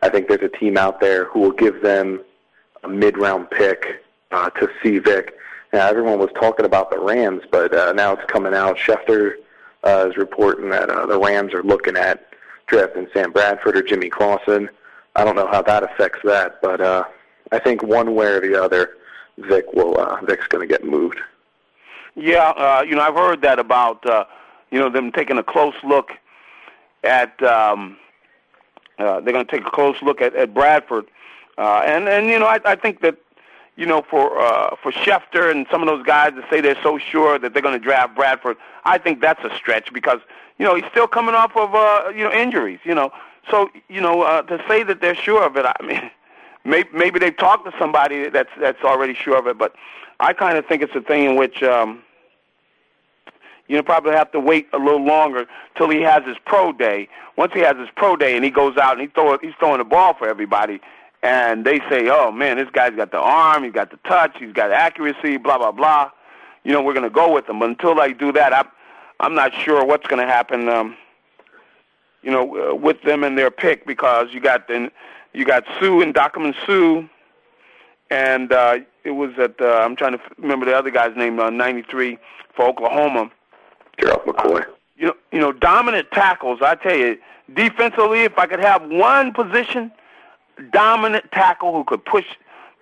I 0.02 0.08
think 0.08 0.28
there's 0.28 0.42
a 0.42 0.48
team 0.48 0.76
out 0.76 1.00
there 1.00 1.26
who 1.26 1.40
will 1.40 1.52
give 1.52 1.82
them 1.82 2.20
a 2.82 2.88
mid-round 2.88 3.50
pick 3.50 4.04
uh, 4.32 4.50
to 4.50 4.68
see 4.82 4.98
Vick. 4.98 5.34
Now, 5.72 5.88
everyone 5.88 6.18
was 6.18 6.30
talking 6.34 6.66
about 6.66 6.90
the 6.90 6.98
Rams, 6.98 7.42
but 7.50 7.74
uh, 7.74 7.92
now 7.92 8.12
it's 8.12 8.24
coming 8.30 8.54
out. 8.54 8.76
Schefter 8.76 9.34
uh, 9.84 10.08
is 10.08 10.16
reporting 10.16 10.70
that 10.70 10.90
uh, 10.90 11.06
the 11.06 11.18
Rams 11.18 11.54
are 11.54 11.62
looking 11.62 11.96
at 11.96 12.26
drafting 12.66 13.06
Sam 13.12 13.32
Bradford 13.32 13.76
or 13.76 13.82
Jimmy 13.82 14.08
Clausen. 14.08 14.68
I 15.14 15.24
don't 15.24 15.36
know 15.36 15.46
how 15.46 15.62
that 15.62 15.82
affects 15.82 16.20
that, 16.24 16.60
but 16.60 16.80
uh, 16.80 17.04
I 17.52 17.58
think 17.58 17.82
one 17.82 18.14
way 18.14 18.26
or 18.26 18.40
the 18.40 18.60
other, 18.60 18.96
Vick 19.38 19.72
will. 19.72 19.98
Uh, 19.98 20.20
Vick's 20.24 20.46
going 20.48 20.66
to 20.66 20.72
get 20.72 20.84
moved. 20.84 21.20
Yeah, 22.14 22.50
uh, 22.50 22.82
you 22.86 22.94
know, 22.96 23.02
I've 23.02 23.14
heard 23.14 23.42
that 23.42 23.58
about 23.58 24.04
uh, 24.06 24.24
you 24.70 24.78
know 24.78 24.88
them 24.88 25.12
taking 25.12 25.38
a 25.38 25.42
close 25.42 25.74
look 25.84 26.10
at. 27.06 27.42
Um, 27.42 27.96
uh, 28.98 29.20
they're 29.20 29.32
going 29.32 29.46
to 29.46 29.50
take 29.50 29.66
a 29.66 29.70
close 29.70 30.00
look 30.02 30.20
at, 30.22 30.34
at 30.34 30.54
Bradford, 30.54 31.06
uh, 31.58 31.82
and 31.84 32.08
and 32.08 32.26
you 32.26 32.38
know 32.38 32.46
I, 32.46 32.60
I 32.64 32.76
think 32.76 33.00
that 33.02 33.18
you 33.76 33.84
know 33.84 34.02
for 34.08 34.38
uh, 34.38 34.74
for 34.82 34.90
Schefter 34.90 35.50
and 35.50 35.66
some 35.70 35.82
of 35.82 35.86
those 35.86 36.04
guys 36.04 36.32
to 36.32 36.44
say 36.48 36.60
they're 36.60 36.80
so 36.82 36.98
sure 36.98 37.38
that 37.38 37.52
they're 37.52 37.62
going 37.62 37.78
to 37.78 37.84
draft 37.84 38.14
Bradford, 38.14 38.56
I 38.84 38.98
think 38.98 39.20
that's 39.20 39.44
a 39.44 39.54
stretch 39.54 39.92
because 39.92 40.20
you 40.58 40.64
know 40.64 40.74
he's 40.74 40.86
still 40.90 41.06
coming 41.06 41.34
off 41.34 41.54
of 41.56 41.74
uh, 41.74 42.10
you 42.14 42.24
know 42.24 42.32
injuries, 42.32 42.80
you 42.84 42.94
know. 42.94 43.12
So 43.50 43.68
you 43.88 44.00
know 44.00 44.22
uh, 44.22 44.42
to 44.42 44.62
say 44.66 44.82
that 44.84 45.00
they're 45.02 45.14
sure 45.14 45.44
of 45.44 45.56
it, 45.56 45.66
I 45.66 45.82
mean, 45.84 46.10
maybe 46.64 46.88
maybe 46.94 47.18
they've 47.18 47.36
talked 47.36 47.70
to 47.70 47.78
somebody 47.78 48.30
that's 48.30 48.50
that's 48.58 48.82
already 48.82 49.14
sure 49.14 49.38
of 49.38 49.46
it, 49.46 49.58
but 49.58 49.74
I 50.20 50.32
kind 50.32 50.56
of 50.56 50.64
think 50.64 50.82
it's 50.82 50.94
a 50.94 51.02
thing 51.02 51.24
in 51.24 51.36
which. 51.36 51.62
Um, 51.62 52.02
you 53.68 53.76
know, 53.76 53.82
probably 53.82 54.12
have 54.12 54.30
to 54.32 54.40
wait 54.40 54.68
a 54.72 54.78
little 54.78 55.04
longer 55.04 55.46
till 55.76 55.88
he 55.90 56.00
has 56.02 56.24
his 56.24 56.36
pro 56.44 56.72
day. 56.72 57.08
Once 57.36 57.52
he 57.52 57.60
has 57.60 57.76
his 57.76 57.88
pro 57.96 58.16
day 58.16 58.36
and 58.36 58.44
he 58.44 58.50
goes 58.50 58.76
out 58.76 58.92
and 58.92 59.00
he 59.00 59.06
throw 59.08 59.36
he's 59.38 59.54
throwing 59.58 59.78
the 59.78 59.84
ball 59.84 60.14
for 60.14 60.28
everybody, 60.28 60.80
and 61.22 61.64
they 61.64 61.80
say, 61.90 62.08
"Oh 62.08 62.30
man, 62.30 62.56
this 62.56 62.68
guy's 62.72 62.94
got 62.94 63.10
the 63.10 63.18
arm, 63.18 63.64
he's 63.64 63.72
got 63.72 63.90
the 63.90 63.98
touch, 64.08 64.36
he's 64.38 64.52
got 64.52 64.70
accuracy, 64.70 65.36
blah 65.36 65.58
blah 65.58 65.72
blah." 65.72 66.10
You 66.64 66.72
know, 66.72 66.82
we're 66.82 66.94
going 66.94 67.04
to 67.04 67.10
go 67.10 67.32
with 67.32 67.48
him. 67.48 67.60
But 67.60 67.68
until 67.70 67.94
they 67.94 68.12
do 68.12 68.32
that, 68.32 68.52
I'm 68.52 68.68
I'm 69.20 69.34
not 69.34 69.52
sure 69.54 69.84
what's 69.84 70.06
going 70.06 70.24
to 70.24 70.32
happen. 70.32 70.68
Um, 70.68 70.96
you 72.22 72.30
know, 72.30 72.70
uh, 72.70 72.74
with 72.74 73.02
them 73.02 73.22
and 73.22 73.38
their 73.38 73.50
pick 73.50 73.86
because 73.86 74.28
you 74.32 74.40
got 74.40 74.68
then 74.68 74.90
you 75.32 75.44
got 75.44 75.64
Suh 75.78 76.00
and 76.00 76.14
Document 76.14 76.56
Suh, 76.66 77.02
and 78.10 78.52
uh, 78.52 78.78
it 79.04 79.10
was 79.10 79.30
at 79.38 79.60
uh, 79.60 79.80
I'm 79.82 79.96
trying 79.96 80.12
to 80.12 80.20
remember 80.38 80.66
the 80.66 80.76
other 80.76 80.90
guy's 80.90 81.16
name, 81.16 81.38
uh, 81.38 81.50
93 81.50 82.18
for 82.54 82.66
Oklahoma. 82.66 83.30
Gerald 84.00 84.22
McCoy. 84.22 84.64
You 84.96 85.08
know, 85.08 85.14
you 85.32 85.40
know, 85.40 85.52
dominant 85.52 86.10
tackles. 86.12 86.60
I 86.62 86.74
tell 86.74 86.96
you, 86.96 87.18
defensively, 87.54 88.20
if 88.20 88.38
I 88.38 88.46
could 88.46 88.60
have 88.60 88.82
one 88.88 89.32
position, 89.32 89.92
dominant 90.72 91.30
tackle 91.32 91.72
who 91.72 91.84
could 91.84 92.04
push 92.04 92.24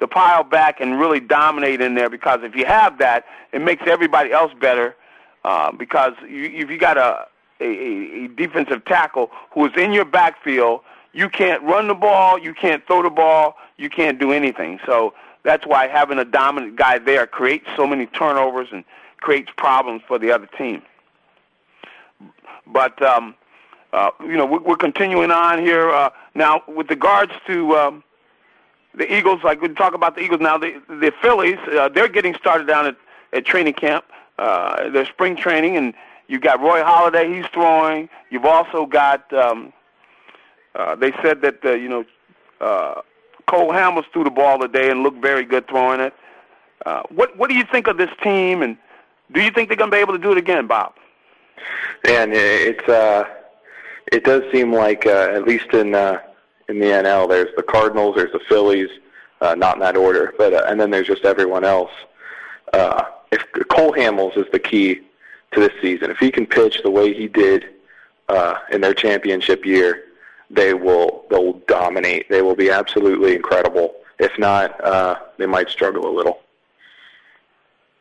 the 0.01 0.07
pile 0.07 0.45
back 0.45 0.81
and 0.81 0.99
really 0.99 1.21
dominate 1.21 1.81
in 1.81 1.95
there. 1.95 2.11
Because 2.11 2.41
if 2.43 2.55
you 2.55 2.67
have 2.67 2.99
that, 2.99 3.25
it 3.53 3.61
makes 3.61 3.83
everybody 3.87 4.33
else 4.33 4.53
better. 4.61 4.97
Uh, 5.45 5.71
because 5.73 6.15
you, 6.29 6.45
if 6.45 6.71
you 6.71 6.79
got 6.79 6.97
a, 6.97 7.27
a 7.61 8.25
a 8.25 8.29
defensive 8.29 8.85
tackle 8.87 9.31
who 9.53 9.67
is 9.67 9.73
in 9.77 9.93
your 9.93 10.05
backfield, 10.05 10.81
you 11.13 11.29
can't 11.29 11.63
run 11.63 11.89
the 11.89 11.95
ball, 11.95 12.39
you 12.39 12.55
can't 12.55 12.87
throw 12.87 13.03
the 13.03 13.11
ball, 13.11 13.57
you 13.77 13.91
can't 13.91 14.19
do 14.19 14.33
anything. 14.33 14.81
So 14.87 15.15
that's 15.43 15.67
why 15.67 15.87
having 15.87 16.19
a 16.19 16.25
dominant 16.25 16.77
guy 16.77 16.99
there 16.99 17.27
creates 17.27 17.67
so 17.77 17.87
many 17.87 18.07
turnovers 18.07 18.69
and 18.73 18.85
creates 19.19 19.51
problems 19.57 20.03
for 20.09 20.19
the 20.19 20.31
other 20.31 20.49
team. 20.59 20.83
But 22.67 23.01
um, 23.03 23.35
uh, 23.93 24.11
you 24.23 24.37
know, 24.37 24.47
we're, 24.47 24.61
we're 24.61 24.77
continuing 24.77 25.31
on 25.31 25.59
here 25.61 25.91
uh, 25.91 26.11
now 26.35 26.63
with 26.67 26.91
regards 26.91 27.33
to 27.47 27.77
um, 27.77 28.05
the 28.95 29.13
Eagles. 29.13 29.43
Like 29.45 29.61
we 29.61 29.69
talk 29.69 29.95
about 29.95 30.17
the 30.17 30.23
Eagles 30.23 30.41
now, 30.41 30.59
the 30.59 30.83
the 30.89 31.13
Phillies 31.23 31.59
uh, 31.79 31.89
they're 31.89 32.09
getting 32.09 32.35
started 32.35 32.67
down 32.67 32.87
at, 32.87 32.97
at 33.33 33.45
training 33.45 33.75
camp. 33.75 34.05
Uh, 34.37 34.91
their 34.91 35.07
spring 35.07 35.37
training, 35.37 35.77
and 35.77 35.95
you've 36.27 36.41
got 36.43 36.61
Roy 36.61 36.81
Halladay. 36.81 37.37
He's 37.37 37.47
throwing. 37.53 38.09
You've 38.31 38.45
also 38.45 38.87
got. 38.87 39.33
Um, 39.33 39.73
uh, 40.75 40.97
they 40.97 41.13
said 41.23 41.41
that 41.43 41.65
uh, 41.65 41.73
you 41.73 41.89
know 41.89 42.05
uh, 42.61 43.01
Cole 43.47 43.71
Hamels 43.71 44.05
threw 44.13 44.25
the 44.25 44.31
ball 44.31 44.59
today 44.59 44.91
and 44.91 45.05
looked 45.05 45.23
very 45.23 45.45
good 45.45 45.69
throwing 45.69 46.01
it. 46.01 46.15
Uh, 46.85 47.03
what 47.11 47.37
what 47.37 47.49
do 47.49 47.55
you 47.55 47.65
think 47.71 47.87
of 47.87 47.97
this 47.97 48.11
team, 48.23 48.63
and 48.63 48.77
do 49.33 49.41
you 49.41 49.53
think 49.53 49.69
they're 49.69 49.77
going 49.77 49.91
to 49.91 49.97
be 49.97 50.01
able 50.01 50.15
to 50.15 50.19
do 50.19 50.33
it 50.33 50.39
again, 50.39 50.67
Bob? 50.67 50.95
Man, 52.05 52.33
it's 52.33 52.87
uh, 52.89 53.25
it 54.13 54.25
does 54.25 54.43
seem 54.53 54.73
like 54.73 55.07
uh, 55.07 55.31
at 55.33 55.45
least 55.45 55.73
in 55.73 55.95
uh, 55.95 56.21
in 56.69 56.79
the 56.79 56.87
NL, 56.87 57.29
there's 57.29 57.55
the 57.57 57.63
Cardinals, 57.63 58.17
there's 58.17 58.33
the 58.33 58.41
Phillies, 58.49 58.91
uh, 59.41 59.55
not 59.55 59.77
in 59.77 59.81
that 59.81 59.97
order. 59.97 60.35
But 60.37 60.53
uh, 60.53 60.65
and 60.67 60.79
then 60.79 60.91
there's 60.91 61.07
just 61.07 61.25
everyone 61.25 61.65
else. 61.65 61.93
Uh, 62.73 63.05
if 63.33 63.45
Cole 63.69 63.93
Hamels 63.93 64.37
is 64.37 64.47
the 64.53 64.59
key 64.59 65.01
to 65.53 65.61
this 65.61 65.73
season, 65.81 66.11
if 66.11 66.19
he 66.19 66.31
can 66.31 66.47
pitch 66.47 66.83
the 66.83 66.91
way 66.91 67.13
he 67.15 67.27
did 67.27 67.67
uh, 68.29 68.57
in 68.71 68.81
their 68.81 68.95
championship 68.95 69.65
year, 69.65 70.05
they 70.51 70.75
will 70.75 71.25
they 71.31 71.39
will 71.39 71.61
dominate. 71.67 72.29
They 72.29 72.43
will 72.43 72.57
be 72.57 72.71
absolutely 72.71 73.35
incredible. 73.35 73.95
If 74.19 74.39
not, 74.39 74.83
uh, 74.85 75.17
they 75.39 75.47
might 75.47 75.69
struggle 75.71 76.07
a 76.07 76.15
little. 76.15 76.41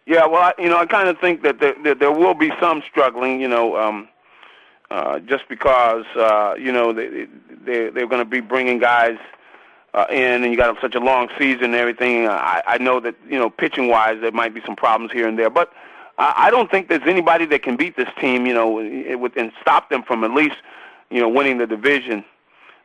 Yeah, 0.06 0.26
well, 0.26 0.42
I, 0.42 0.62
you 0.62 0.70
know, 0.70 0.78
I 0.78 0.86
kind 0.86 1.08
of 1.08 1.18
think 1.20 1.44
that 1.44 1.60
there, 1.60 1.76
that 1.84 2.00
there 2.00 2.12
will 2.12 2.34
be 2.34 2.52
some 2.60 2.84
struggling. 2.90 3.40
You 3.40 3.48
know, 3.48 3.78
um, 3.78 4.10
uh, 4.92 5.20
just 5.20 5.48
because 5.48 6.06
uh, 6.16 6.56
you 6.60 6.72
know 6.72 6.92
they, 6.92 7.28
they 7.66 7.90
they're 7.90 8.08
going 8.08 8.20
to 8.20 8.26
be 8.26 8.42
bringing 8.42 8.80
guys 8.80 9.18
uh, 9.94 10.06
in, 10.10 10.44
and 10.44 10.52
you 10.52 10.58
got 10.58 10.80
such 10.82 10.96
a 10.96 11.00
long 11.00 11.30
season 11.38 11.66
and 11.66 11.76
everything. 11.76 12.28
I, 12.28 12.62
I 12.68 12.78
know 12.80 13.00
that 13.00 13.16
you 13.30 13.40
know 13.40 13.50
pitching 13.50 13.88
wise 13.88 14.20
there 14.20 14.32
might 14.32 14.54
be 14.54 14.62
some 14.66 14.76
problems 14.76 15.14
here 15.14 15.28
and 15.28 15.40
there, 15.40 15.50
but 15.50 15.72
I, 16.18 16.34
I 16.48 16.52
don't 16.52 16.70
think 16.70 16.90
there's 16.90 17.08
anybody 17.08 17.46
that 17.46 17.64
can 17.64 17.78
beat 17.78 17.96
this 17.96 18.10
team. 18.20 18.46
You 18.46 18.54
know, 18.54 19.18
with 19.18 19.38
and 19.38 19.54
stop 19.62 19.90
them 19.90 20.04
from 20.04 20.26
at 20.26 20.32
least 20.32 20.58
you 21.10 21.22
know 21.22 21.30
winning 21.30 21.60
the 21.60 21.68
division. 21.68 22.26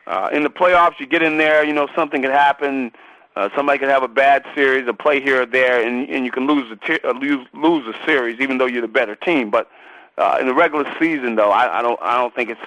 Uh, 0.06 0.30
in 0.32 0.42
the 0.42 0.50
playoffs, 0.50 0.98
you 0.98 1.06
get 1.06 1.22
in 1.22 1.36
there, 1.36 1.64
you 1.64 1.74
know 1.74 1.88
something 1.94 2.22
could 2.22 2.30
happen. 2.30 2.92
Uh, 3.38 3.48
somebody 3.54 3.78
could 3.78 3.88
have 3.88 4.02
a 4.02 4.08
bad 4.08 4.44
series, 4.52 4.88
a 4.88 4.92
play 4.92 5.20
here 5.20 5.42
or 5.42 5.46
there, 5.46 5.80
and 5.80 6.10
and 6.10 6.24
you 6.24 6.30
can 6.32 6.48
lose 6.48 6.68
the 6.68 7.08
uh, 7.08 7.12
lose 7.12 7.46
lose 7.54 7.86
a 7.86 7.96
series, 8.04 8.40
even 8.40 8.58
though 8.58 8.66
you're 8.66 8.82
the 8.82 8.88
better 8.88 9.14
team. 9.14 9.48
But 9.48 9.70
uh, 10.18 10.38
in 10.40 10.48
the 10.48 10.54
regular 10.54 10.92
season, 10.98 11.36
though, 11.36 11.52
I, 11.52 11.78
I 11.78 11.80
don't 11.80 12.00
I 12.02 12.16
don't 12.16 12.34
think 12.34 12.50
it's 12.50 12.60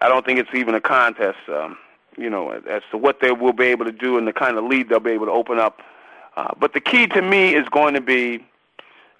I 0.00 0.08
don't 0.08 0.24
think 0.24 0.38
it's 0.38 0.48
even 0.54 0.74
a 0.74 0.80
contest. 0.80 1.40
Um, 1.46 1.76
you 2.16 2.30
know, 2.30 2.52
as 2.52 2.82
to 2.90 2.96
what 2.96 3.20
they 3.20 3.32
will 3.32 3.52
be 3.52 3.66
able 3.66 3.84
to 3.84 3.92
do 3.92 4.16
and 4.16 4.26
the 4.26 4.32
kind 4.32 4.56
of 4.56 4.64
lead 4.64 4.88
they'll 4.88 4.98
be 4.98 5.10
able 5.10 5.26
to 5.26 5.32
open 5.32 5.58
up. 5.58 5.82
Uh, 6.38 6.54
but 6.58 6.72
the 6.72 6.80
key 6.80 7.06
to 7.08 7.20
me 7.20 7.54
is 7.54 7.68
going 7.68 7.92
to 7.92 8.00
be 8.00 8.42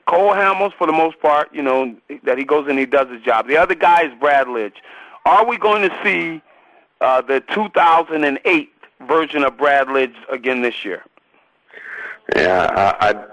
Cole 0.06 0.32
Hamels 0.32 0.72
for 0.78 0.86
the 0.86 0.92
most 0.94 1.20
part. 1.20 1.54
You 1.54 1.60
know 1.60 1.94
that 2.24 2.38
he 2.38 2.44
goes 2.44 2.66
in, 2.66 2.78
he 2.78 2.86
does 2.86 3.10
his 3.10 3.20
job. 3.20 3.46
The 3.46 3.58
other 3.58 3.74
guy 3.74 4.04
is 4.06 4.12
Brad 4.18 4.46
Lidge. 4.46 4.76
Are 5.26 5.44
we 5.44 5.58
going 5.58 5.86
to 5.86 5.94
see 6.02 6.40
uh, 7.02 7.20
the 7.20 7.42
2008 7.52 8.69
version 9.06 9.44
of 9.44 9.56
Brad 9.56 9.88
Lidge 9.88 10.14
again 10.30 10.62
this 10.62 10.84
year? 10.84 11.02
Yeah, 12.34 12.96
I, 13.00 13.08
I'd 13.08 13.24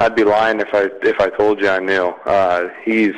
I'd 0.00 0.14
be 0.14 0.24
lying 0.24 0.60
if 0.60 0.72
I 0.72 0.88
if 1.02 1.20
I 1.20 1.28
told 1.30 1.60
you 1.60 1.68
I 1.68 1.78
knew. 1.80 2.06
Uh, 2.24 2.68
he's 2.84 3.14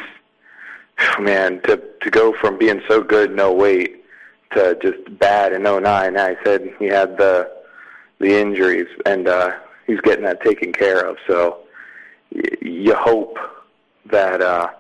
man 1.19 1.61
to 1.63 1.81
to 2.01 2.11
go 2.11 2.33
from 2.35 2.59
being 2.59 2.83
so 2.89 3.03
good 3.03 3.35
no 3.35 3.53
weight 3.53 4.05
to 4.53 4.77
just 4.83 4.99
bad 5.19 5.53
in 5.53 5.63
09. 5.63 5.85
I 6.17 6.37
said 6.45 6.75
he 6.79 6.87
had 6.87 7.17
the 7.19 7.51
the 8.19 8.39
injuries 8.41 8.89
and 9.07 9.29
uh, 9.29 9.53
he's 9.87 10.01
getting 10.01 10.25
that 10.25 10.43
taken 10.43 10.73
care 10.73 11.01
of. 11.07 11.17
So 11.27 11.59
y- 12.35 12.43
you 12.61 12.95
hope 12.95 13.39
that 14.07 14.43
uh, 14.43 14.71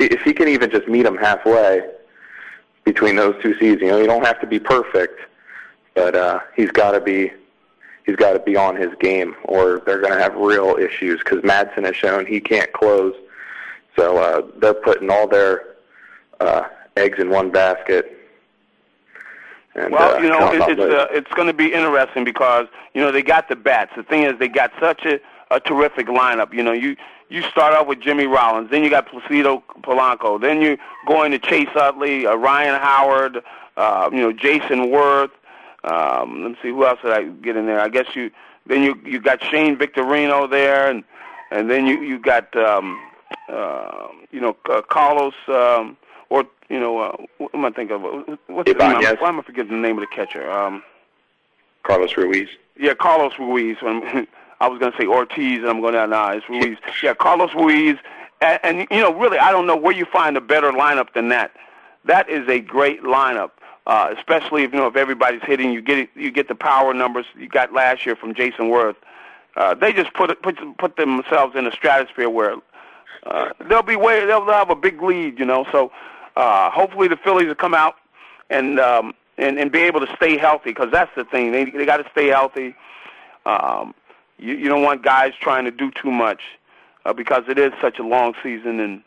if 0.00 0.20
he 0.22 0.32
can 0.32 0.48
even 0.48 0.70
just 0.70 0.88
meet 0.88 1.06
him 1.06 1.16
halfway 1.16 1.82
between 2.84 3.16
those 3.16 3.40
two 3.42 3.54
seasons, 3.58 3.82
you 3.82 3.88
know, 3.88 3.98
you 3.98 4.06
don't 4.06 4.24
have 4.26 4.40
to 4.40 4.46
be 4.46 4.58
perfect, 4.58 5.20
but 5.94 6.14
uh, 6.14 6.40
he's 6.56 6.70
got 6.70 6.92
to 6.92 7.00
be 7.00 7.32
he's 8.04 8.16
got 8.16 8.32
to 8.32 8.38
be 8.38 8.56
on 8.56 8.76
his 8.76 8.90
game, 9.00 9.34
or 9.44 9.82
they're 9.86 10.00
going 10.00 10.12
to 10.12 10.20
have 10.20 10.34
real 10.34 10.76
issues. 10.76 11.20
Because 11.20 11.40
Madson 11.40 11.84
has 11.84 11.96
shown 11.96 12.26
he 12.26 12.40
can't 12.40 12.72
close, 12.72 13.14
so 13.96 14.18
uh, 14.18 14.42
they're 14.58 14.74
putting 14.74 15.10
all 15.10 15.26
their 15.26 15.76
uh, 16.40 16.64
eggs 16.96 17.18
in 17.18 17.30
one 17.30 17.50
basket. 17.50 18.16
And, 19.74 19.92
well, 19.92 20.16
uh, 20.16 20.20
you 20.20 20.28
know, 20.28 20.52
it, 20.52 20.78
it's 20.78 20.80
uh, 20.80 21.06
it's 21.10 21.30
going 21.32 21.46
to 21.46 21.54
be 21.54 21.72
interesting 21.72 22.24
because 22.24 22.66
you 22.94 23.00
know 23.00 23.12
they 23.12 23.22
got 23.22 23.48
the 23.48 23.56
bats. 23.56 23.92
The 23.96 24.02
thing 24.02 24.24
is, 24.24 24.38
they 24.38 24.48
got 24.48 24.72
such 24.80 25.04
a, 25.04 25.20
a 25.50 25.60
terrific 25.60 26.08
lineup. 26.08 26.52
You 26.52 26.64
know, 26.64 26.72
you 26.72 26.96
you 27.28 27.42
start 27.42 27.74
off 27.74 27.86
with 27.86 28.00
Jimmy 28.00 28.26
Rollins, 28.26 28.70
then 28.70 28.82
you 28.82 28.90
got 28.90 29.08
Placido 29.08 29.62
Polanco, 29.82 30.40
then 30.40 30.60
you 30.60 30.76
go 31.06 31.22
into 31.22 31.38
Chase 31.38 31.68
Utley, 31.76 32.26
uh, 32.26 32.34
Ryan 32.34 32.80
Howard, 32.80 33.42
uh, 33.76 34.10
you 34.12 34.18
know, 34.18 34.32
Jayson 34.32 34.90
Werth. 34.90 35.30
Um, 35.84 36.42
let 36.42 36.50
me 36.50 36.56
see 36.62 36.68
who 36.68 36.84
else 36.86 36.98
did 37.02 37.12
I 37.12 37.24
get 37.24 37.56
in 37.56 37.66
there. 37.66 37.80
I 37.80 37.88
guess 37.88 38.14
you 38.14 38.30
then 38.66 38.82
you 38.82 39.00
you 39.04 39.20
got 39.20 39.42
Shane 39.42 39.76
Victorino 39.76 40.50
there, 40.50 40.90
and 40.90 41.04
and 41.50 41.70
then 41.70 41.86
you 41.86 42.00
you 42.02 42.18
got 42.18 42.54
um, 42.56 43.00
uh, 43.48 44.08
you 44.30 44.40
know 44.40 44.56
uh, 44.70 44.82
Carlos 44.82 45.34
um, 45.48 45.96
or 46.28 46.44
you 46.68 46.78
know 46.78 46.98
uh, 46.98 47.16
what 47.38 47.54
am 47.54 47.64
I 47.64 47.70
thinking 47.70 47.96
of? 47.96 48.02
What's 48.46 48.72
the 48.72 48.78
name? 48.78 49.16
Why 49.18 49.28
am 49.28 49.40
I 49.40 49.42
forgetting 49.42 49.72
the 49.72 49.88
name 49.88 49.98
of 49.98 50.02
the 50.02 50.14
catcher? 50.14 50.50
Um, 50.50 50.82
Carlos 51.82 52.16
Ruiz. 52.16 52.48
yeah, 52.78 52.94
Carlos 52.94 53.32
Ruiz. 53.38 53.76
I 54.62 54.68
was 54.68 54.78
going 54.78 54.92
to 54.92 54.98
say 54.98 55.06
Ortiz, 55.06 55.60
and 55.60 55.68
I'm 55.68 55.80
going 55.80 55.94
to 55.94 56.06
nah, 56.06 56.32
it's 56.32 56.46
Ruiz. 56.48 56.76
Yeah, 57.02 57.14
Carlos 57.14 57.54
Ruiz, 57.54 57.96
and, 58.42 58.60
and 58.62 58.86
you 58.90 58.98
know, 58.98 59.14
really, 59.18 59.38
I 59.38 59.50
don't 59.50 59.66
know 59.66 59.76
where 59.76 59.94
you 59.94 60.04
find 60.04 60.36
a 60.36 60.40
better 60.40 60.70
lineup 60.70 61.14
than 61.14 61.30
that. 61.30 61.52
That 62.04 62.28
is 62.28 62.46
a 62.48 62.60
great 62.60 63.02
lineup, 63.02 63.52
uh, 63.86 64.14
especially 64.16 64.64
if 64.64 64.72
you 64.72 64.78
know 64.78 64.86
if 64.86 64.96
everybody's 64.96 65.42
hitting. 65.42 65.72
You 65.72 65.82
get 65.82 65.98
it, 65.98 66.10
you 66.14 66.30
get 66.30 66.48
the 66.48 66.54
power 66.54 66.94
numbers 66.94 67.26
you 67.36 67.48
got 67.48 67.72
last 67.72 68.06
year 68.06 68.16
from 68.16 68.34
Jayson 68.34 68.70
Werth. 68.70 68.96
Uh, 69.56 69.74
they 69.74 69.92
just 69.92 70.12
put 70.14 70.40
put 70.42 70.58
put 70.78 70.96
themselves 70.96 71.56
in 71.56 71.66
a 71.66 71.72
stratosphere 71.72 72.30
where 72.30 72.56
uh, 73.24 73.50
they'll 73.68 73.82
be 73.82 73.96
way 73.96 74.24
they'll, 74.26 74.44
have 74.46 74.70
a 74.70 74.76
big 74.76 75.02
lead, 75.02 75.38
you 75.38 75.44
know. 75.44 75.66
So 75.72 75.90
uh, 76.36 76.70
hopefully 76.70 77.08
the 77.08 77.16
Phillies 77.16 77.48
will 77.48 77.54
come 77.54 77.74
out 77.74 77.96
and 78.48 78.78
um, 78.78 79.14
and 79.38 79.58
and 79.58 79.72
be 79.72 79.80
able 79.80 80.00
to 80.00 80.16
stay 80.16 80.38
healthy 80.38 80.70
because 80.70 80.90
that's 80.92 81.10
the 81.16 81.24
thing. 81.24 81.52
They 81.52 81.64
they 81.64 81.86
got 81.86 81.98
to 81.98 82.08
stay 82.12 82.28
healthy. 82.28 82.74
Um, 83.46 83.94
you 84.38 84.54
you 84.54 84.68
don't 84.68 84.82
want 84.82 85.02
guys 85.02 85.32
trying 85.40 85.64
to 85.64 85.70
do 85.70 85.90
too 85.90 86.10
much 86.10 86.42
uh, 87.04 87.12
because 87.12 87.44
it 87.48 87.58
is 87.58 87.72
such 87.80 87.98
a 87.98 88.02
long 88.02 88.34
season, 88.42 88.80
and 88.80 89.02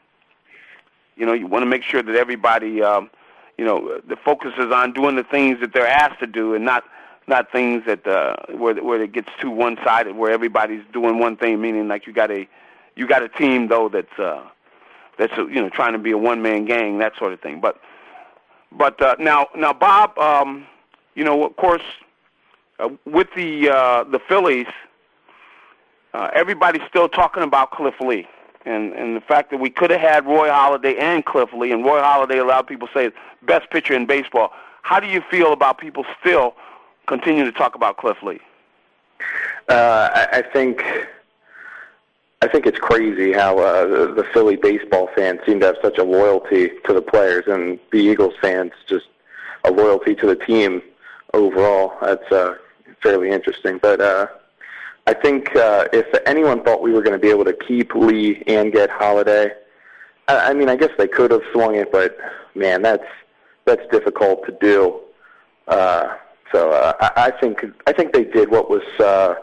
you 1.15 1.26
know 1.26 1.34
you 1.34 1.47
want 1.47 1.63
to 1.63 1.67
make 1.67 1.84
sure 1.84 2.03
that 2.03 2.15
everybody 2.15 2.82
um, 2.82 3.09
you 3.58 3.66
know 3.66 4.01
the 4.08 4.16
focus 4.16 4.54
is 4.58 4.72
on 4.72 4.93
doing 4.93 5.16
the 5.16 5.24
things 5.24 5.60
that 5.62 5.74
they're 5.74 5.88
asked 5.88 6.20
to 6.20 6.28
do 6.28 6.54
and 6.54 6.66
not 6.66 6.84
not 7.28 7.51
things 7.51 7.84
that 7.86 8.06
uh, 8.06 8.36
where 8.56 8.76
where 8.84 9.01
it 9.01 9.12
gets 9.14 9.30
too 9.39 9.49
one 9.49 9.78
sided 9.84 10.16
where 10.16 10.32
everybody's 10.32 10.84
doing 10.91 11.20
one 11.20 11.38
thing 11.38 11.62
meaning 11.62 11.88
like 11.88 12.06
you 12.08 12.14
got 12.14 12.32
a 12.32 12.47
you 12.95 13.08
got 13.08 13.24
a 13.24 13.30
team 13.30 13.68
though 13.68 13.89
that's 13.89 14.20
uh, 14.20 14.43
that's 15.18 15.36
you 15.38 15.62
know 15.62 15.70
trying 15.70 15.93
to 15.93 15.99
be 15.99 16.12
a 16.12 16.18
one 16.18 16.41
man 16.41 16.66
gang 16.66 16.97
that 16.99 17.14
sort 17.18 17.34
of 17.34 17.39
thing 17.39 17.60
but 17.62 17.80
but 18.72 19.01
uh, 19.01 19.16
now 19.20 19.47
now 19.56 19.72
Bob 19.72 20.18
um, 20.18 20.66
you 21.16 21.24
know 21.24 21.45
of 21.45 21.56
course 21.56 21.84
uh, 22.80 22.89
with 23.06 23.28
the 23.36 23.70
uh, 23.70 24.04
the 24.06 24.20
Phillies 24.28 24.68
uh, 26.14 26.30
everybody's 26.34 26.84
still 26.88 27.10
talking 27.10 27.43
about 27.43 27.72
Cliff 27.72 27.95
Lee. 27.99 28.28
And 28.66 28.93
and 28.93 29.16
the 29.16 29.22
fact 29.22 29.51
that 29.51 29.57
we 29.57 29.70
could 29.70 29.91
have 29.91 29.99
had 29.99 30.26
Roy 30.26 30.47
Halladay 30.47 30.97
and 30.99 31.26
Cliff 31.26 31.49
Lee, 31.53 31.72
and 31.72 31.84
Roy 31.84 31.99
Halladay, 31.99 32.39
a 32.39 32.45
lot 32.45 32.61
of 32.61 32.68
people 32.68 32.88
say 32.93 33.11
best 33.41 33.70
pitcher 33.70 33.93
in 33.93 34.05
baseball. 34.05 34.51
How 34.84 34.99
do 34.99 35.07
you 35.07 35.22
feel 35.30 35.53
about 35.53 35.78
people 35.78 36.05
still 36.20 36.55
continuing 37.07 37.51
to 37.51 37.57
talk 37.57 37.76
about 37.76 37.97
Cliff 37.97 38.18
Lee? 38.24 38.39
Uh, 39.70 40.09
I, 40.14 40.28
I 40.34 40.41
think 40.41 40.84
I 42.41 42.47
think 42.47 42.66
it's 42.66 42.80
crazy 42.80 43.32
how 43.32 43.57
uh, 43.57 43.88
the, 43.88 44.14
the 44.14 44.24
Philly 44.34 44.57
baseball 44.57 45.09
fans 45.16 45.39
seem 45.45 45.61
to 45.61 45.68
have 45.68 45.78
such 45.82 45.97
a 45.97 46.03
loyalty 46.03 46.72
to 46.86 46.93
the 46.93 47.01
players, 47.01 47.45
and 47.47 47.80
the 47.91 47.99
Eagles 47.99 48.34
fans 48.41 48.72
just 48.88 49.05
a 49.64 49.72
loyalty 49.72 50.14
to 50.16 50.28
the 50.28 50.36
team 50.36 50.82
overall. 51.34 51.93
That's 52.01 52.30
uh, 52.32 52.55
fairly 53.01 53.30
interesting. 53.30 53.78
But 53.82 54.01
uh, 54.01 54.28
I 55.06 55.14
think 55.14 55.56
uh, 55.56 55.88
if 55.91 56.08
anyone 56.26 56.64
thought 56.64 56.82
we 56.82 56.91
were 56.93 57.01
going 57.01 57.20
to 57.20 57.20
be 57.20 57.30
able 57.30 57.45
to 57.45 57.54
keep 57.54 57.93
Lee 57.93 58.41
and 58.47 58.72
get 58.72 58.89
Halladay, 58.89 59.51
I, 60.28 60.51
I 60.51 60.54
mean, 60.54 60.70
I 60.70 60.76
guess 60.76 60.91
they 60.97 61.08
could 61.08 61.32
have 61.32 61.43
swung 61.51 61.76
it, 61.76 61.91
but 61.91 62.18
man, 62.56 62.82
that's 62.82 63.06
that's 63.66 63.86
difficult 63.91 64.45
to 64.45 64.58
do. 64.62 64.99
Uh, 65.68 66.16
so 66.51 66.72
uh, 66.72 66.93
I, 67.01 67.28
I 67.28 67.32
think 67.32 67.66
I 67.88 67.91
think 67.91 68.14
they 68.14 68.24
did 68.24 68.49
what 68.49 68.70
was 68.70 68.84
uh, 68.99 69.36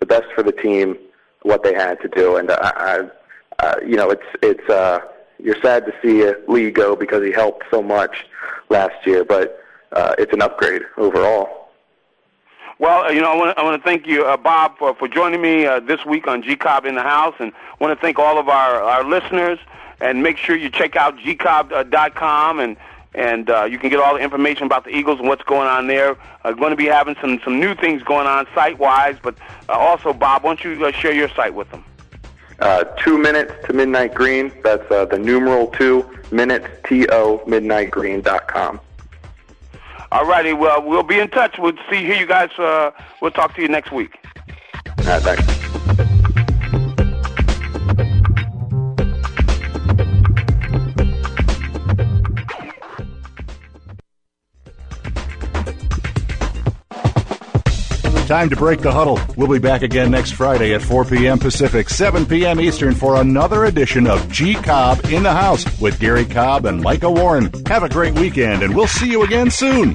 the 0.00 0.06
best 0.06 0.26
for 0.34 0.42
the 0.42 0.52
team, 0.52 0.98
what 1.42 1.62
they 1.62 1.74
had 1.74 2.00
to 2.02 2.08
do, 2.08 2.36
and 2.36 2.50
I, 2.50 2.72
I 2.76 3.10
uh, 3.58 3.76
you 3.86 3.96
know, 3.96 4.10
it's 4.10 4.26
it's 4.42 4.68
uh, 4.68 5.00
you're 5.38 5.60
sad 5.62 5.86
to 5.86 5.94
see 6.02 6.26
uh, 6.26 6.34
Lee 6.48 6.70
go 6.70 6.94
because 6.94 7.22
he 7.22 7.32
helped 7.32 7.64
so 7.70 7.82
much 7.82 8.26
last 8.68 9.06
year, 9.06 9.24
but 9.24 9.60
uh, 9.92 10.14
it's 10.18 10.32
an 10.32 10.42
upgrade 10.42 10.82
overall. 10.96 11.55
Well, 12.78 13.04
uh, 13.04 13.10
you 13.10 13.22
know, 13.22 13.32
I 13.32 13.36
want 13.36 13.56
to 13.56 13.60
I 13.60 13.64
want 13.64 13.82
to 13.82 13.88
thank 13.88 14.06
you, 14.06 14.24
uh, 14.24 14.36
Bob, 14.36 14.76
for, 14.78 14.94
for 14.94 15.08
joining 15.08 15.40
me 15.40 15.64
uh, 15.64 15.80
this 15.80 16.04
week 16.04 16.28
on 16.28 16.42
G 16.42 16.56
Cobb 16.56 16.84
in 16.84 16.94
the 16.94 17.02
House, 17.02 17.34
and 17.38 17.52
want 17.80 17.96
to 17.96 18.00
thank 18.00 18.18
all 18.18 18.38
of 18.38 18.48
our 18.48 18.82
our 18.82 19.04
listeners. 19.04 19.58
And 19.98 20.22
make 20.22 20.36
sure 20.36 20.54
you 20.54 20.68
check 20.68 20.94
out 20.94 21.16
gcobb.com 21.16 22.60
and 22.60 22.76
and 23.14 23.48
uh, 23.48 23.64
you 23.64 23.78
can 23.78 23.88
get 23.88 23.98
all 23.98 24.14
the 24.14 24.20
information 24.20 24.64
about 24.64 24.84
the 24.84 24.90
Eagles 24.90 25.18
and 25.20 25.26
what's 25.26 25.42
going 25.44 25.66
on 25.66 25.86
there. 25.86 26.18
Uh, 26.44 26.52
going 26.52 26.68
to 26.68 26.76
be 26.76 26.84
having 26.84 27.16
some 27.18 27.40
some 27.42 27.58
new 27.58 27.74
things 27.74 28.02
going 28.02 28.26
on 28.26 28.46
site 28.54 28.78
wise, 28.78 29.16
but 29.22 29.34
uh, 29.70 29.72
also, 29.72 30.12
Bob, 30.12 30.42
why 30.42 30.54
don't 30.54 30.62
you 30.62 30.84
uh, 30.84 30.92
share 30.92 31.14
your 31.14 31.30
site 31.30 31.54
with 31.54 31.70
them? 31.70 31.82
Uh, 32.58 32.84
two 32.84 33.16
minutes 33.16 33.52
to 33.66 33.72
midnight 33.72 34.14
green. 34.14 34.52
That's 34.62 34.90
uh, 34.90 35.06
the 35.06 35.18
numeral 35.18 35.68
two 35.68 36.04
minutes 36.30 36.66
to 36.88 37.06
midnightgreen.com. 37.46 38.80
All 40.12 40.24
righty. 40.26 40.52
Well, 40.52 40.82
we'll 40.82 41.02
be 41.02 41.18
in 41.18 41.28
touch. 41.28 41.58
We'll 41.58 41.72
see 41.90 42.04
here 42.04 42.16
you 42.16 42.26
guys. 42.26 42.50
Uh, 42.58 42.90
we'll 43.20 43.30
talk 43.30 43.54
to 43.56 43.62
you 43.62 43.68
next 43.68 43.92
week. 43.92 44.18
All 44.98 45.04
right, 45.04 45.22
thanks. 45.22 45.55
Time 58.26 58.50
to 58.50 58.56
break 58.56 58.80
the 58.80 58.90
huddle. 58.90 59.20
We'll 59.36 59.46
be 59.46 59.60
back 59.60 59.82
again 59.82 60.10
next 60.10 60.32
Friday 60.32 60.74
at 60.74 60.82
4 60.82 61.04
p.m. 61.04 61.38
Pacific, 61.38 61.88
7 61.88 62.26
p.m. 62.26 62.60
Eastern 62.60 62.92
for 62.92 63.20
another 63.20 63.66
edition 63.66 64.08
of 64.08 64.28
G 64.32 64.54
Cobb 64.54 65.04
in 65.04 65.22
the 65.22 65.32
House 65.32 65.64
with 65.80 66.00
Gary 66.00 66.24
Cobb 66.24 66.66
and 66.66 66.82
Micah 66.82 67.08
Warren. 67.08 67.52
Have 67.66 67.84
a 67.84 67.88
great 67.88 68.14
weekend, 68.14 68.64
and 68.64 68.74
we'll 68.74 68.88
see 68.88 69.08
you 69.08 69.22
again 69.22 69.48
soon. 69.48 69.94